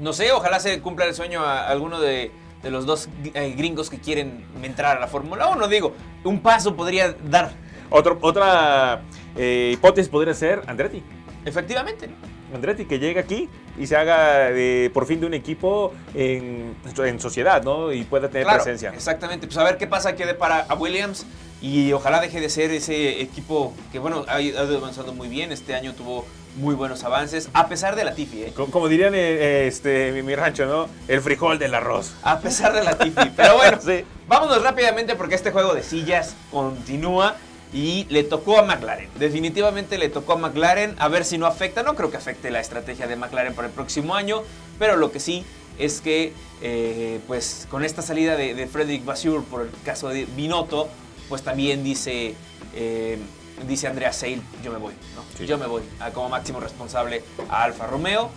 No 0.00 0.12
sé, 0.12 0.32
ojalá 0.32 0.60
se 0.60 0.80
cumpla 0.80 1.06
el 1.06 1.14
sueño 1.14 1.42
a 1.42 1.68
alguno 1.68 2.00
de, 2.00 2.30
los 2.64 2.84
dos 2.84 3.08
eh, 3.34 3.54
gringos 3.56 3.88
que 3.88 3.98
quieren 3.98 4.44
entrar 4.62 4.96
a 4.96 5.00
la 5.00 5.06
Fórmula 5.06 5.48
1. 5.48 5.68
Digo, 5.68 5.94
un 6.24 6.40
paso 6.40 6.76
podría 6.76 7.12
dar. 7.12 7.52
otra 7.90 9.02
eh, 9.36 9.70
hipótesis 9.74 10.08
podría 10.10 10.34
ser 10.34 10.62
Andretti. 10.66 11.02
Efectivamente. 11.44 12.10
Andretti 12.54 12.84
que 12.84 12.98
llegue 12.98 13.20
aquí 13.20 13.48
y 13.78 13.86
se 13.86 13.96
haga 13.96 14.50
por 14.92 15.06
fin 15.06 15.20
de 15.20 15.26
un 15.26 15.34
equipo 15.34 15.92
en, 16.14 16.76
sociedad, 17.18 17.62
¿no? 17.62 17.92
Y 17.92 18.04
pueda 18.04 18.28
tener 18.28 18.46
presencia. 18.46 18.90
Exactamente. 18.90 19.46
Pues 19.46 19.56
a 19.58 19.64
ver 19.64 19.78
qué 19.78 19.86
pasa 19.86 20.14
que 20.14 20.26
para 20.34 20.60
a 20.60 20.74
Williams 20.74 21.26
y 21.60 21.92
ojalá 21.92 22.20
deje 22.20 22.40
de 22.40 22.50
ser 22.50 22.70
ese 22.70 23.22
equipo 23.22 23.72
que, 23.90 23.98
bueno, 23.98 24.24
ha 24.28 24.40
ido 24.40 24.60
avanzando 24.60 25.12
muy 25.14 25.28
bien. 25.28 25.52
Este 25.52 25.74
año 25.74 25.94
tuvo 25.94 26.26
muy 26.56 26.74
buenos 26.74 27.04
avances, 27.04 27.48
a 27.52 27.68
pesar 27.68 27.96
de 27.96 28.04
la 28.04 28.14
Tifi. 28.14 28.44
¿eh? 28.44 28.52
Como, 28.54 28.88
dirían 28.88 29.14
eh, 29.14 29.66
este, 29.66 30.22
mi, 30.22 30.34
rancho, 30.34 30.66
¿no? 30.66 30.88
El 31.08 31.20
frijol 31.20 31.58
del 31.58 31.74
arroz. 31.74 32.14
A 32.22 32.40
pesar 32.40 32.74
de 32.74 32.82
la 32.82 32.98
Tifi. 32.98 33.30
Pero 33.36 33.56
bueno, 33.56 33.78
sí. 33.84 34.04
vámonos 34.28 34.62
rápidamente 34.62 35.14
porque 35.16 35.34
este 35.34 35.50
juego 35.50 35.74
de 35.74 35.82
sillas 35.82 36.34
continúa. 36.50 37.36
Y 37.72 38.06
le 38.10 38.22
tocó 38.22 38.58
a 38.58 38.62
McLaren. 38.62 39.10
Definitivamente 39.18 39.98
le 39.98 40.08
tocó 40.08 40.34
a 40.34 40.36
McLaren. 40.36 40.94
A 40.98 41.08
ver 41.08 41.24
si 41.24 41.36
no 41.36 41.46
afecta. 41.46 41.82
No 41.82 41.94
creo 41.94 42.10
que 42.10 42.16
afecte 42.16 42.50
la 42.50 42.60
estrategia 42.60 43.06
de 43.06 43.16
McLaren 43.16 43.54
para 43.54 43.66
el 43.68 43.74
próximo 43.74 44.14
año. 44.14 44.42
Pero 44.78 44.96
lo 44.96 45.10
que 45.10 45.20
sí 45.20 45.44
es 45.78 46.00
que, 46.00 46.32
eh, 46.62 47.20
pues, 47.26 47.66
con 47.68 47.84
esta 47.84 48.02
salida 48.02 48.36
de, 48.36 48.54
de 48.54 48.66
Frederick 48.66 49.04
Basur 49.04 49.44
por 49.44 49.62
el 49.62 49.70
caso 49.84 50.08
de 50.08 50.26
Binotto, 50.36 50.88
pues 51.28 51.42
también 51.42 51.82
dice, 51.84 52.34
eh, 52.74 53.18
dice 53.68 53.88
Andrea 53.88 54.12
Seil, 54.12 54.42
yo 54.62 54.72
me 54.72 54.78
voy, 54.78 54.94
¿no? 55.14 55.44
Yo 55.44 55.58
me 55.58 55.66
voy 55.66 55.82
como 56.14 56.28
máximo 56.28 56.60
responsable 56.60 57.22
a 57.48 57.64
Alfa 57.64 57.86
Romeo. 57.86 58.30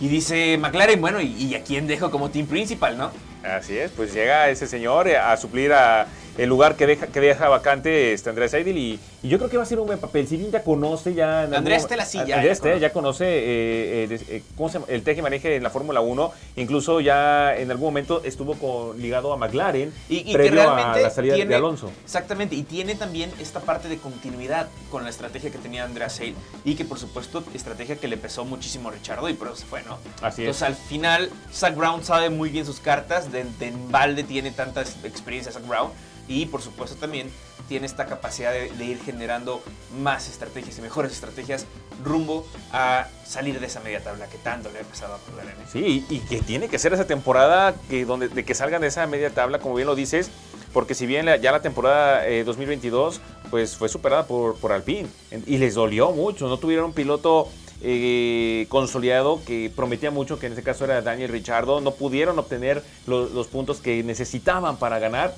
Y 0.00 0.08
dice 0.08 0.56
McLaren, 0.58 1.00
bueno, 1.00 1.20
¿y, 1.20 1.54
a 1.54 1.64
quién 1.64 1.88
dejo 1.88 2.10
como 2.10 2.30
team 2.30 2.46
principal, 2.46 2.96
no? 2.96 3.10
Así 3.42 3.76
es, 3.76 3.90
pues 3.90 4.12
llega 4.12 4.48
ese 4.48 4.66
señor 4.66 5.08
a 5.08 5.36
suplir 5.36 5.72
a 5.72 6.06
el 6.38 6.48
lugar 6.48 6.76
que 6.76 6.86
deja, 6.86 7.08
que 7.08 7.20
deja 7.20 7.48
vacante 7.48 8.12
este 8.12 8.30
Andrés 8.30 8.52
Seidel 8.52 8.78
y, 8.78 9.00
yo 9.24 9.38
creo 9.38 9.50
que 9.50 9.56
va 9.56 9.64
a 9.64 9.66
ser 9.66 9.80
un 9.80 9.86
buen 9.88 9.98
papel. 9.98 10.28
Si 10.28 10.36
bien 10.36 10.52
ya 10.52 10.62
conoce 10.62 11.12
ya... 11.12 11.42
Andrés 11.42 11.88
sí, 12.06 12.20
ya. 12.24 12.36
Andrés 12.36 12.62
ya 12.80 12.92
conoce 12.92 13.24
eh, 13.26 14.04
eh, 14.04 14.20
eh, 14.28 14.42
¿cómo 14.56 14.68
se 14.68 14.74
llama? 14.74 14.86
el 14.88 15.02
teje 15.02 15.22
maneje 15.22 15.56
en 15.56 15.62
la 15.64 15.70
Fórmula 15.70 16.00
1. 16.00 16.32
Incluso 16.54 17.00
ya 17.00 17.56
en 17.56 17.70
algún 17.72 17.88
momento 17.88 18.22
estuvo 18.22 18.54
con, 18.54 19.00
ligado 19.02 19.32
a 19.32 19.36
McLaren 19.36 19.92
y, 20.08 20.32
previo 20.32 20.70
a 20.70 20.96
la 20.96 21.10
salida 21.10 21.34
de 21.34 21.54
Alonso. 21.54 21.90
Exactamente, 22.04 22.54
y 22.54 22.62
tiene 22.62 22.94
también 22.94 23.32
esta 23.40 23.58
parte 23.58 23.88
de 23.88 23.98
continuidad 23.98 24.68
con 24.90 25.02
la 25.02 25.10
estrategia 25.10 25.50
que 25.50 25.58
tenía 25.58 25.84
Andrea 25.84 26.08
Seidel 26.08 26.36
y 26.64 26.76
que 26.76 26.84
por 26.84 27.00
supuesto 27.00 27.42
estrategia 27.54 27.96
que 27.96 28.06
le 28.06 28.16
pesó 28.16 28.44
muchísimo 28.44 28.88
a 28.88 28.92
Richardo 28.92 29.28
y 29.28 29.34
por 29.34 29.48
eso 29.48 29.56
se 29.56 29.66
fue, 29.66 29.82
¿no? 29.82 29.98
Así 30.22 30.42
es. 30.42 30.46
Entonces 30.46 30.62
al 30.62 30.76
final 30.76 31.30
Zach 31.52 31.74
Brown 31.74 32.04
sabe 32.04 32.30
muy 32.30 32.50
bien 32.50 32.64
sus 32.64 32.78
cartas, 32.78 33.32
de, 33.32 33.44
de 33.58 33.72
balde 33.90 34.22
tiene 34.22 34.52
tanta 34.52 34.82
experiencia 34.82 35.50
Zach 35.50 35.66
Brown 35.66 35.90
y 36.28 36.46
por 36.46 36.62
supuesto 36.62 36.96
también 36.96 37.30
tiene 37.68 37.86
esta 37.86 38.06
capacidad 38.06 38.52
de, 38.52 38.84
ir 38.84 39.00
generando 39.02 39.62
más 40.00 40.28
estrategias 40.28 40.78
y 40.78 40.82
mejores 40.82 41.12
estrategias 41.12 41.66
rumbo 42.04 42.46
a 42.72 43.08
salir 43.26 43.58
de 43.60 43.66
esa 43.66 43.80
media 43.80 44.02
tabla 44.02 44.26
que 44.28 44.38
tanto 44.38 44.70
le 44.70 44.78
ha 44.78 44.80
empezado 44.82 45.14
a 45.14 45.18
perder 45.18 45.54
Sí, 45.70 46.04
y 46.08 46.20
que 46.20 46.40
tiene 46.40 46.68
que 46.68 46.78
ser 46.78 46.92
esa 46.92 47.06
temporada 47.06 47.74
que 47.90 48.04
donde, 48.04 48.28
de 48.28 48.44
que 48.44 48.54
salgan 48.54 48.80
de 48.80 48.86
esa 48.86 49.06
media 49.06 49.30
tabla, 49.30 49.58
como 49.58 49.74
bien 49.74 49.86
lo 49.86 49.94
dices, 49.94 50.30
porque 50.72 50.94
si 50.94 51.06
bien 51.06 51.26
ya 51.40 51.52
la 51.52 51.60
temporada 51.60 52.24
2022 52.44 53.16
eh, 53.16 53.20
pues 53.50 53.76
fue 53.76 53.88
superada 53.88 54.26
por, 54.26 54.56
por 54.56 54.72
Alpine 54.72 55.08
y 55.46 55.58
les 55.58 55.74
dolió 55.74 56.12
mucho, 56.12 56.48
no 56.48 56.58
tuvieron 56.58 56.86
un 56.86 56.92
piloto 56.92 57.48
eh, 57.80 58.66
consolidado 58.68 59.40
que 59.46 59.70
prometía 59.74 60.10
mucho, 60.10 60.38
que 60.38 60.46
en 60.46 60.52
este 60.52 60.64
caso 60.64 60.84
era 60.84 61.00
Daniel 61.00 61.30
Richardo, 61.30 61.80
no 61.80 61.92
pudieron 61.92 62.38
obtener 62.38 62.82
los 63.06 63.46
puntos 63.46 63.80
que 63.80 64.02
necesitaban 64.02 64.78
para 64.78 64.98
ganar 64.98 65.34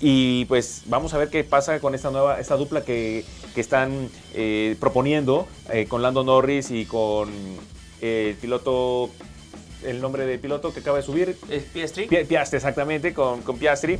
y 0.00 0.44
pues 0.46 0.82
vamos 0.86 1.14
a 1.14 1.18
ver 1.18 1.28
qué 1.28 1.42
pasa 1.44 1.80
con 1.80 1.94
esta 1.94 2.10
nueva, 2.10 2.40
esta 2.40 2.56
dupla 2.56 2.82
que, 2.82 3.24
están 3.56 4.10
eh, 4.34 4.76
proponiendo 4.78 5.48
eh, 5.72 5.86
con 5.88 6.02
Lando 6.02 6.22
Norris 6.22 6.70
y 6.70 6.84
con 6.84 7.30
el 8.02 8.34
piloto, 8.34 9.08
el 9.82 10.02
nombre 10.02 10.26
del 10.26 10.38
piloto 10.38 10.74
que 10.74 10.80
acaba 10.80 10.98
de 10.98 11.02
subir. 11.02 11.38
¿Es 11.48 11.62
Piastri? 11.64 12.06
Piastri, 12.06 12.56
exactamente, 12.56 13.14
con, 13.14 13.40
con 13.40 13.56
Piastri. 13.56 13.98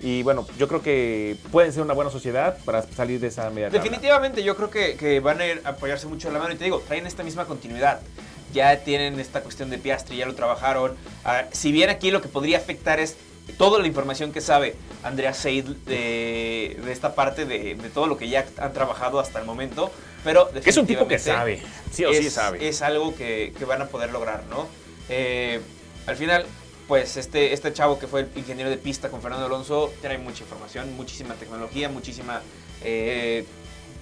Y 0.00 0.22
bueno, 0.22 0.46
yo 0.58 0.68
creo 0.68 0.80
que 0.80 1.36
pueden 1.50 1.72
ser 1.72 1.82
una 1.82 1.94
buena 1.94 2.10
sociedad 2.10 2.58
para 2.64 2.82
salir 2.82 3.18
de 3.18 3.28
esa 3.28 3.50
media 3.50 3.68
Definitivamente, 3.68 4.44
yo 4.44 4.56
creo 4.56 4.70
que, 4.70 5.20
van 5.20 5.40
a 5.40 5.46
ir 5.46 5.60
a 5.64 5.70
apoyarse 5.70 6.06
mucho 6.06 6.28
a 6.28 6.32
la 6.32 6.38
mano. 6.38 6.54
Y 6.54 6.56
te 6.56 6.64
digo, 6.64 6.82
traen 6.86 7.06
esta 7.06 7.24
misma 7.24 7.46
continuidad. 7.46 8.00
Ya 8.52 8.78
tienen 8.84 9.18
esta 9.20 9.42
cuestión 9.42 9.70
de 9.70 9.78
Piastri, 9.78 10.16
ya 10.16 10.26
lo 10.26 10.34
trabajaron. 10.34 10.96
Ah, 11.24 11.44
si 11.52 11.72
bien 11.72 11.90
aquí 11.90 12.10
lo 12.10 12.22
que 12.22 12.28
podría 12.28 12.58
afectar 12.58 13.00
es 13.00 13.16
toda 13.56 13.80
la 13.80 13.86
información 13.86 14.32
que 14.32 14.40
sabe 14.40 14.76
Andrea 15.02 15.34
Seid 15.34 15.64
de, 15.64 16.80
esta 16.88 17.14
parte 17.14 17.44
de, 17.44 17.74
todo 17.94 18.06
lo 18.06 18.16
que 18.16 18.28
ya 18.28 18.46
han 18.58 18.72
trabajado 18.72 19.20
hasta 19.20 19.38
el 19.38 19.44
momento. 19.44 19.90
Pero 20.24 20.50
es 20.64 20.76
un 20.76 20.86
tipo 20.86 21.06
que 21.06 21.18
sabe, 21.18 21.62
sí 21.90 22.04
o 22.04 22.12
sí 22.12 22.28
sabe. 22.30 22.68
Es 22.68 22.82
algo 22.82 23.14
que, 23.14 23.52
van 23.66 23.82
a 23.82 23.86
poder 23.86 24.10
lograr, 24.10 24.44
¿no? 24.50 24.66
Eh, 25.08 25.60
al 26.06 26.16
final, 26.16 26.44
pues 26.86 27.16
este, 27.16 27.52
este 27.52 27.72
chavo 27.72 27.98
que 27.98 28.06
fue 28.06 28.22
el 28.22 28.28
ingeniero 28.34 28.70
de 28.70 28.78
pista 28.78 29.10
con 29.10 29.22
Fernando 29.22 29.46
Alonso 29.46 29.92
trae 30.02 30.18
mucha 30.18 30.42
información, 30.42 30.94
muchísima 30.96 31.34
tecnología, 31.34 31.88
muchísima 31.88 32.42
eh, 32.82 33.44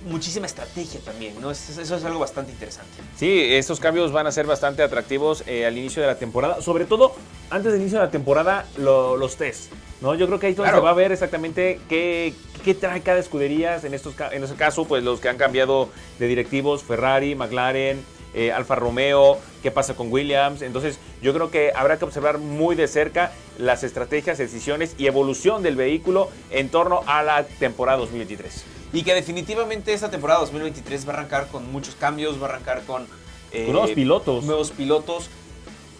muchísima 0.04 0.46
estrategia 0.46 1.00
también, 1.00 1.40
¿no? 1.40 1.50
Eso, 1.50 1.80
es 1.80 2.04
algo 2.04 2.18
bastante 2.18 2.52
interesante. 2.52 2.92
Sí, 3.16 3.54
estos 3.54 3.80
cambios 3.80 4.12
van 4.12 4.26
a 4.26 4.32
ser 4.32 4.46
bastante 4.46 4.82
atractivos 4.82 5.42
eh, 5.46 5.66
al 5.66 5.76
inicio 5.76 6.02
de 6.02 6.08
la 6.08 6.18
temporada, 6.18 6.60
sobre 6.62 6.84
todo 6.84 7.14
antes 7.50 7.72
del 7.72 7.80
inicio 7.80 7.98
de 7.98 8.04
la 8.04 8.10
temporada, 8.10 8.66
los 8.76 9.36
test, 9.36 9.72
¿no? 10.00 10.14
Yo 10.14 10.26
creo 10.26 10.38
que 10.38 10.48
ahí 10.48 10.54
se 10.54 10.62
va 10.62 10.90
a 10.90 10.94
ver 10.94 11.12
exactamente 11.12 11.80
qué, 11.88 12.34
qué 12.64 12.74
trae 12.74 13.00
cada 13.00 13.18
escudería, 13.18 13.76
en, 13.82 13.94
estos, 13.94 14.14
en 14.32 14.44
este 14.44 14.56
caso, 14.56 14.84
pues 14.84 15.02
los 15.02 15.20
que 15.20 15.28
han 15.28 15.36
cambiado 15.36 15.88
de 16.18 16.26
directivos, 16.26 16.82
Ferrari, 16.82 17.34
McLaren, 17.34 18.04
eh, 18.36 18.52
Alfa 18.52 18.74
Romeo, 18.74 19.38
qué 19.62 19.70
pasa 19.70 19.94
con 19.94 20.12
Williams. 20.12 20.60
Entonces 20.60 20.98
yo 21.22 21.32
creo 21.32 21.50
que 21.50 21.72
habrá 21.74 21.98
que 21.98 22.04
observar 22.04 22.38
muy 22.38 22.76
de 22.76 22.86
cerca 22.86 23.32
las 23.58 23.82
estrategias, 23.82 24.36
decisiones 24.36 24.94
y 24.98 25.06
evolución 25.06 25.62
del 25.62 25.74
vehículo 25.74 26.28
en 26.50 26.68
torno 26.68 27.00
a 27.06 27.22
la 27.22 27.44
temporada 27.44 27.98
2023. 27.98 28.75
Y 28.92 29.02
que 29.02 29.14
definitivamente 29.14 29.92
esta 29.92 30.10
temporada 30.10 30.40
2023 30.40 31.06
va 31.06 31.12
a 31.12 31.16
arrancar 31.16 31.48
con 31.48 31.70
muchos 31.70 31.94
cambios, 31.94 32.40
va 32.40 32.46
a 32.46 32.50
arrancar 32.50 32.84
con... 32.84 33.06
eh, 33.52 33.68
nuevos 33.70 33.90
pilotos. 33.90 34.44
Nuevos 34.44 34.70
pilotos. 34.70 35.28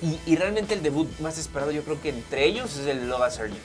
Y, 0.03 0.19
y, 0.31 0.37
realmente 0.37 0.75
el 0.75 0.83
debut 0.83 1.09
más 1.21 1.39
esperado 1.39 1.71
yo 1.73 1.83
creo 1.83 2.01
que 2.01 2.11
entre 2.11 2.45
ellos 2.45 2.77
es 2.77 2.87
el 2.87 3.01
de 3.01 3.07
Logan 3.07 3.33
Sargent. 3.33 3.59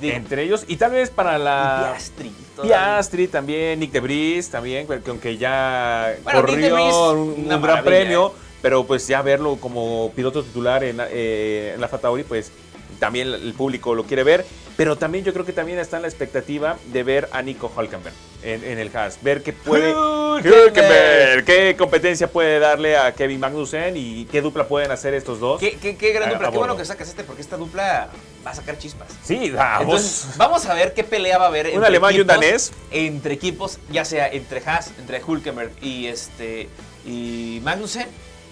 Digo, 0.00 0.16
entre 0.16 0.42
ellos 0.42 0.64
y 0.66 0.76
tal 0.76 0.92
vez 0.92 1.10
para 1.10 1.38
la 1.38 1.90
Piastri. 1.92 2.32
Piastri 2.62 3.28
también, 3.28 3.78
Nick 3.78 3.92
DeVries 3.92 4.50
también, 4.50 4.86
que 4.86 5.10
aunque 5.10 5.36
ya 5.36 6.16
bueno, 6.22 6.40
corrió 6.40 7.12
un, 7.12 7.52
un 7.52 7.62
gran 7.62 7.84
premio, 7.84 8.28
¿eh? 8.28 8.40
pero 8.62 8.84
pues 8.84 9.06
ya 9.06 9.22
verlo 9.22 9.56
como 9.56 10.10
piloto 10.14 10.42
titular 10.42 10.82
en, 10.82 10.98
eh, 11.10 11.72
en 11.74 11.80
la 11.80 11.88
Fatauri, 11.88 12.24
pues 12.24 12.50
también 12.98 13.28
el 13.28 13.54
público 13.54 13.94
lo 13.94 14.04
quiere 14.04 14.24
ver, 14.24 14.44
pero 14.76 14.96
también 14.96 15.24
yo 15.24 15.32
creo 15.32 15.44
que 15.44 15.52
también 15.52 15.78
está 15.78 15.96
en 15.96 16.02
la 16.02 16.08
expectativa 16.08 16.76
de 16.86 17.02
ver 17.02 17.28
a 17.32 17.42
Nico 17.42 17.70
Hulkenberg 17.74 18.14
en, 18.42 18.64
en 18.64 18.78
el 18.78 18.94
Haas, 18.94 19.18
ver 19.22 19.42
qué 19.42 19.52
puede 19.52 19.94
Hulkenberg, 19.94 21.44
qué 21.44 21.76
competencia 21.78 22.28
puede 22.28 22.58
darle 22.58 22.96
a 22.96 23.12
Kevin 23.12 23.40
Magnussen 23.40 23.96
y 23.96 24.26
qué 24.26 24.42
dupla 24.42 24.66
pueden 24.66 24.90
hacer 24.90 25.14
estos 25.14 25.40
dos. 25.40 25.60
Qué, 25.60 25.78
qué, 25.80 25.96
qué 25.96 26.12
gran 26.12 26.30
dupla, 26.30 26.48
a, 26.48 26.50
qué 26.50 26.58
bueno 26.58 26.76
que 26.76 26.84
sacas 26.84 27.08
este 27.08 27.24
porque 27.24 27.42
esta 27.42 27.56
dupla 27.56 28.08
va 28.46 28.50
a 28.50 28.54
sacar 28.54 28.78
chispas. 28.78 29.08
Sí, 29.22 29.50
vamos. 29.50 29.82
Entonces, 29.82 30.26
vamos 30.36 30.66
a 30.66 30.74
ver 30.74 30.92
qué 30.94 31.04
pelea 31.04 31.38
va 31.38 31.46
a 31.46 31.48
haber 31.48 31.76
un 31.76 31.84
alemán 31.84 32.10
equipos, 32.10 32.18
y 32.18 32.20
un 32.20 32.26
danés 32.26 32.72
entre 32.90 33.34
equipos, 33.34 33.78
ya 33.90 34.04
sea 34.04 34.28
entre 34.28 34.62
Haas, 34.64 34.92
entre 34.98 35.22
Hulkenberg 35.22 35.72
y 35.80 36.06
este 36.06 36.68
y 37.06 37.60
Magnussen 37.62 38.06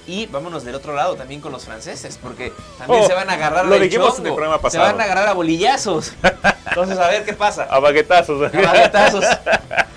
y 0.06 0.26
vámonos 0.26 0.64
del 0.64 0.74
otro 0.74 0.94
lado 0.94 1.14
también 1.14 1.40
con 1.40 1.52
los 1.52 1.64
franceses, 1.64 2.18
porque 2.20 2.52
también 2.78 3.02
Oh, 3.02 3.06
se 3.06 3.14
van 3.14 3.30
a 3.30 3.34
agarrar 3.34 3.66
lo 3.66 3.78
dijimos 3.78 4.18
en 4.18 4.26
el 4.26 4.34
programa 4.34 4.56
Se 4.56 4.62
pasado. 4.62 4.84
van 4.84 5.00
a 5.00 5.04
agarrar 5.04 5.28
a 5.28 5.32
bolillazos. 5.32 6.12
Entonces, 6.68 6.98
a 6.98 7.08
ver 7.08 7.24
qué 7.24 7.32
pasa. 7.34 7.64
A 7.64 7.78
baguetazos. 7.78 8.52
A 8.52 8.60
baguetazos. 8.60 9.24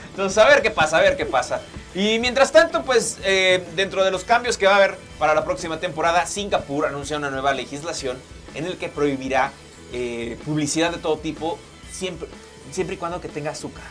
Entonces, 0.10 0.38
a 0.38 0.46
ver 0.48 0.62
qué 0.62 0.72
pasa, 0.72 0.98
a 0.98 1.02
ver 1.02 1.18
qué 1.18 1.26
pasa. 1.26 1.62
Y 1.94 2.20
mientras 2.20 2.52
tanto, 2.52 2.84
pues, 2.84 3.18
eh, 3.24 3.66
dentro 3.76 4.04
de 4.04 4.12
los 4.12 4.24
cambios 4.24 4.58
que 4.58 4.66
va 4.68 4.74
a 4.74 4.76
haber 4.78 4.98
para 5.18 5.34
la 5.34 5.46
próxima 5.46 5.80
temporada, 5.80 6.26
Singapur 6.26 6.86
anuncia 6.86 7.18
una 7.18 7.30
nueva 7.30 7.54
legislación 7.54 8.18
en 8.54 8.66
el 8.66 8.78
que 8.78 8.90
prohibirá 8.90 9.52
eh, 9.94 10.38
publicidad 10.46 10.92
de 10.92 10.98
todo 10.98 11.18
tipo, 11.18 11.58
siempre, 11.92 12.28
siempre 12.72 12.96
y 12.96 12.98
cuando 12.98 13.22
que 13.22 13.30
tenga 13.30 13.52
azúcar. 13.52 13.84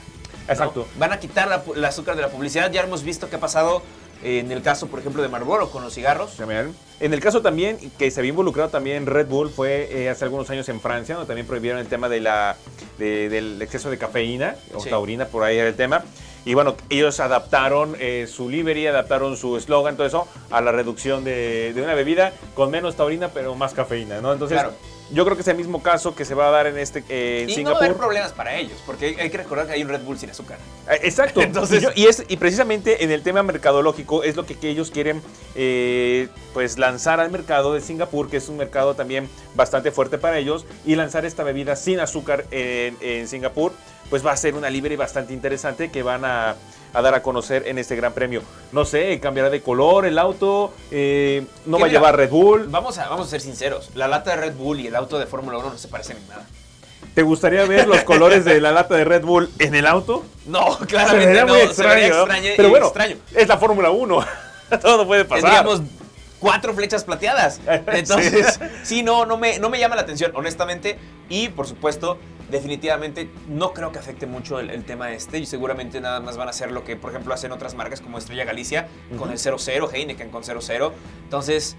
¿no? 0.47 0.53
Exacto. 0.53 0.87
Van 0.99 1.13
a 1.13 1.19
quitar 1.19 1.49
la, 1.49 1.63
el 1.75 1.85
azúcar 1.85 2.17
de 2.17 2.23
la 2.23 2.29
publicidad. 2.29 2.71
Ya 2.71 2.83
hemos 2.83 3.03
visto 3.03 3.31
qué 3.31 3.37
ha 3.37 3.41
pasado 3.41 3.83
en 4.25 4.51
el 4.51 4.63
caso, 4.63 4.87
por 4.89 4.99
ejemplo, 5.01 5.23
de 5.23 5.29
Marlboro 5.29 5.71
con 5.71 5.83
los 5.85 5.95
cigarros. 5.95 6.37
También. 6.37 6.75
En 7.01 7.13
el 7.13 7.21
caso 7.21 7.43
también 7.43 7.79
que 7.99 8.11
se 8.11 8.21
había 8.21 8.31
involucrado 8.31 8.71
también 8.71 9.07
Red 9.07 9.27
Bull 9.27 9.51
fue 9.51 9.89
eh, 9.93 10.09
hace 10.09 10.25
algunos 10.25 10.49
años 10.51 10.69
en 10.69 10.81
Francia, 10.81 11.15
donde 11.17 11.27
también 11.29 11.47
prohibieron 11.47 11.81
el 11.81 11.87
tema 11.87 12.09
de 12.09 12.21
la, 12.21 12.57
de- 12.99 13.29
del 13.29 13.61
exceso 13.61 13.91
de 13.91 13.99
cafeína 13.99 14.57
o 14.75 14.81
Sí. 14.81 14.91
taurina, 14.91 15.27
por 15.27 15.43
ahí 15.45 15.59
era 15.59 15.69
el 15.69 15.75
tema. 15.77 16.03
Y 16.47 16.53
bueno, 16.55 16.77
ellos 16.91 17.21
adaptaron 17.21 17.97
eh, 18.01 18.27
su 18.31 18.49
livery, 18.51 18.87
adaptaron 18.87 19.37
su 19.37 19.57
eslogan, 19.57 19.97
todo 19.97 20.07
eso, 20.07 20.29
a 20.51 20.61
la 20.61 20.73
reducción 20.73 21.25
de, 21.25 21.73
de 21.75 21.83
una 21.83 21.95
bebida 21.95 22.33
con 22.55 22.71
menos 22.71 22.97
taurina, 22.97 23.29
pero 23.29 23.55
más 23.55 23.73
cafeína, 23.73 24.21
¿no? 24.21 24.33
Entonces, 24.33 24.59
Claro. 24.59 24.75
Yo 25.15 25.25
creo 25.25 25.37
que 25.37 25.43
es 25.43 25.49
el 25.49 25.57
mismo 25.57 25.83
caso 25.83 26.15
que 26.15 26.25
se 26.25 26.35
va 26.35 26.49
a 26.49 26.51
dar 26.51 26.67
en 26.67 26.77
este 26.79 27.03
eh, 27.09 27.47
Y 27.49 27.63
no 27.63 27.71
va 27.71 27.77
a 27.77 27.79
haber 27.85 27.97
problemas 27.97 28.33
para 28.33 28.57
ellos, 28.57 28.79
porque 28.85 29.07
hay, 29.07 29.15
hay 29.21 29.31
que 29.31 29.39
recordar 29.39 29.67
que 29.67 29.73
hay 29.73 29.83
un 29.83 29.89
Red 29.89 30.03
Bull 30.03 30.19
sin 30.19 30.29
azúcar. 30.31 30.59
Eh, 30.91 30.99
Exacto. 31.05 31.41
Entonces- 31.43 31.81
y, 31.81 31.85
yo- 31.85 31.91
y 31.95 32.07
es, 32.07 32.25
y 32.29 32.37
precisamente 32.37 33.05
en 33.05 33.11
el 33.11 33.23
tema 33.23 33.43
mercadológico 33.43 34.23
es 34.25 34.37
lo 34.37 34.45
que, 34.45 34.57
que 34.59 34.69
ellos 34.69 34.91
quieren 34.91 35.23
eh, 35.55 36.29
pues 36.53 36.79
lanzar 36.79 37.21
al 37.21 37.31
mercado 37.31 37.73
de 37.75 37.81
Singapur, 37.81 38.29
que 38.29 38.37
es 38.39 38.49
un 38.49 38.57
mercado 38.57 38.95
también 38.95 39.29
bastante 39.55 39.91
fuerte 39.91 40.19
para 40.19 40.39
ellos, 40.39 40.67
y 40.85 40.95
lanzar 40.97 41.25
esta 41.25 41.45
bebida 41.45 41.77
sin 41.77 42.01
azúcar 42.01 42.45
en, 42.51 42.97
en 43.01 43.29
Singapur, 43.29 43.73
pues 44.11 44.25
va 44.27 44.33
a 44.33 44.37
ser 44.37 44.55
una 44.55 44.69
libre 44.71 44.97
bastante 44.97 45.33
interesante 45.33 45.91
que 45.91 46.03
van 46.03 46.25
a, 46.25 46.57
a 46.95 47.03
dar 47.03 47.15
a 47.15 47.23
conocer 47.23 47.65
en 47.67 47.79
este 47.79 47.97
gran 47.97 48.13
premio. 48.13 48.43
No 48.73 48.85
sé, 48.85 49.21
cambiará 49.21 49.51
de 49.51 49.61
color 49.61 50.07
el 50.07 50.19
auto, 50.19 50.73
eh, 50.91 51.45
no 51.67 51.79
va 51.79 51.87
a 51.87 51.91
llevar 51.91 52.17
Red 52.17 52.31
Bull. 52.31 52.67
Vamos 52.69 52.97
a, 52.99 53.09
vamos 53.09 53.27
a 53.27 53.31
ser 53.31 53.41
sinceros, 53.41 53.91
la 53.95 54.09
lata 54.09 54.31
de 54.31 54.37
Red 54.37 54.55
Bull 54.55 54.81
y 54.81 54.87
el 54.87 54.97
auto 54.97 55.19
de 55.19 55.27
Fórmula 55.27 55.59
1 55.59 55.71
no 55.71 55.79
se 55.79 55.89
parecen 55.89 56.17
en 56.17 56.29
nada. 56.29 56.47
¿Te 57.15 57.23
gustaría 57.23 57.65
ver 57.67 57.87
los 57.87 58.03
colores 58.03 58.45
de 58.45 58.61
la 58.61 58.73
lata 58.73 58.95
de 58.97 59.05
Red 59.05 59.23
Bull 59.23 59.51
en 59.59 59.75
el 59.75 59.87
auto? 59.87 60.25
No, 60.47 60.79
Se 60.79 60.87
claramente 60.87 61.27
vería 61.27 61.45
no, 61.45 61.53
muy 61.53 61.61
se 61.61 61.67
extraño, 61.67 62.09
¿no? 62.09 62.21
extraño 62.23 62.51
Pero 62.57 62.71
bueno, 62.71 62.87
extraño. 62.87 63.17
es 63.35 63.49
la 63.49 63.59
Fórmula 63.59 63.91
1. 63.91 64.25
Todo 64.83 65.07
puede 65.07 65.25
pasar. 65.25 65.43
Tendríamos 65.65 65.83
cuatro 66.45 66.75
flechas 66.75 67.05
plateadas. 67.05 67.61
Entonces, 67.87 68.61
sí, 68.83 69.03
no, 69.03 69.25
no 69.25 69.39
me, 69.39 69.59
no 69.59 69.71
me 69.71 69.79
llama 69.79 69.97
la 69.97 70.03
atención, 70.03 70.33
honestamente. 70.35 70.99
Y, 71.29 71.49
por 71.49 71.67
supuesto, 71.67 72.19
definitivamente 72.51 73.31
no 73.49 73.73
creo 73.73 73.91
que 73.93 73.99
afecte 73.99 74.27
mucho 74.27 74.61
el, 74.61 74.69
el 74.71 74.85
tema 74.85 75.11
este. 75.13 75.39
Y 75.39 75.47
seguramente 75.47 76.01
nada 76.01 76.21
más 76.21 76.37
van 76.37 76.49
a 76.49 76.51
hacer 76.51 76.71
lo 76.71 76.85
que, 76.85 76.97
por 76.97 77.11
ejemplo, 77.11 77.33
hacen 77.33 77.51
otras 77.53 77.75
marcas 77.75 78.01
como 78.01 78.19
Estrella 78.19 78.45
Galicia 78.45 78.89
con 79.19 79.31
el 79.31 79.39
00, 79.39 79.91
Heineken 79.93 80.31
con 80.31 80.45
00. 80.45 80.93
Entonces, 81.25 81.77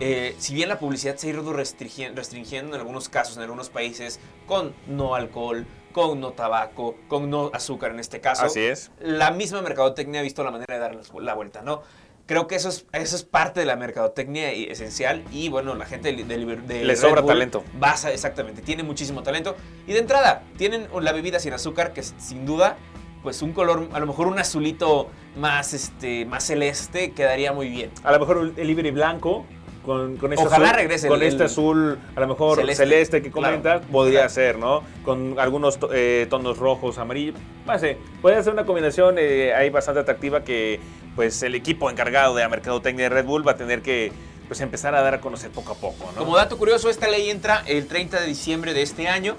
eh, 0.00 0.34
si 0.38 0.54
bien 0.54 0.68
la 0.68 0.78
publicidad 0.78 1.16
se 1.16 1.28
ha 1.28 1.30
ido 1.30 1.44
restringi- 1.52 2.12
restringiendo 2.14 2.74
en 2.74 2.80
algunos 2.80 3.08
casos, 3.08 3.36
en 3.36 3.42
algunos 3.42 3.68
países, 3.70 4.18
con 4.46 4.74
no 4.86 5.14
alcohol, 5.14 5.66
con 5.92 6.20
no 6.20 6.32
tabaco, 6.32 6.96
con 7.08 7.28
no 7.30 7.50
azúcar 7.52 7.90
en 7.92 8.00
este 8.00 8.20
caso, 8.20 8.46
Así 8.46 8.60
es. 8.60 8.90
la 9.00 9.30
misma 9.30 9.60
mercadotecnia 9.60 10.20
ha 10.20 10.22
visto 10.22 10.42
la 10.42 10.50
manera 10.52 10.74
de 10.74 10.80
dar 10.80 10.96
la 11.20 11.34
vuelta, 11.34 11.62
¿no? 11.62 11.82
Creo 12.30 12.46
que 12.46 12.54
eso 12.54 12.68
es, 12.68 12.86
eso 12.92 13.16
es 13.16 13.24
parte 13.24 13.58
de 13.58 13.66
la 13.66 13.74
mercadotecnia 13.74 14.54
y- 14.54 14.66
esencial 14.66 15.24
y 15.32 15.48
bueno, 15.48 15.74
la 15.74 15.84
gente 15.84 16.12
de, 16.12 16.22
de, 16.22 16.56
de 16.58 16.84
Le 16.84 16.94
sobra 16.94 17.22
Bull 17.22 17.32
talento. 17.32 17.64
Basa, 17.76 18.12
exactamente, 18.12 18.62
tiene 18.62 18.84
muchísimo 18.84 19.24
talento. 19.24 19.56
Y 19.88 19.94
de 19.94 19.98
entrada, 19.98 20.44
tienen 20.56 20.86
la 21.00 21.10
bebida 21.10 21.40
sin 21.40 21.54
azúcar 21.54 21.92
que 21.92 22.04
sin 22.04 22.46
duda, 22.46 22.76
pues 23.24 23.42
un 23.42 23.52
color, 23.52 23.88
a 23.92 23.98
lo 23.98 24.06
mejor 24.06 24.28
un 24.28 24.38
azulito 24.38 25.08
más, 25.36 25.74
este, 25.74 26.24
más 26.24 26.44
celeste 26.44 27.10
quedaría 27.10 27.52
muy 27.52 27.68
bien. 27.68 27.90
A 28.04 28.12
lo 28.12 28.20
mejor 28.20 28.52
el 28.56 28.64
livery 28.64 28.92
blanco 28.92 29.44
con, 29.90 30.16
con 30.18 30.32
este 30.32 30.46
Ojalá 30.46 30.66
azul, 30.68 30.76
regrese 30.76 31.08
con 31.08 31.20
el- 31.20 31.26
este 31.26 31.42
azul, 31.42 31.98
a 32.14 32.20
lo 32.20 32.28
mejor 32.28 32.58
celeste, 32.58 32.84
celeste, 32.84 33.22
que 33.22 33.32
claro, 33.32 33.56
comentas, 33.56 33.82
podría 33.90 34.18
claro. 34.20 34.30
ser, 34.32 34.56
¿no? 34.56 34.84
Con 35.04 35.36
algunos 35.36 35.80
eh, 35.92 36.28
tonos 36.30 36.58
rojos, 36.58 36.98
amarillos. 36.98 37.34
Sé, 37.80 37.98
puede 38.22 38.40
ser 38.44 38.52
una 38.52 38.64
combinación 38.64 39.16
eh, 39.18 39.52
ahí 39.52 39.68
bastante 39.68 39.98
atractiva 39.98 40.44
que 40.44 40.78
pues 41.16 41.42
el 41.42 41.56
equipo 41.56 41.90
encargado 41.90 42.36
de 42.36 42.42
la 42.42 42.48
mercadotecnia 42.48 43.06
de 43.06 43.08
Red 43.08 43.24
Bull 43.24 43.44
va 43.46 43.52
a 43.52 43.56
tener 43.56 43.82
que 43.82 44.12
pues 44.46 44.60
empezar 44.60 44.94
a 44.94 45.02
dar 45.02 45.14
a 45.14 45.20
conocer 45.20 45.50
poco 45.50 45.72
a 45.72 45.74
poco, 45.74 46.08
¿no? 46.14 46.18
Como 46.20 46.36
dato 46.36 46.56
curioso, 46.56 46.88
esta 46.88 47.08
ley 47.08 47.28
entra 47.28 47.64
el 47.66 47.88
30 47.88 48.20
de 48.20 48.26
diciembre 48.28 48.74
de 48.74 48.82
este 48.82 49.08
año 49.08 49.34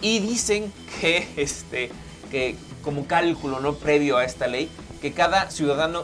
y 0.00 0.18
dicen 0.18 0.72
que, 1.00 1.28
este, 1.36 1.90
que 2.28 2.56
como 2.82 3.06
cálculo 3.06 3.60
no 3.60 3.74
previo 3.74 4.16
a 4.16 4.24
esta 4.24 4.48
ley, 4.48 4.68
que 5.00 5.12
cada 5.12 5.48
ciudadano 5.52 6.02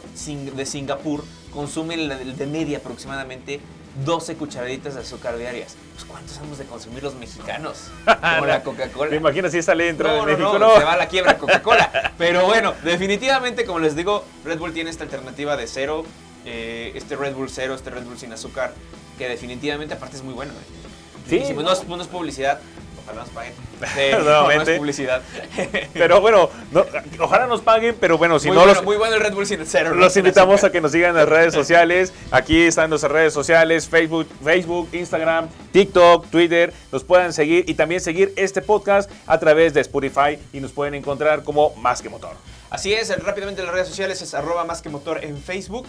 de 0.57 0.67
Singapur 0.67 1.25
consume 1.53 1.97
de 1.97 2.47
media 2.47 2.79
aproximadamente 2.79 3.59
12 4.05 4.37
cucharaditas 4.37 4.95
de 4.95 5.01
azúcar 5.01 5.37
diarias. 5.37 5.77
Pues 5.95 6.05
¿cuántos 6.05 6.37
hemos 6.39 6.59
de 6.59 6.65
consumir 6.65 7.03
los 7.03 7.15
mexicanos? 7.15 7.85
Como 8.05 8.47
la 8.47 8.59
¿Te 8.59 8.65
Coca-Cola. 8.65 9.15
imaginas 9.17 9.53
si 9.53 9.59
esa 9.59 9.75
ley 9.75 9.89
entra 9.89 10.13
No, 10.13 10.19
no, 10.19 10.25
México? 10.27 10.59
no, 10.59 10.59
No, 10.59 10.77
se 10.77 10.85
va 10.85 10.93
a 10.93 10.97
la 10.97 11.09
quiebra 11.09 11.37
Coca-Cola. 11.39 12.13
Pero 12.17 12.45
bueno, 12.47 12.75
definitivamente, 12.85 13.65
como 13.65 13.81
les 13.81 13.97
digo, 13.97 14.25
Red 14.45 14.59
Bull 14.59 14.73
tiene 14.73 14.91
esta 14.91 15.05
alternativa 15.05 15.57
de 15.57 15.67
cero, 15.67 16.05
eh, 16.45 16.93
este 16.95 17.17
Red 17.17 17.35
Bull 17.35 17.51
cero, 17.51 17.75
este 17.75 17.91
Red 17.91 18.05
Bull 18.05 18.19
sin 18.19 18.33
azúcar, 18.33 18.73
que 19.19 19.29
definitivamente 19.29 19.95
aparte 19.95 20.17
es 20.17 20.23
muy 20.23 20.35
bueno. 20.35 20.53
eh. 20.53 20.79
Sí, 21.29 21.53
no. 21.55 21.63
no, 21.63 21.73
es, 21.73 21.87
no 21.87 22.01
es 22.01 22.07
publicidad, 22.09 22.61
ojalá 23.09 23.25
nos 23.25 23.31
paguen. 23.31 23.53
Eh, 23.97 24.11
no, 24.13 24.19
no 24.19 24.25
Nuevamente. 24.25 24.73
es 24.73 24.79
publicidad. 24.79 25.23
Pero 25.95 26.21
bueno, 26.21 26.51
no, 26.71 26.85
ojalá 27.21 27.47
nos 27.47 27.61
paguen, 27.63 27.97
pero 27.99 28.19
bueno, 28.19 28.39
si 28.39 28.49
muy, 28.49 28.57
no 28.57 28.63
bueno, 28.63 28.75
los, 28.75 28.85
muy 28.85 28.97
bueno 28.97 29.17
el 29.17 29.21
Red 29.21 29.35
Bull 29.35 29.47
sin 29.47 29.65
cero. 29.67 29.91
¿no? 29.91 29.97
Los 29.97 30.17
invitamos 30.17 30.65
a 30.65 30.71
que 30.71 30.81
nos 30.81 30.93
sigan 30.93 31.11
en 31.11 31.17
las 31.17 31.29
redes 31.29 31.55
sociales. 31.55 32.13
Aquí 32.31 32.63
están 32.63 32.91
nuestras 32.91 33.13
redes 33.13 33.33
sociales, 33.33 33.89
Facebook, 33.89 34.29
Facebook, 34.43 34.89
Instagram, 34.93 35.49
TikTok, 35.73 36.29
Twitter. 36.29 36.73
Nos 36.93 37.05
pueden 37.05 37.33
seguir 37.33 37.65
y 37.69 37.75
también 37.75 38.01
seguir 38.01 38.33
este 38.37 38.63
podcast 38.63 39.11
a 39.27 39.39
través 39.39 39.75
de 39.75 39.81
Spotify 39.81 40.39
y 40.53 40.61
nos 40.61 40.73
pueden 40.73 40.95
encontrar 40.95 41.43
como 41.43 41.75
Más 41.77 42.03
que 42.03 42.09
Motor. 42.09 42.37
Así 42.71 42.93
es, 42.93 43.17
rápidamente 43.25 43.63
en 43.63 43.67
las 43.67 43.75
redes 43.75 43.89
sociales 43.89 44.21
es 44.21 44.35
arroba 44.35 44.65
más 44.65 44.83
que 44.83 44.91
motor 44.91 45.25
en 45.25 45.41
Facebook, 45.41 45.87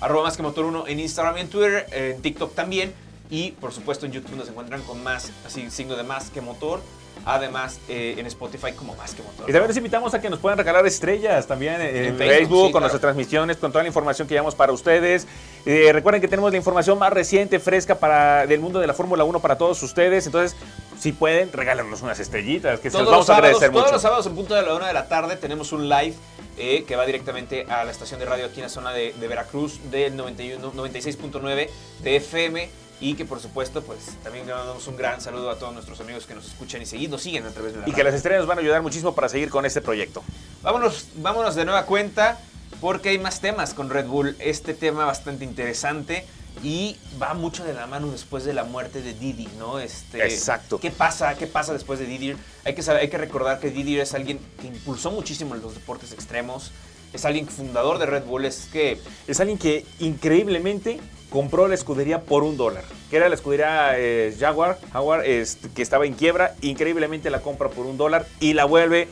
arroba 0.00 0.24
más 0.24 0.36
que 0.36 0.42
motor 0.42 0.64
1 0.64 0.86
en 0.88 1.00
Instagram 1.00 1.36
y 1.36 1.40
en 1.42 1.48
Twitter, 1.48 1.86
en 1.92 2.22
TikTok 2.22 2.54
también. 2.54 2.94
Y 3.32 3.52
por 3.52 3.72
supuesto 3.72 4.04
en 4.04 4.12
YouTube 4.12 4.36
nos 4.36 4.46
encuentran 4.50 4.82
con 4.82 5.02
más, 5.02 5.32
así 5.46 5.70
signo 5.70 5.96
de 5.96 6.02
más 6.02 6.28
que 6.28 6.42
motor. 6.42 6.82
Además 7.24 7.78
eh, 7.88 8.16
en 8.18 8.26
Spotify 8.26 8.72
como 8.72 8.94
más 8.94 9.14
que 9.14 9.22
motor. 9.22 9.48
Y 9.48 9.52
también 9.52 9.68
los 9.68 9.76
invitamos 9.78 10.12
a 10.12 10.20
que 10.20 10.28
nos 10.28 10.38
puedan 10.38 10.58
regalar 10.58 10.84
estrellas 10.86 11.46
también 11.46 11.80
en, 11.80 11.96
En 11.96 12.16
Facebook, 12.16 12.18
Facebook, 12.18 12.56
sí, 12.58 12.62
con 12.64 12.70
claro. 12.70 12.80
nuestras 12.80 13.00
transmisiones, 13.00 13.56
con 13.56 13.72
toda 13.72 13.84
la 13.84 13.88
información 13.88 14.28
que 14.28 14.34
llevamos 14.34 14.54
para 14.54 14.72
ustedes. 14.72 15.26
Eh, 15.64 15.90
recuerden 15.94 16.20
que 16.20 16.28
tenemos 16.28 16.50
la 16.50 16.58
información 16.58 16.98
más 16.98 17.10
reciente, 17.10 17.58
fresca 17.58 17.94
para 17.94 18.46
del 18.46 18.60
mundo 18.60 18.80
de 18.80 18.86
la 18.86 18.92
Fórmula 18.92 19.24
1 19.24 19.40
para 19.40 19.56
todos 19.56 19.82
ustedes. 19.82 20.26
Entonces, 20.26 20.54
si 20.98 21.12
pueden, 21.12 21.50
regálanos 21.52 22.02
unas 22.02 22.20
estrellitas, 22.20 22.80
que 22.80 22.90
se 22.90 22.98
todos 22.98 23.04
los 23.04 23.12
vamos 23.12 23.28
los 23.28 23.34
a 23.34 23.38
agradecer 23.38 23.70
todos 23.70 23.82
mucho. 23.82 23.92
los 23.94 24.02
sábados 24.02 24.26
en 24.26 24.34
punto 24.34 24.54
de 24.54 24.60
la 24.60 24.74
una 24.74 24.88
de 24.88 24.94
la 24.94 25.08
tarde 25.08 25.36
tenemos 25.36 25.72
un 25.72 25.88
live 25.88 26.14
eh, 26.58 26.84
que 26.86 26.96
va 26.96 27.06
directamente 27.06 27.64
a 27.66 27.84
la 27.84 27.92
estación 27.92 28.20
de 28.20 28.26
radio 28.26 28.44
aquí 28.44 28.56
en 28.56 28.64
la 28.64 28.68
zona 28.68 28.92
de, 28.92 29.14
de 29.14 29.28
Veracruz 29.28 29.80
del 29.90 30.16
91 30.16 30.72
96.9 30.72 31.70
de 32.02 32.16
FM 32.16 32.81
y 33.02 33.14
que 33.14 33.24
por 33.24 33.40
supuesto 33.40 33.82
pues 33.82 33.98
también 34.22 34.46
le 34.46 34.54
mandamos 34.54 34.86
un 34.86 34.96
gran 34.96 35.20
saludo 35.20 35.50
a 35.50 35.58
todos 35.58 35.74
nuestros 35.74 36.00
amigos 36.00 36.24
que 36.24 36.36
nos 36.36 36.46
escuchan 36.46 36.80
y 36.80 36.86
seguidos, 36.86 37.10
nos 37.10 37.22
siguen 37.22 37.44
a 37.44 37.50
través 37.50 37.74
de 37.74 37.80
la 37.80 37.88
Y 37.88 37.92
que 37.92 38.04
las 38.04 38.14
estrellas 38.14 38.42
nos 38.42 38.48
van 38.48 38.58
a 38.58 38.60
ayudar 38.60 38.80
muchísimo 38.80 39.12
para 39.12 39.28
seguir 39.28 39.50
con 39.50 39.66
este 39.66 39.80
proyecto. 39.80 40.22
Vámonos, 40.62 41.06
vámonos 41.16 41.56
de 41.56 41.64
nueva 41.64 41.84
cuenta 41.84 42.38
porque 42.80 43.08
hay 43.08 43.18
más 43.18 43.40
temas 43.40 43.74
con 43.74 43.90
Red 43.90 44.06
Bull. 44.06 44.36
Este 44.38 44.72
tema 44.72 45.04
bastante 45.04 45.44
interesante 45.44 46.24
y 46.62 46.96
va 47.20 47.34
mucho 47.34 47.64
de 47.64 47.74
la 47.74 47.88
mano 47.88 48.08
después 48.12 48.44
de 48.44 48.52
la 48.52 48.62
muerte 48.62 49.02
de 49.02 49.14
Didi, 49.14 49.48
¿no? 49.58 49.80
Este, 49.80 50.22
Exacto. 50.24 50.78
¿Qué 50.78 50.92
pasa? 50.92 51.34
¿Qué 51.34 51.48
pasa 51.48 51.72
después 51.72 51.98
de 51.98 52.06
Didi? 52.06 52.36
Hay 52.64 52.74
que, 52.76 52.82
saber, 52.82 53.02
hay 53.02 53.10
que 53.10 53.18
recordar 53.18 53.58
que 53.58 53.70
Didi 53.70 53.98
es 53.98 54.14
alguien 54.14 54.38
que 54.60 54.68
impulsó 54.68 55.10
muchísimo 55.10 55.56
los 55.56 55.74
deportes 55.74 56.12
extremos. 56.12 56.70
Es 57.12 57.24
alguien 57.24 57.48
fundador 57.48 57.98
de 57.98 58.06
Red 58.06 58.24
Bull. 58.24 58.44
Es 58.44 58.68
que 58.72 59.00
Es 59.26 59.40
alguien 59.40 59.58
que 59.58 59.84
increíblemente 59.98 61.00
compró 61.32 61.66
la 61.66 61.74
escudería 61.74 62.20
por 62.20 62.42
un 62.44 62.56
dólar, 62.56 62.84
que 63.10 63.16
era 63.16 63.28
la 63.28 63.34
escudería 63.34 63.92
eh, 63.96 64.36
Jaguar, 64.38 64.78
Jaguar 64.92 65.24
este, 65.26 65.70
que 65.70 65.80
estaba 65.80 66.04
en 66.06 66.12
quiebra, 66.12 66.54
increíblemente 66.60 67.30
la 67.30 67.40
compra 67.40 67.70
por 67.70 67.86
un 67.86 67.96
dólar 67.96 68.26
y 68.38 68.52
la 68.52 68.66
vuelve 68.66 69.08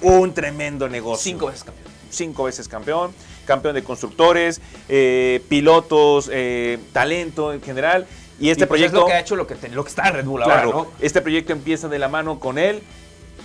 un 0.00 0.34
tremendo 0.34 0.88
negocio. 0.88 1.22
cinco 1.22 1.46
veces 1.46 1.62
campeón. 1.64 1.92
cinco 2.10 2.44
veces 2.44 2.68
campeón, 2.68 3.12
campeón 3.46 3.74
de 3.76 3.84
constructores, 3.84 4.60
eh, 4.88 5.40
pilotos, 5.48 6.28
eh, 6.32 6.78
talento 6.92 7.52
en 7.52 7.62
general. 7.62 8.06
Y 8.40 8.50
este 8.50 8.64
Y, 8.64 8.66
pues, 8.66 8.80
proyecto, 8.80 8.96
es 8.96 9.02
lo 9.02 9.06
que 9.06 9.12
ha 9.12 9.20
hecho 9.20 9.36
lo 9.36 9.46
que, 9.46 9.54
lo 9.68 9.84
que 9.84 9.88
está 9.90 10.08
en 10.08 10.14
Red 10.14 10.24
Bull 10.24 10.42
claro, 10.42 10.72
ahora, 10.72 10.88
¿no? 10.90 10.92
este 11.00 11.20
proyecto 11.20 11.52
empieza 11.52 11.88
de 11.88 12.00
la 12.00 12.08
mano 12.08 12.40
con 12.40 12.58
él, 12.58 12.82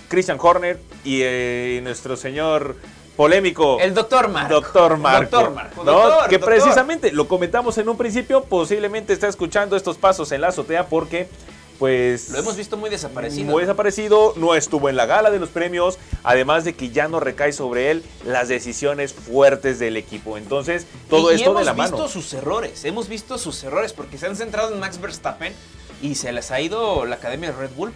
Christian 0.08 0.38
Horner 0.40 0.80
y 1.04 1.20
eh, 1.22 1.80
nuestro 1.84 2.16
señor 2.16 2.74
polémico. 3.18 3.80
El 3.80 3.94
doctor 3.94 4.28
Marco. 4.28 4.54
Doctor 4.54 4.96
Marco. 4.96 5.36
Doctor 5.36 5.52
Marco. 5.52 5.82
¿no? 5.82 5.92
Doctor, 5.92 6.28
que 6.28 6.38
doctor. 6.38 6.54
precisamente 6.54 7.10
lo 7.10 7.26
comentamos 7.26 7.76
en 7.78 7.88
un 7.88 7.98
principio, 7.98 8.44
posiblemente 8.44 9.12
está 9.12 9.26
escuchando 9.26 9.76
estos 9.76 9.98
pasos 9.98 10.30
en 10.30 10.40
la 10.40 10.48
azotea 10.48 10.86
porque, 10.86 11.28
pues. 11.80 12.30
Lo 12.30 12.38
hemos 12.38 12.56
visto 12.56 12.76
muy 12.76 12.90
desaparecido. 12.90 13.50
Muy 13.50 13.62
desaparecido, 13.62 14.34
no 14.36 14.54
estuvo 14.54 14.88
en 14.88 14.94
la 14.94 15.06
gala 15.06 15.32
de 15.32 15.40
los 15.40 15.48
premios, 15.48 15.98
además 16.22 16.64
de 16.64 16.76
que 16.76 16.90
ya 16.90 17.08
no 17.08 17.18
recae 17.18 17.52
sobre 17.52 17.90
él 17.90 18.04
las 18.24 18.46
decisiones 18.46 19.12
fuertes 19.14 19.80
del 19.80 19.96
equipo. 19.96 20.38
Entonces, 20.38 20.86
todo 21.10 21.32
y, 21.32 21.34
esto 21.34 21.50
hemos 21.50 21.62
de 21.62 21.66
la 21.66 21.72
visto 21.72 21.96
mano. 21.96 22.08
sus 22.08 22.32
errores, 22.34 22.84
hemos 22.84 23.08
visto 23.08 23.36
sus 23.36 23.64
errores 23.64 23.92
porque 23.92 24.16
se 24.16 24.26
han 24.26 24.36
centrado 24.36 24.72
en 24.72 24.78
Max 24.78 25.00
Verstappen 25.00 25.52
y 26.00 26.14
se 26.14 26.30
les 26.30 26.52
ha 26.52 26.60
ido 26.60 27.04
la 27.04 27.16
academia 27.16 27.50
de 27.50 27.56
Red 27.56 27.70
Bull 27.76 27.92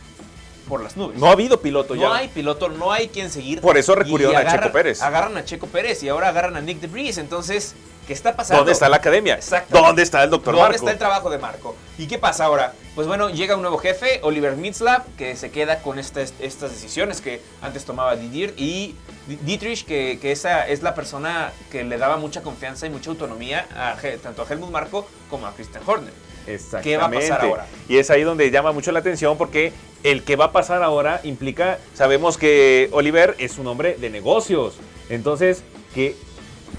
por 0.63 0.83
las 0.83 0.97
nubes. 0.97 1.19
No 1.19 1.27
ha 1.27 1.33
habido 1.33 1.61
piloto 1.61 1.95
No 1.95 2.01
ya. 2.03 2.15
hay 2.17 2.29
piloto, 2.29 2.69
no 2.69 2.93
hay 2.93 3.09
quien 3.09 3.31
seguir. 3.31 3.61
Por 3.61 3.77
eso 3.77 3.95
recurrieron 3.95 4.35
Y 4.35 4.37
a 4.37 4.41
agarran- 4.41 4.61
Checo 4.65 4.73
Pérez. 4.73 5.03
Agarran 5.03 5.37
a 5.37 5.45
Checo 5.45 5.67
Pérez 5.67 6.03
y 6.03 6.09
ahora 6.09 6.29
agarran 6.29 6.57
a 6.57 6.61
Nick 6.61 6.81
DeVries. 6.81 7.19
Entonces, 7.19 7.75
¿qué 8.07 8.13
está 8.13 8.35
pasando? 8.37 8.59
¿Dónde 8.61 8.73
está 8.73 8.89
la 8.89 8.97
academia? 8.97 9.35
Exacto. 9.35 9.77
¿Dónde 9.79 10.03
está 10.03 10.23
el 10.25 10.31
doctor 10.31 10.55
¿Dónde 10.55 10.63
Marco? 10.71 10.77
está 10.77 10.91
el 10.93 10.99
trabajo 10.99 11.31
de 11.31 11.39
Marco? 11.39 11.77
¿Y 11.99 12.07
qué 12.07 12.19
pasa 12.19 12.45
ahora? 12.47 12.73
Pues 12.95 13.07
bueno, 13.07 13.31
llega 13.31 13.55
un 13.57 13.63
nuevo 13.63 13.79
jefe, 13.79 14.21
Oliver 14.23 14.57
Mitzlab, 14.57 15.05
que 15.17 15.37
se 15.37 15.51
queda 15.51 15.81
con 15.83 15.99
estas, 15.99 16.35
estas 16.41 16.71
decisiones 16.71 17.21
que 17.21 17.41
antes 17.61 17.85
tomaba 17.85 18.17
Didier 18.17 18.55
y 18.57 18.95
Di- 19.27 19.37
Dietrich, 19.43 19.85
que, 19.87 20.19
que 20.21 20.33
esa 20.33 20.67
es 20.69 20.83
la 20.83 20.95
persona 20.95 21.53
que 21.71 21.85
le 21.85 21.97
daba 21.97 22.17
mucha 22.17 22.43
confianza 22.43 22.87
y 22.87 22.91
mucha 22.91 23.11
autonomía 23.11 23.67
a, 23.77 23.97
tanto 24.23 24.43
a 24.43 24.47
Helmut 24.53 24.71
Marco 24.71 25.07
como 25.31 25.47
a 25.47 25.55
Christian 25.55 25.83
Horner. 25.87 26.13
Exactamente. 26.47 26.91
¿Qué 26.91 26.97
va 26.97 27.05
a 27.07 27.11
pasar 27.11 27.41
ahora? 27.45 27.67
Y 27.89 27.97
es 27.99 28.11
ahí 28.11 28.23
donde 28.23 28.51
llama 28.51 28.73
mucho 28.73 28.91
la 28.93 28.99
atención 29.01 29.37
porque 29.39 29.73
el 30.03 30.23
que 30.25 30.37
va 30.37 30.47
a 30.47 30.53
pasar 30.53 30.83
ahora 30.83 31.21
implica, 31.25 31.79
sabemos 31.95 32.37
que 32.39 32.89
Oliver 32.93 33.35
es 33.39 33.59
un 33.59 33.67
hombre 33.69 33.97
de 34.01 34.11
negocios. 34.11 34.77
Entonces, 35.09 35.63
que 35.95 36.17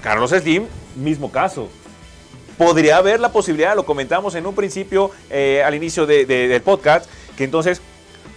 Carlos 0.02 0.30
Slim, 0.30 0.66
mismo 0.96 1.30
caso. 1.32 1.68
Podría 2.58 2.98
haber 2.98 3.18
la 3.20 3.32
posibilidad, 3.32 3.74
lo 3.74 3.84
comentamos 3.84 4.34
en 4.36 4.46
un 4.46 4.54
principio, 4.54 5.10
eh, 5.30 5.62
al 5.64 5.74
inicio 5.74 6.06
de- 6.06 6.24
de- 6.24 6.46
del 6.48 6.62
podcast, 6.62 7.08
que 7.36 7.42
entonces 7.44 7.80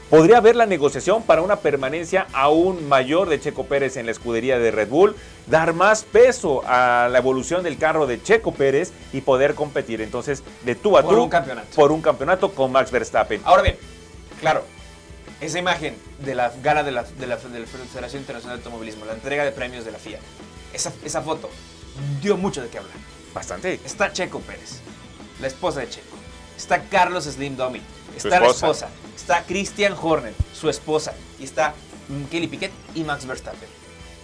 podría 0.10 0.38
haber 0.38 0.56
la 0.56 0.66
negociación 0.66 1.24
para 1.24 1.42
una 1.42 1.58
permanencia 1.58 2.28
aún 2.34 2.88
mayor 2.88 3.30
de 3.30 3.40
Checo 3.40 3.66
Pérez 3.66 3.98
en 3.98 4.06
la 4.06 4.12
escudería 4.12 4.58
de 4.60 4.72
Red 4.72 4.90
Bull, 4.90 5.16
dar 5.48 5.74
más 5.74 6.04
peso 6.04 6.62
a 6.66 7.10
la 7.12 7.18
evolución 7.18 7.64
del 7.64 7.78
carro 7.78 8.08
de 8.08 8.22
Checo 8.22 8.54
Pérez 8.54 8.92
y 9.14 9.22
poder 9.22 9.56
competir 9.56 10.02
entonces 10.02 10.44
de 10.64 10.76
tú 10.76 10.98
a 10.98 11.02
Por 11.04 11.16
tú 11.16 11.24
un 11.24 11.30
campeonato. 11.30 11.68
por 11.76 11.92
un 11.92 12.02
campeonato 12.02 12.52
con 12.54 12.72
Max 12.72 12.92
Verstappen. 12.92 13.42
Ahora 13.44 13.64
bien, 13.64 13.78
claro, 14.40 14.64
esa 15.42 15.60
imagen 15.60 15.96
de 16.20 16.36
la 16.36 16.52
gala 16.64 16.84
de 16.84 16.92
la, 16.92 17.04
de 17.04 17.28
la- 17.28 17.38
de 17.38 17.60
la 17.60 17.66
Federación 17.68 18.22
Internacional 18.22 18.58
de 18.58 18.64
Automovilismo, 18.64 19.06
la 19.06 19.14
entrega 19.14 19.44
de 19.44 19.52
premios 19.52 19.86
de 19.86 19.92
la 19.92 20.00
FIA, 20.00 20.20
esa, 20.74 20.92
esa 21.04 21.22
foto 21.22 21.50
dio 22.22 22.38
mucho 22.38 22.62
de 22.62 22.70
qué 22.70 22.78
hablar. 22.80 22.96
Bastante. 23.34 23.80
Está 23.86 24.12
Checo 24.14 24.40
Pérez, 24.40 24.80
la 25.42 25.48
esposa 25.48 25.82
de 25.82 25.90
Checo. 25.90 26.16
Está 26.56 26.82
Carlos 26.84 27.26
Slim 27.26 27.56
Domi. 27.56 27.82
Está 28.18 28.40
la 28.40 28.48
esposa. 28.48 28.90
Está 29.16 29.44
Christian 29.44 29.96
Horner, 30.00 30.34
su 30.54 30.70
esposa. 30.70 31.14
Y 31.40 31.44
está 31.44 31.74
mm, 32.08 32.26
Kelly 32.26 32.48
Piquet 32.48 32.72
y 32.96 33.04
Max 33.04 33.26
Verstappen. 33.26 33.70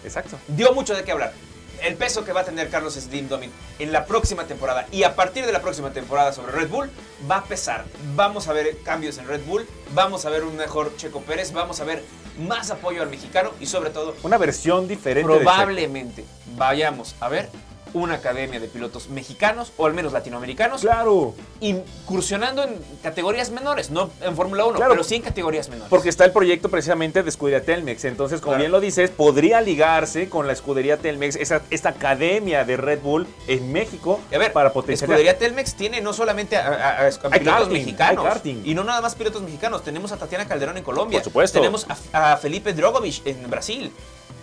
Exacto. 0.04 0.38
Dio 0.48 0.74
mucho 0.74 0.96
de 0.96 1.04
qué 1.04 1.12
hablar. 1.12 1.34
El 1.82 1.96
peso 1.96 2.24
que 2.24 2.32
va 2.32 2.42
a 2.42 2.46
tener 2.46 2.70
Carlos 2.70 2.94
Slim 2.94 3.28
Domin 3.28 3.52
en 3.80 3.92
la 3.92 4.06
próxima 4.06 4.46
temporada 4.46 4.88
y 4.92 5.04
a 5.04 5.16
partir 5.16 5.46
de 5.46 5.52
la 5.52 5.62
próxima 5.62 5.92
temporada 5.92 6.32
sobre 6.32 6.54
Red 6.54 6.70
Bull 6.70 6.90
va 7.30 7.38
a 7.38 7.44
pesar. 7.44 7.84
Vamos 8.16 8.48
a 8.48 8.54
ver 8.54 8.78
cambios 8.84 9.18
en 9.18 9.28
Red 9.28 9.42
Bull, 9.46 9.68
vamos 9.94 10.26
a 10.26 10.30
ver 10.30 10.44
un 10.44 10.56
mejor 10.56 10.96
Checo 10.96 11.22
Pérez, 11.22 11.52
vamos 11.52 11.82
a 11.82 11.84
ver 11.84 12.04
más 12.40 12.72
apoyo 12.72 13.02
al 13.02 13.10
mexicano 13.10 13.52
y 13.60 13.66
sobre 13.66 13.90
todo 13.90 14.16
Una 14.24 14.38
versión 14.38 14.88
diferente 14.88 15.32
de 15.32 15.40
probablemente 15.40 16.26
vayamos 16.56 17.16
a 17.20 17.28
ver 17.28 17.50
una 17.94 18.16
academia 18.16 18.60
de 18.60 18.68
pilotos 18.68 19.10
mexicanos 19.10 19.72
o 19.78 19.86
al 19.86 19.94
menos 19.94 20.14
latinoamericanos 20.14 20.82
Claro. 20.82 21.36
incursionando 21.62 22.64
en 22.64 22.76
categorías 23.02 23.52
menores, 23.52 23.90
no 23.92 24.10
en 24.22 24.36
Fórmula 24.36 24.66
1, 24.66 24.76
Claro. 24.78 24.92
pero 24.92 25.04
sí 25.04 25.16
en 25.16 25.22
categorías 25.22 25.70
menores. 25.70 25.90
Porque 25.90 26.10
está 26.10 26.26
el 26.26 26.32
proyecto 26.32 26.70
precisamente 26.70 27.24
de 27.24 27.30
escudería 27.30 27.64
Telmex. 27.64 28.06
Entonces, 28.06 28.40
como 28.42 28.52
Claro. 28.54 28.62
bien 28.62 28.72
lo 28.72 28.80
dices, 28.80 29.10
podría 29.10 29.62
ligarse 29.62 30.30
con 30.30 30.48
la 30.48 30.54
escudería 30.54 30.98
Telmex, 30.98 31.36
esa, 31.36 31.62
esta 31.70 31.90
academia 31.90 32.64
de 32.66 32.78
Red 32.78 33.00
Bull 33.02 33.28
en 33.48 33.72
México 33.72 34.20
a 34.34 34.38
ver, 34.38 34.52
para 34.54 34.74
potenciar. 34.74 35.10
Escudería 35.10 35.38
Telmex 35.38 35.76
tiene 35.76 36.02
no 36.02 36.14
solamente 36.14 36.58
a, 36.58 36.68
a- 36.68 37.08
a- 37.08 37.10
pilotos 37.12 37.44
karting, 37.44 37.74
mexicanos 37.74 38.42
y 38.64 38.74
no 38.76 38.84
nada 38.84 39.02
más 39.02 39.16
pilotos 39.16 39.42
mexicanos. 39.42 39.84
Tenemos 39.84 40.12
a 40.12 40.18
Tatiana 40.18 40.48
Calderón 40.48 40.78
en 40.78 40.84
Colombia. 40.84 41.20
Por 41.20 41.26
supuesto. 41.26 41.60
Tenemos 41.60 41.86
a, 42.14 42.34
a 42.34 42.38
Felipe 42.38 42.74
Drogovic 42.74 43.26
en 43.26 43.50
Brasil. 43.50 43.92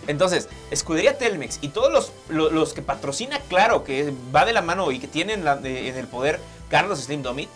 Entonces, 0.07 0.49
Escudería 0.71 1.17
Telmex 1.17 1.59
y 1.61 1.69
todos 1.69 1.91
los, 1.91 2.11
lo- 2.29 2.49
los 2.49 2.73
que 2.73 2.81
patrocina, 2.81 3.39
claro, 3.49 3.83
que 3.83 4.13
va 4.35 4.45
de 4.45 4.53
la 4.53 4.61
mano 4.61 4.91
y 4.91 4.99
que 4.99 5.07
tienen 5.07 5.43
la- 5.45 5.55
de- 5.57 5.87
en 5.89 5.97
el 5.97 6.07
poder 6.07 6.39
Carlos 6.69 6.99
Slim 7.01 7.21
Domit, 7.21 7.49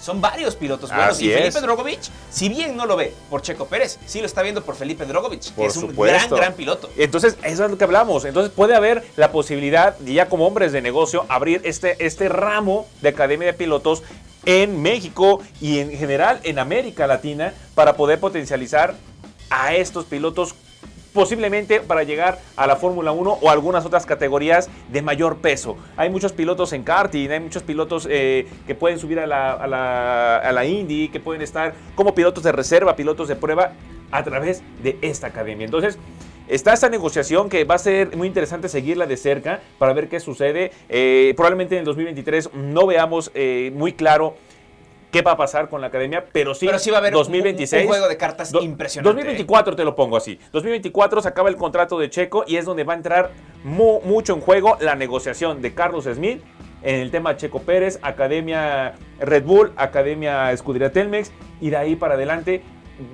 son 0.00 0.20
varios 0.20 0.54
pilotos 0.54 0.90
buenos. 0.90 1.16
Así 1.16 1.28
y 1.28 1.32
Felipe 1.32 1.48
es. 1.58 1.60
Drogovic, 1.62 1.98
si 2.30 2.48
bien 2.48 2.76
no 2.76 2.86
lo 2.86 2.94
ve 2.94 3.12
por 3.28 3.42
Checo 3.42 3.66
Pérez, 3.66 3.98
sí 4.06 4.20
lo 4.20 4.26
está 4.26 4.42
viendo 4.42 4.62
por 4.62 4.76
Felipe 4.76 5.04
Drogovic, 5.04 5.40
que 5.56 5.66
es 5.66 5.76
un 5.76 5.88
supuesto. 5.90 6.28
gran, 6.28 6.40
gran 6.40 6.54
piloto. 6.54 6.88
Entonces, 6.96 7.36
eso 7.42 7.64
es 7.64 7.70
lo 7.70 7.76
que 7.76 7.82
hablamos. 7.82 8.24
Entonces, 8.24 8.52
puede 8.54 8.76
haber 8.76 9.04
la 9.16 9.32
posibilidad, 9.32 9.98
de 9.98 10.12
ya 10.12 10.28
como 10.28 10.46
hombres 10.46 10.70
de 10.70 10.82
negocio, 10.82 11.26
abrir 11.28 11.62
este, 11.64 11.96
este 12.06 12.28
ramo 12.28 12.86
de 13.00 13.08
academia 13.08 13.48
de 13.48 13.54
pilotos 13.54 14.04
en 14.46 14.80
México 14.80 15.40
y 15.60 15.80
en 15.80 15.90
general 15.90 16.38
en 16.44 16.60
América 16.60 17.08
Latina 17.08 17.52
para 17.74 17.96
poder 17.96 18.20
potencializar 18.20 18.94
a 19.50 19.74
estos 19.74 20.04
pilotos 20.04 20.54
posiblemente 21.12 21.80
para 21.80 22.02
llegar 22.02 22.38
a 22.56 22.66
la 22.66 22.76
Fórmula 22.76 23.12
1 23.12 23.38
o 23.40 23.50
algunas 23.50 23.84
otras 23.84 24.06
categorías 24.06 24.68
de 24.90 25.02
mayor 25.02 25.38
peso. 25.38 25.76
Hay 25.96 26.10
muchos 26.10 26.32
pilotos 26.32 26.72
en 26.72 26.82
karting, 26.82 27.30
hay 27.30 27.40
muchos 27.40 27.62
pilotos 27.62 28.06
eh, 28.10 28.46
que 28.66 28.74
pueden 28.74 28.98
subir 28.98 29.20
a 29.20 29.26
la, 29.26 29.52
a, 29.52 29.66
la, 29.66 30.36
a 30.38 30.52
la 30.52 30.64
Indy, 30.64 31.08
que 31.08 31.20
pueden 31.20 31.42
estar 31.42 31.74
como 31.94 32.14
pilotos 32.14 32.44
de 32.44 32.52
reserva, 32.52 32.96
pilotos 32.96 33.28
de 33.28 33.36
prueba 33.36 33.72
a 34.10 34.22
través 34.24 34.62
de 34.82 34.98
esta 35.02 35.28
academia. 35.28 35.64
Entonces, 35.64 35.98
Está 36.48 36.72
esta 36.72 36.88
negociación 36.88 37.50
que 37.50 37.64
va 37.64 37.74
a 37.74 37.78
ser 37.78 38.16
muy 38.16 38.26
interesante 38.26 38.70
seguirla 38.70 39.04
de 39.04 39.18
cerca 39.18 39.60
para 39.78 39.92
ver 39.92 40.08
qué 40.08 40.18
sucede. 40.18 40.72
Eh, 40.88 41.34
probablemente 41.36 41.74
en 41.74 41.80
el 41.80 41.84
2023 41.84 42.54
no 42.54 42.86
veamos 42.86 43.30
eh, 43.34 43.70
muy 43.74 43.92
claro 43.92 44.34
qué 45.10 45.22
va 45.22 45.32
a 45.32 45.36
pasar 45.36 45.68
con 45.68 45.80
la 45.80 45.86
academia, 45.88 46.24
pero 46.32 46.54
sí, 46.54 46.66
Pero 46.66 46.78
sí 46.78 46.90
va 46.90 46.98
a 46.98 47.00
haber 47.00 47.14
un- 47.14 47.18
2026, 47.20 47.82
un 47.84 47.88
juego 47.88 48.08
de 48.08 48.16
cartas 48.16 48.52
do- 48.52 48.60
impresionante. 48.62 49.08
2024 49.14 49.74
te 49.76 49.84
lo 49.84 49.94
pongo 49.94 50.16
así. 50.16 50.38
2024 50.52 51.22
se 51.22 51.28
acaba 51.28 51.48
el 51.48 51.56
contrato 51.56 51.98
de 51.98 52.10
Checo 52.10 52.44
y 52.46 52.56
es 52.56 52.64
donde 52.64 52.84
va 52.84 52.92
a 52.92 52.96
entrar 52.96 53.30
mu- 53.64 54.00
mucho 54.02 54.34
en 54.34 54.40
juego 54.40 54.76
la 54.80 54.94
negociación 54.94 55.62
de 55.62 55.74
Carlos 55.74 56.04
Smith 56.04 56.42
en 56.82 56.96
el 57.00 57.10
tema 57.10 57.36
Checo 57.36 57.60
Pérez, 57.62 57.98
Academia 58.02 58.94
Red 59.18 59.44
Bull, 59.44 59.72
Academia 59.76 60.52
Escudería 60.52 60.92
Telmex 60.92 61.32
y 61.60 61.70
de 61.70 61.76
ahí 61.76 61.96
para 61.96 62.14
adelante 62.14 62.62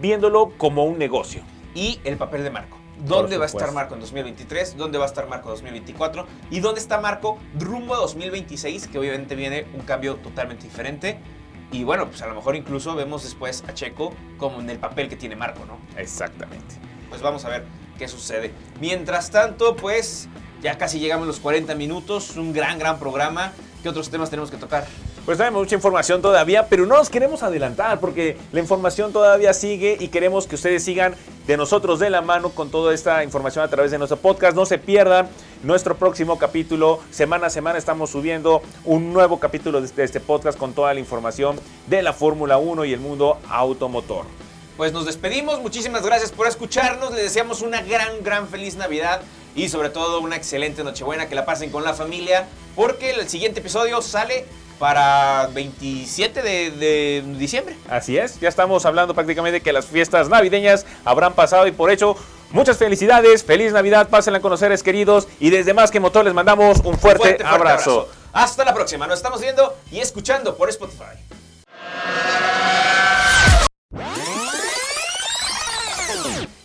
viéndolo 0.01 0.51
como 0.59 0.85
un 0.85 0.99
negocio. 0.99 1.43
y 1.77 1.99
el 2.05 2.17
papel 2.17 2.45
de 2.45 2.51
Marco. 2.51 2.79
¿Dónde 3.05 3.37
va 3.37 3.45
a 3.45 3.47
estar. 3.47 3.73
Marco 3.73 3.95
en 3.95 4.01
2023? 4.01 4.77
¿Dónde 4.77 4.97
va 4.99 5.05
a 5.05 5.09
estar 5.09 5.27
Marco 5.29 5.49
en 5.49 5.55
2024? 5.57 6.25
¿Y 6.53 6.61
dónde 6.61 6.81
está 6.81 7.01
Marco 7.01 7.37
rumbo 7.59 7.95
a 7.95 7.99
2026? 7.99 8.87
Que 8.87 8.99
obviamente 9.01 9.35
viene 9.35 9.67
un 9.75 9.81
cambio 9.81 10.15
totalmente 10.17 10.63
diferente. 10.65 11.19
Y 11.75 11.83
bueno, 11.83 12.07
pues 12.07 12.23
a 12.23 12.29
lo 12.29 12.37
mejor 12.37 12.55
incluso 12.55 12.95
vemos 12.95 13.25
después 13.25 13.65
a 13.67 13.75
Checo 13.75 14.15
como 14.39 14.61
en 14.61 14.71
el 14.71 14.79
papel 14.79 15.09
que 15.09 15.17
tiene 15.17 15.35
Marco, 15.35 15.65
¿no? 15.67 15.77
Exactamente. 16.01 16.77
Pues 17.09 17.21
vamos 17.21 17.45
a 17.45 17.49
ver 17.49 17.65
qué 17.99 18.07
sucede. 18.07 18.53
Mientras 18.81 19.33
tanto, 19.33 19.75
pues 19.75 20.29
ya 20.63 20.79
casi 20.79 21.01
llegamos 21.01 21.25
a 21.25 21.27
los 21.27 21.41
40 21.41 21.75
minutos, 21.75 22.37
un 22.37 22.53
gran, 22.53 22.79
gran 22.79 23.01
programa. 23.01 23.51
¿Qué 23.83 23.89
otros 23.89 24.09
temas 24.09 24.31
tenemos 24.31 24.53
que 24.53 24.57
tocar? 24.57 24.87
Pues 25.25 25.39
tenemos 25.39 25.63
mucha 25.63 25.75
información 25.75 26.21
todavía, 26.21 26.69
pero 26.69 26.85
no 26.85 26.99
nos 26.99 27.09
queremos 27.09 27.43
adelantar 27.43 27.99
porque 27.99 28.37
la 28.53 28.61
información 28.61 29.11
todavía 29.11 29.55
sigue 29.55 29.97
y 29.99 30.09
queremos 30.09 30.47
que 30.47 30.57
ustedes 30.57 30.85
sigan 30.85 31.15
de 31.47 31.57
nosotros 31.57 31.99
de 31.99 32.11
la 32.11 32.21
mano 32.21 32.51
con 32.51 32.71
toda 32.71 32.93
esta 32.93 33.25
información 33.25 33.65
a 33.65 33.69
través 33.69 33.91
de 33.91 33.97
nuestro 33.97 34.19
podcast. 34.19 34.55
No 34.55 34.67
se 34.67 34.77
pierdan 34.77 35.31
nuestro 35.63 35.97
próximo 35.97 36.37
capítulo. 36.37 37.01
Semana 37.11 37.47
a 37.47 37.51
semana 37.51 37.79
estamos 37.79 38.11
subiendo 38.11 38.61
un 38.85 39.15
nuevo 39.15 39.41
capítulo 39.41 39.81
de 39.81 40.05
este 40.05 40.21
podcast 40.21 40.59
con 40.59 40.75
toda 40.75 40.93
la 40.93 41.01
información 41.01 41.59
de 41.87 42.03
la 42.03 42.13
Fórmula 42.13 42.59
1 42.59 42.85
y 42.85 42.93
el 42.93 43.01
mundo 43.01 43.39
automotor. 43.49 44.27
Pues 44.77 44.93
nos 44.93 45.07
despedimos, 45.07 45.59
muchísimas 45.63 46.05
gracias 46.05 46.33
por 46.33 46.49
escucharnos, 46.49 47.13
les 47.13 47.23
deseamos 47.23 47.63
una 47.63 47.81
gran, 47.81 48.23
gran 48.23 48.47
feliz 48.47 48.77
Navidad 48.77 49.23
y 49.55 49.71
sobre 49.71 49.89
todo 49.89 50.21
una 50.21 50.37
excelente 50.37 50.85
Nochebuena, 50.85 51.29
que 51.29 51.35
la 51.35 51.47
pasen 51.47 51.71
con 51.71 51.83
la 51.83 51.95
familia, 51.95 52.47
porque 52.75 53.11
el 53.11 53.29
siguiente 53.29 53.61
episodio 53.61 54.03
sale 54.03 54.45
para 54.79 55.49
27 55.49 56.43
de, 56.43 57.25
diciembre. 57.39 57.77
Así 57.89 58.19
es, 58.19 58.41
ya 58.41 58.49
estamos 58.49 58.85
hablando 58.87 59.15
prácticamente 59.15 59.61
que 59.61 59.73
las 59.73 59.87
fiestas 59.87 60.29
navideñas 60.29 60.87
habrán 61.05 61.35
pasado 61.35 61.67
y 61.67 61.73
por 61.73 61.91
hecho 61.91 62.17
muchas 62.51 62.77
felicidades, 62.77 63.45
feliz 63.45 63.73
Navidad, 63.73 64.09
pásenla 64.09 64.41
con 64.41 64.51
los 64.51 64.61
seres 64.61 64.83
queridos 64.83 65.29
y 65.41 65.51
desde 65.51 65.75
Más 65.75 65.91
que 65.91 66.01
Motor 66.01 66.25
les 66.25 66.35
mandamos 66.35 66.81
un 66.85 66.99
fuerte, 66.99 67.39
abrazo. 67.45 68.09
Hasta 68.33 68.65
la 68.65 68.75
próxima, 68.75 69.07
nos 69.07 69.19
estamos 69.19 69.41
viendo 69.41 69.77
y 69.91 70.01
escuchando 70.01 70.57
por 70.57 70.69
Spotify. 70.69 71.19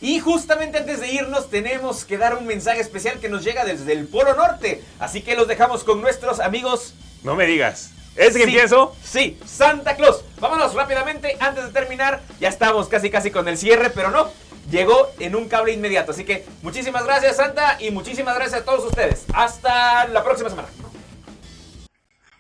Y 0.02 0.20
justamente 0.20 0.78
antes 0.78 1.02
de 1.02 1.12
irnos 1.12 1.50
tenemos 1.50 2.06
que 2.06 2.18
dar 2.18 2.38
un 2.38 2.48
mensaje 2.48 2.80
especial 2.80 3.20
que 3.20 3.28
nos 3.28 3.44
llega 3.44 3.66
desde 3.66 3.92
el 3.92 4.08
Polo 4.08 4.34
Norte. 4.34 4.82
Así 4.98 5.22
que 5.22 5.36
los 5.36 5.48
dejamos 5.48 5.84
con 5.84 6.02
nuestros 6.02 6.40
amigos. 6.40 6.94
No 7.22 7.36
me 7.36 7.46
digas. 7.46 7.92
¿Es 8.20 8.36
que 8.36 8.44
empiezo? 8.44 8.98
Sí, 9.02 9.40
Santa 9.46 9.96
Claus. 9.96 10.26
Vámonos 10.42 10.74
rápidamente 10.74 11.38
antes 11.40 11.64
de 11.64 11.72
terminar. 11.72 12.20
Ya 12.42 12.50
estamos 12.50 12.90
casi 12.90 13.10
casi 13.10 13.32
con 13.32 13.48
el 13.48 13.58
cierre, 13.58 13.92
pero 13.92 14.12
no. 14.12 14.28
Llegó 14.70 15.08
en 15.20 15.38
un 15.38 15.48
cable 15.48 15.72
inmediato. 15.72 16.12
Así 16.12 16.26
que 16.26 16.46
muchísimas 16.62 17.06
gracias 17.06 17.38
Santa 17.38 17.78
y 17.80 17.92
muchísimas 17.92 18.36
gracias 18.36 18.62
a 18.62 18.66
todos 18.66 18.84
ustedes. 18.84 19.24
Hasta 19.34 20.06
la 20.10 20.22
próxima 20.22 20.50
semana. 20.50 20.68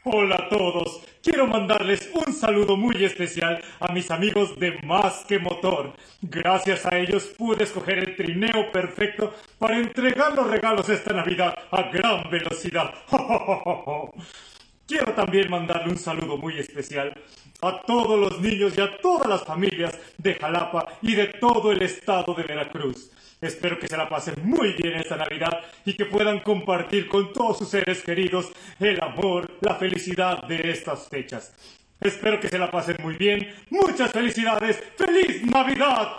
Hola 0.03 0.36
a 0.36 0.49
todos. 0.49 0.99
Quiero 1.23 1.47
mandarles 1.47 2.09
un 2.13 2.34
saludo 2.34 2.75
muy 2.75 3.01
especial 3.05 3.63
a 3.80 3.93
mis 3.93 4.11
amigos 4.11 4.59
de 4.59 4.82
Más 4.84 5.23
que 5.30 5.39
Motor. 5.39 5.93
Gracias 6.21 6.86
a 6.86 6.97
ellos 6.97 7.23
pude 7.38 7.63
escoger 7.63 7.99
el 7.99 8.17
trineo 8.17 8.69
perfecto 8.73 9.34
para 9.57 9.77
entregar 9.77 10.34
los 10.34 10.49
regalos 10.49 10.89
esta 10.89 11.13
Navidad 11.13 11.55
a 11.71 11.84
gran 11.84 12.30
velocidad. 12.30 12.93
Quiero 14.89 15.13
también 15.13 15.51
mandarle 15.51 15.91
un 15.91 15.99
saludo 15.99 16.35
muy 16.35 16.57
especial 16.57 17.13
a 17.61 17.79
todos 17.85 18.19
los 18.19 18.41
niños 18.41 18.73
y 18.75 18.81
a 18.81 18.97
todas 18.97 19.29
las 19.29 19.43
familias 19.43 19.95
de 20.17 20.33
Jalapa 20.33 20.87
y 21.03 21.13
de 21.13 21.27
todo 21.27 21.71
el 21.71 21.83
estado 21.83 22.33
de 22.33 22.41
Veracruz. 22.41 23.11
Espero 23.39 23.77
que 23.77 23.87
se 23.87 23.95
la 23.95 24.09
pasen 24.09 24.33
muy 24.41 24.73
bien 24.73 24.95
esta 24.95 25.15
Navidad 25.15 25.59
y 25.85 25.93
que 25.93 26.05
puedan 26.05 26.39
compartir 26.39 27.07
con 27.07 27.31
todos 27.33 27.59
sus 27.59 27.69
seres 27.69 28.01
queridos 28.01 28.51
el 28.79 28.99
amor, 29.03 29.59
la 29.61 29.75
felicidad 29.75 30.41
de 30.47 30.71
estas 30.71 31.07
fechas. 31.07 31.53
Espero 32.01 32.39
que 32.39 32.47
se 32.47 32.57
la 32.57 32.71
pasen 32.71 32.97
muy 33.03 33.15
bien. 33.15 33.47
Muchas 33.69 34.11
felicidades. 34.11 34.81
¡Feliz 34.97 35.43
Navidad! 35.43 36.13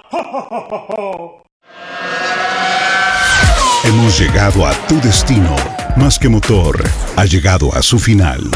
Hemos 3.83 4.21
llegado 4.21 4.65
a 4.65 4.73
tu 4.87 5.01
destino. 5.01 5.57
Más 5.97 6.21
que 6.21 6.29
motor 6.29 6.81
ha 7.21 7.27
llegado 7.27 7.75
a 7.75 7.83
su 7.83 7.99
final. 7.99 8.51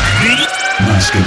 Más 0.88 1.10
que. 1.10 1.18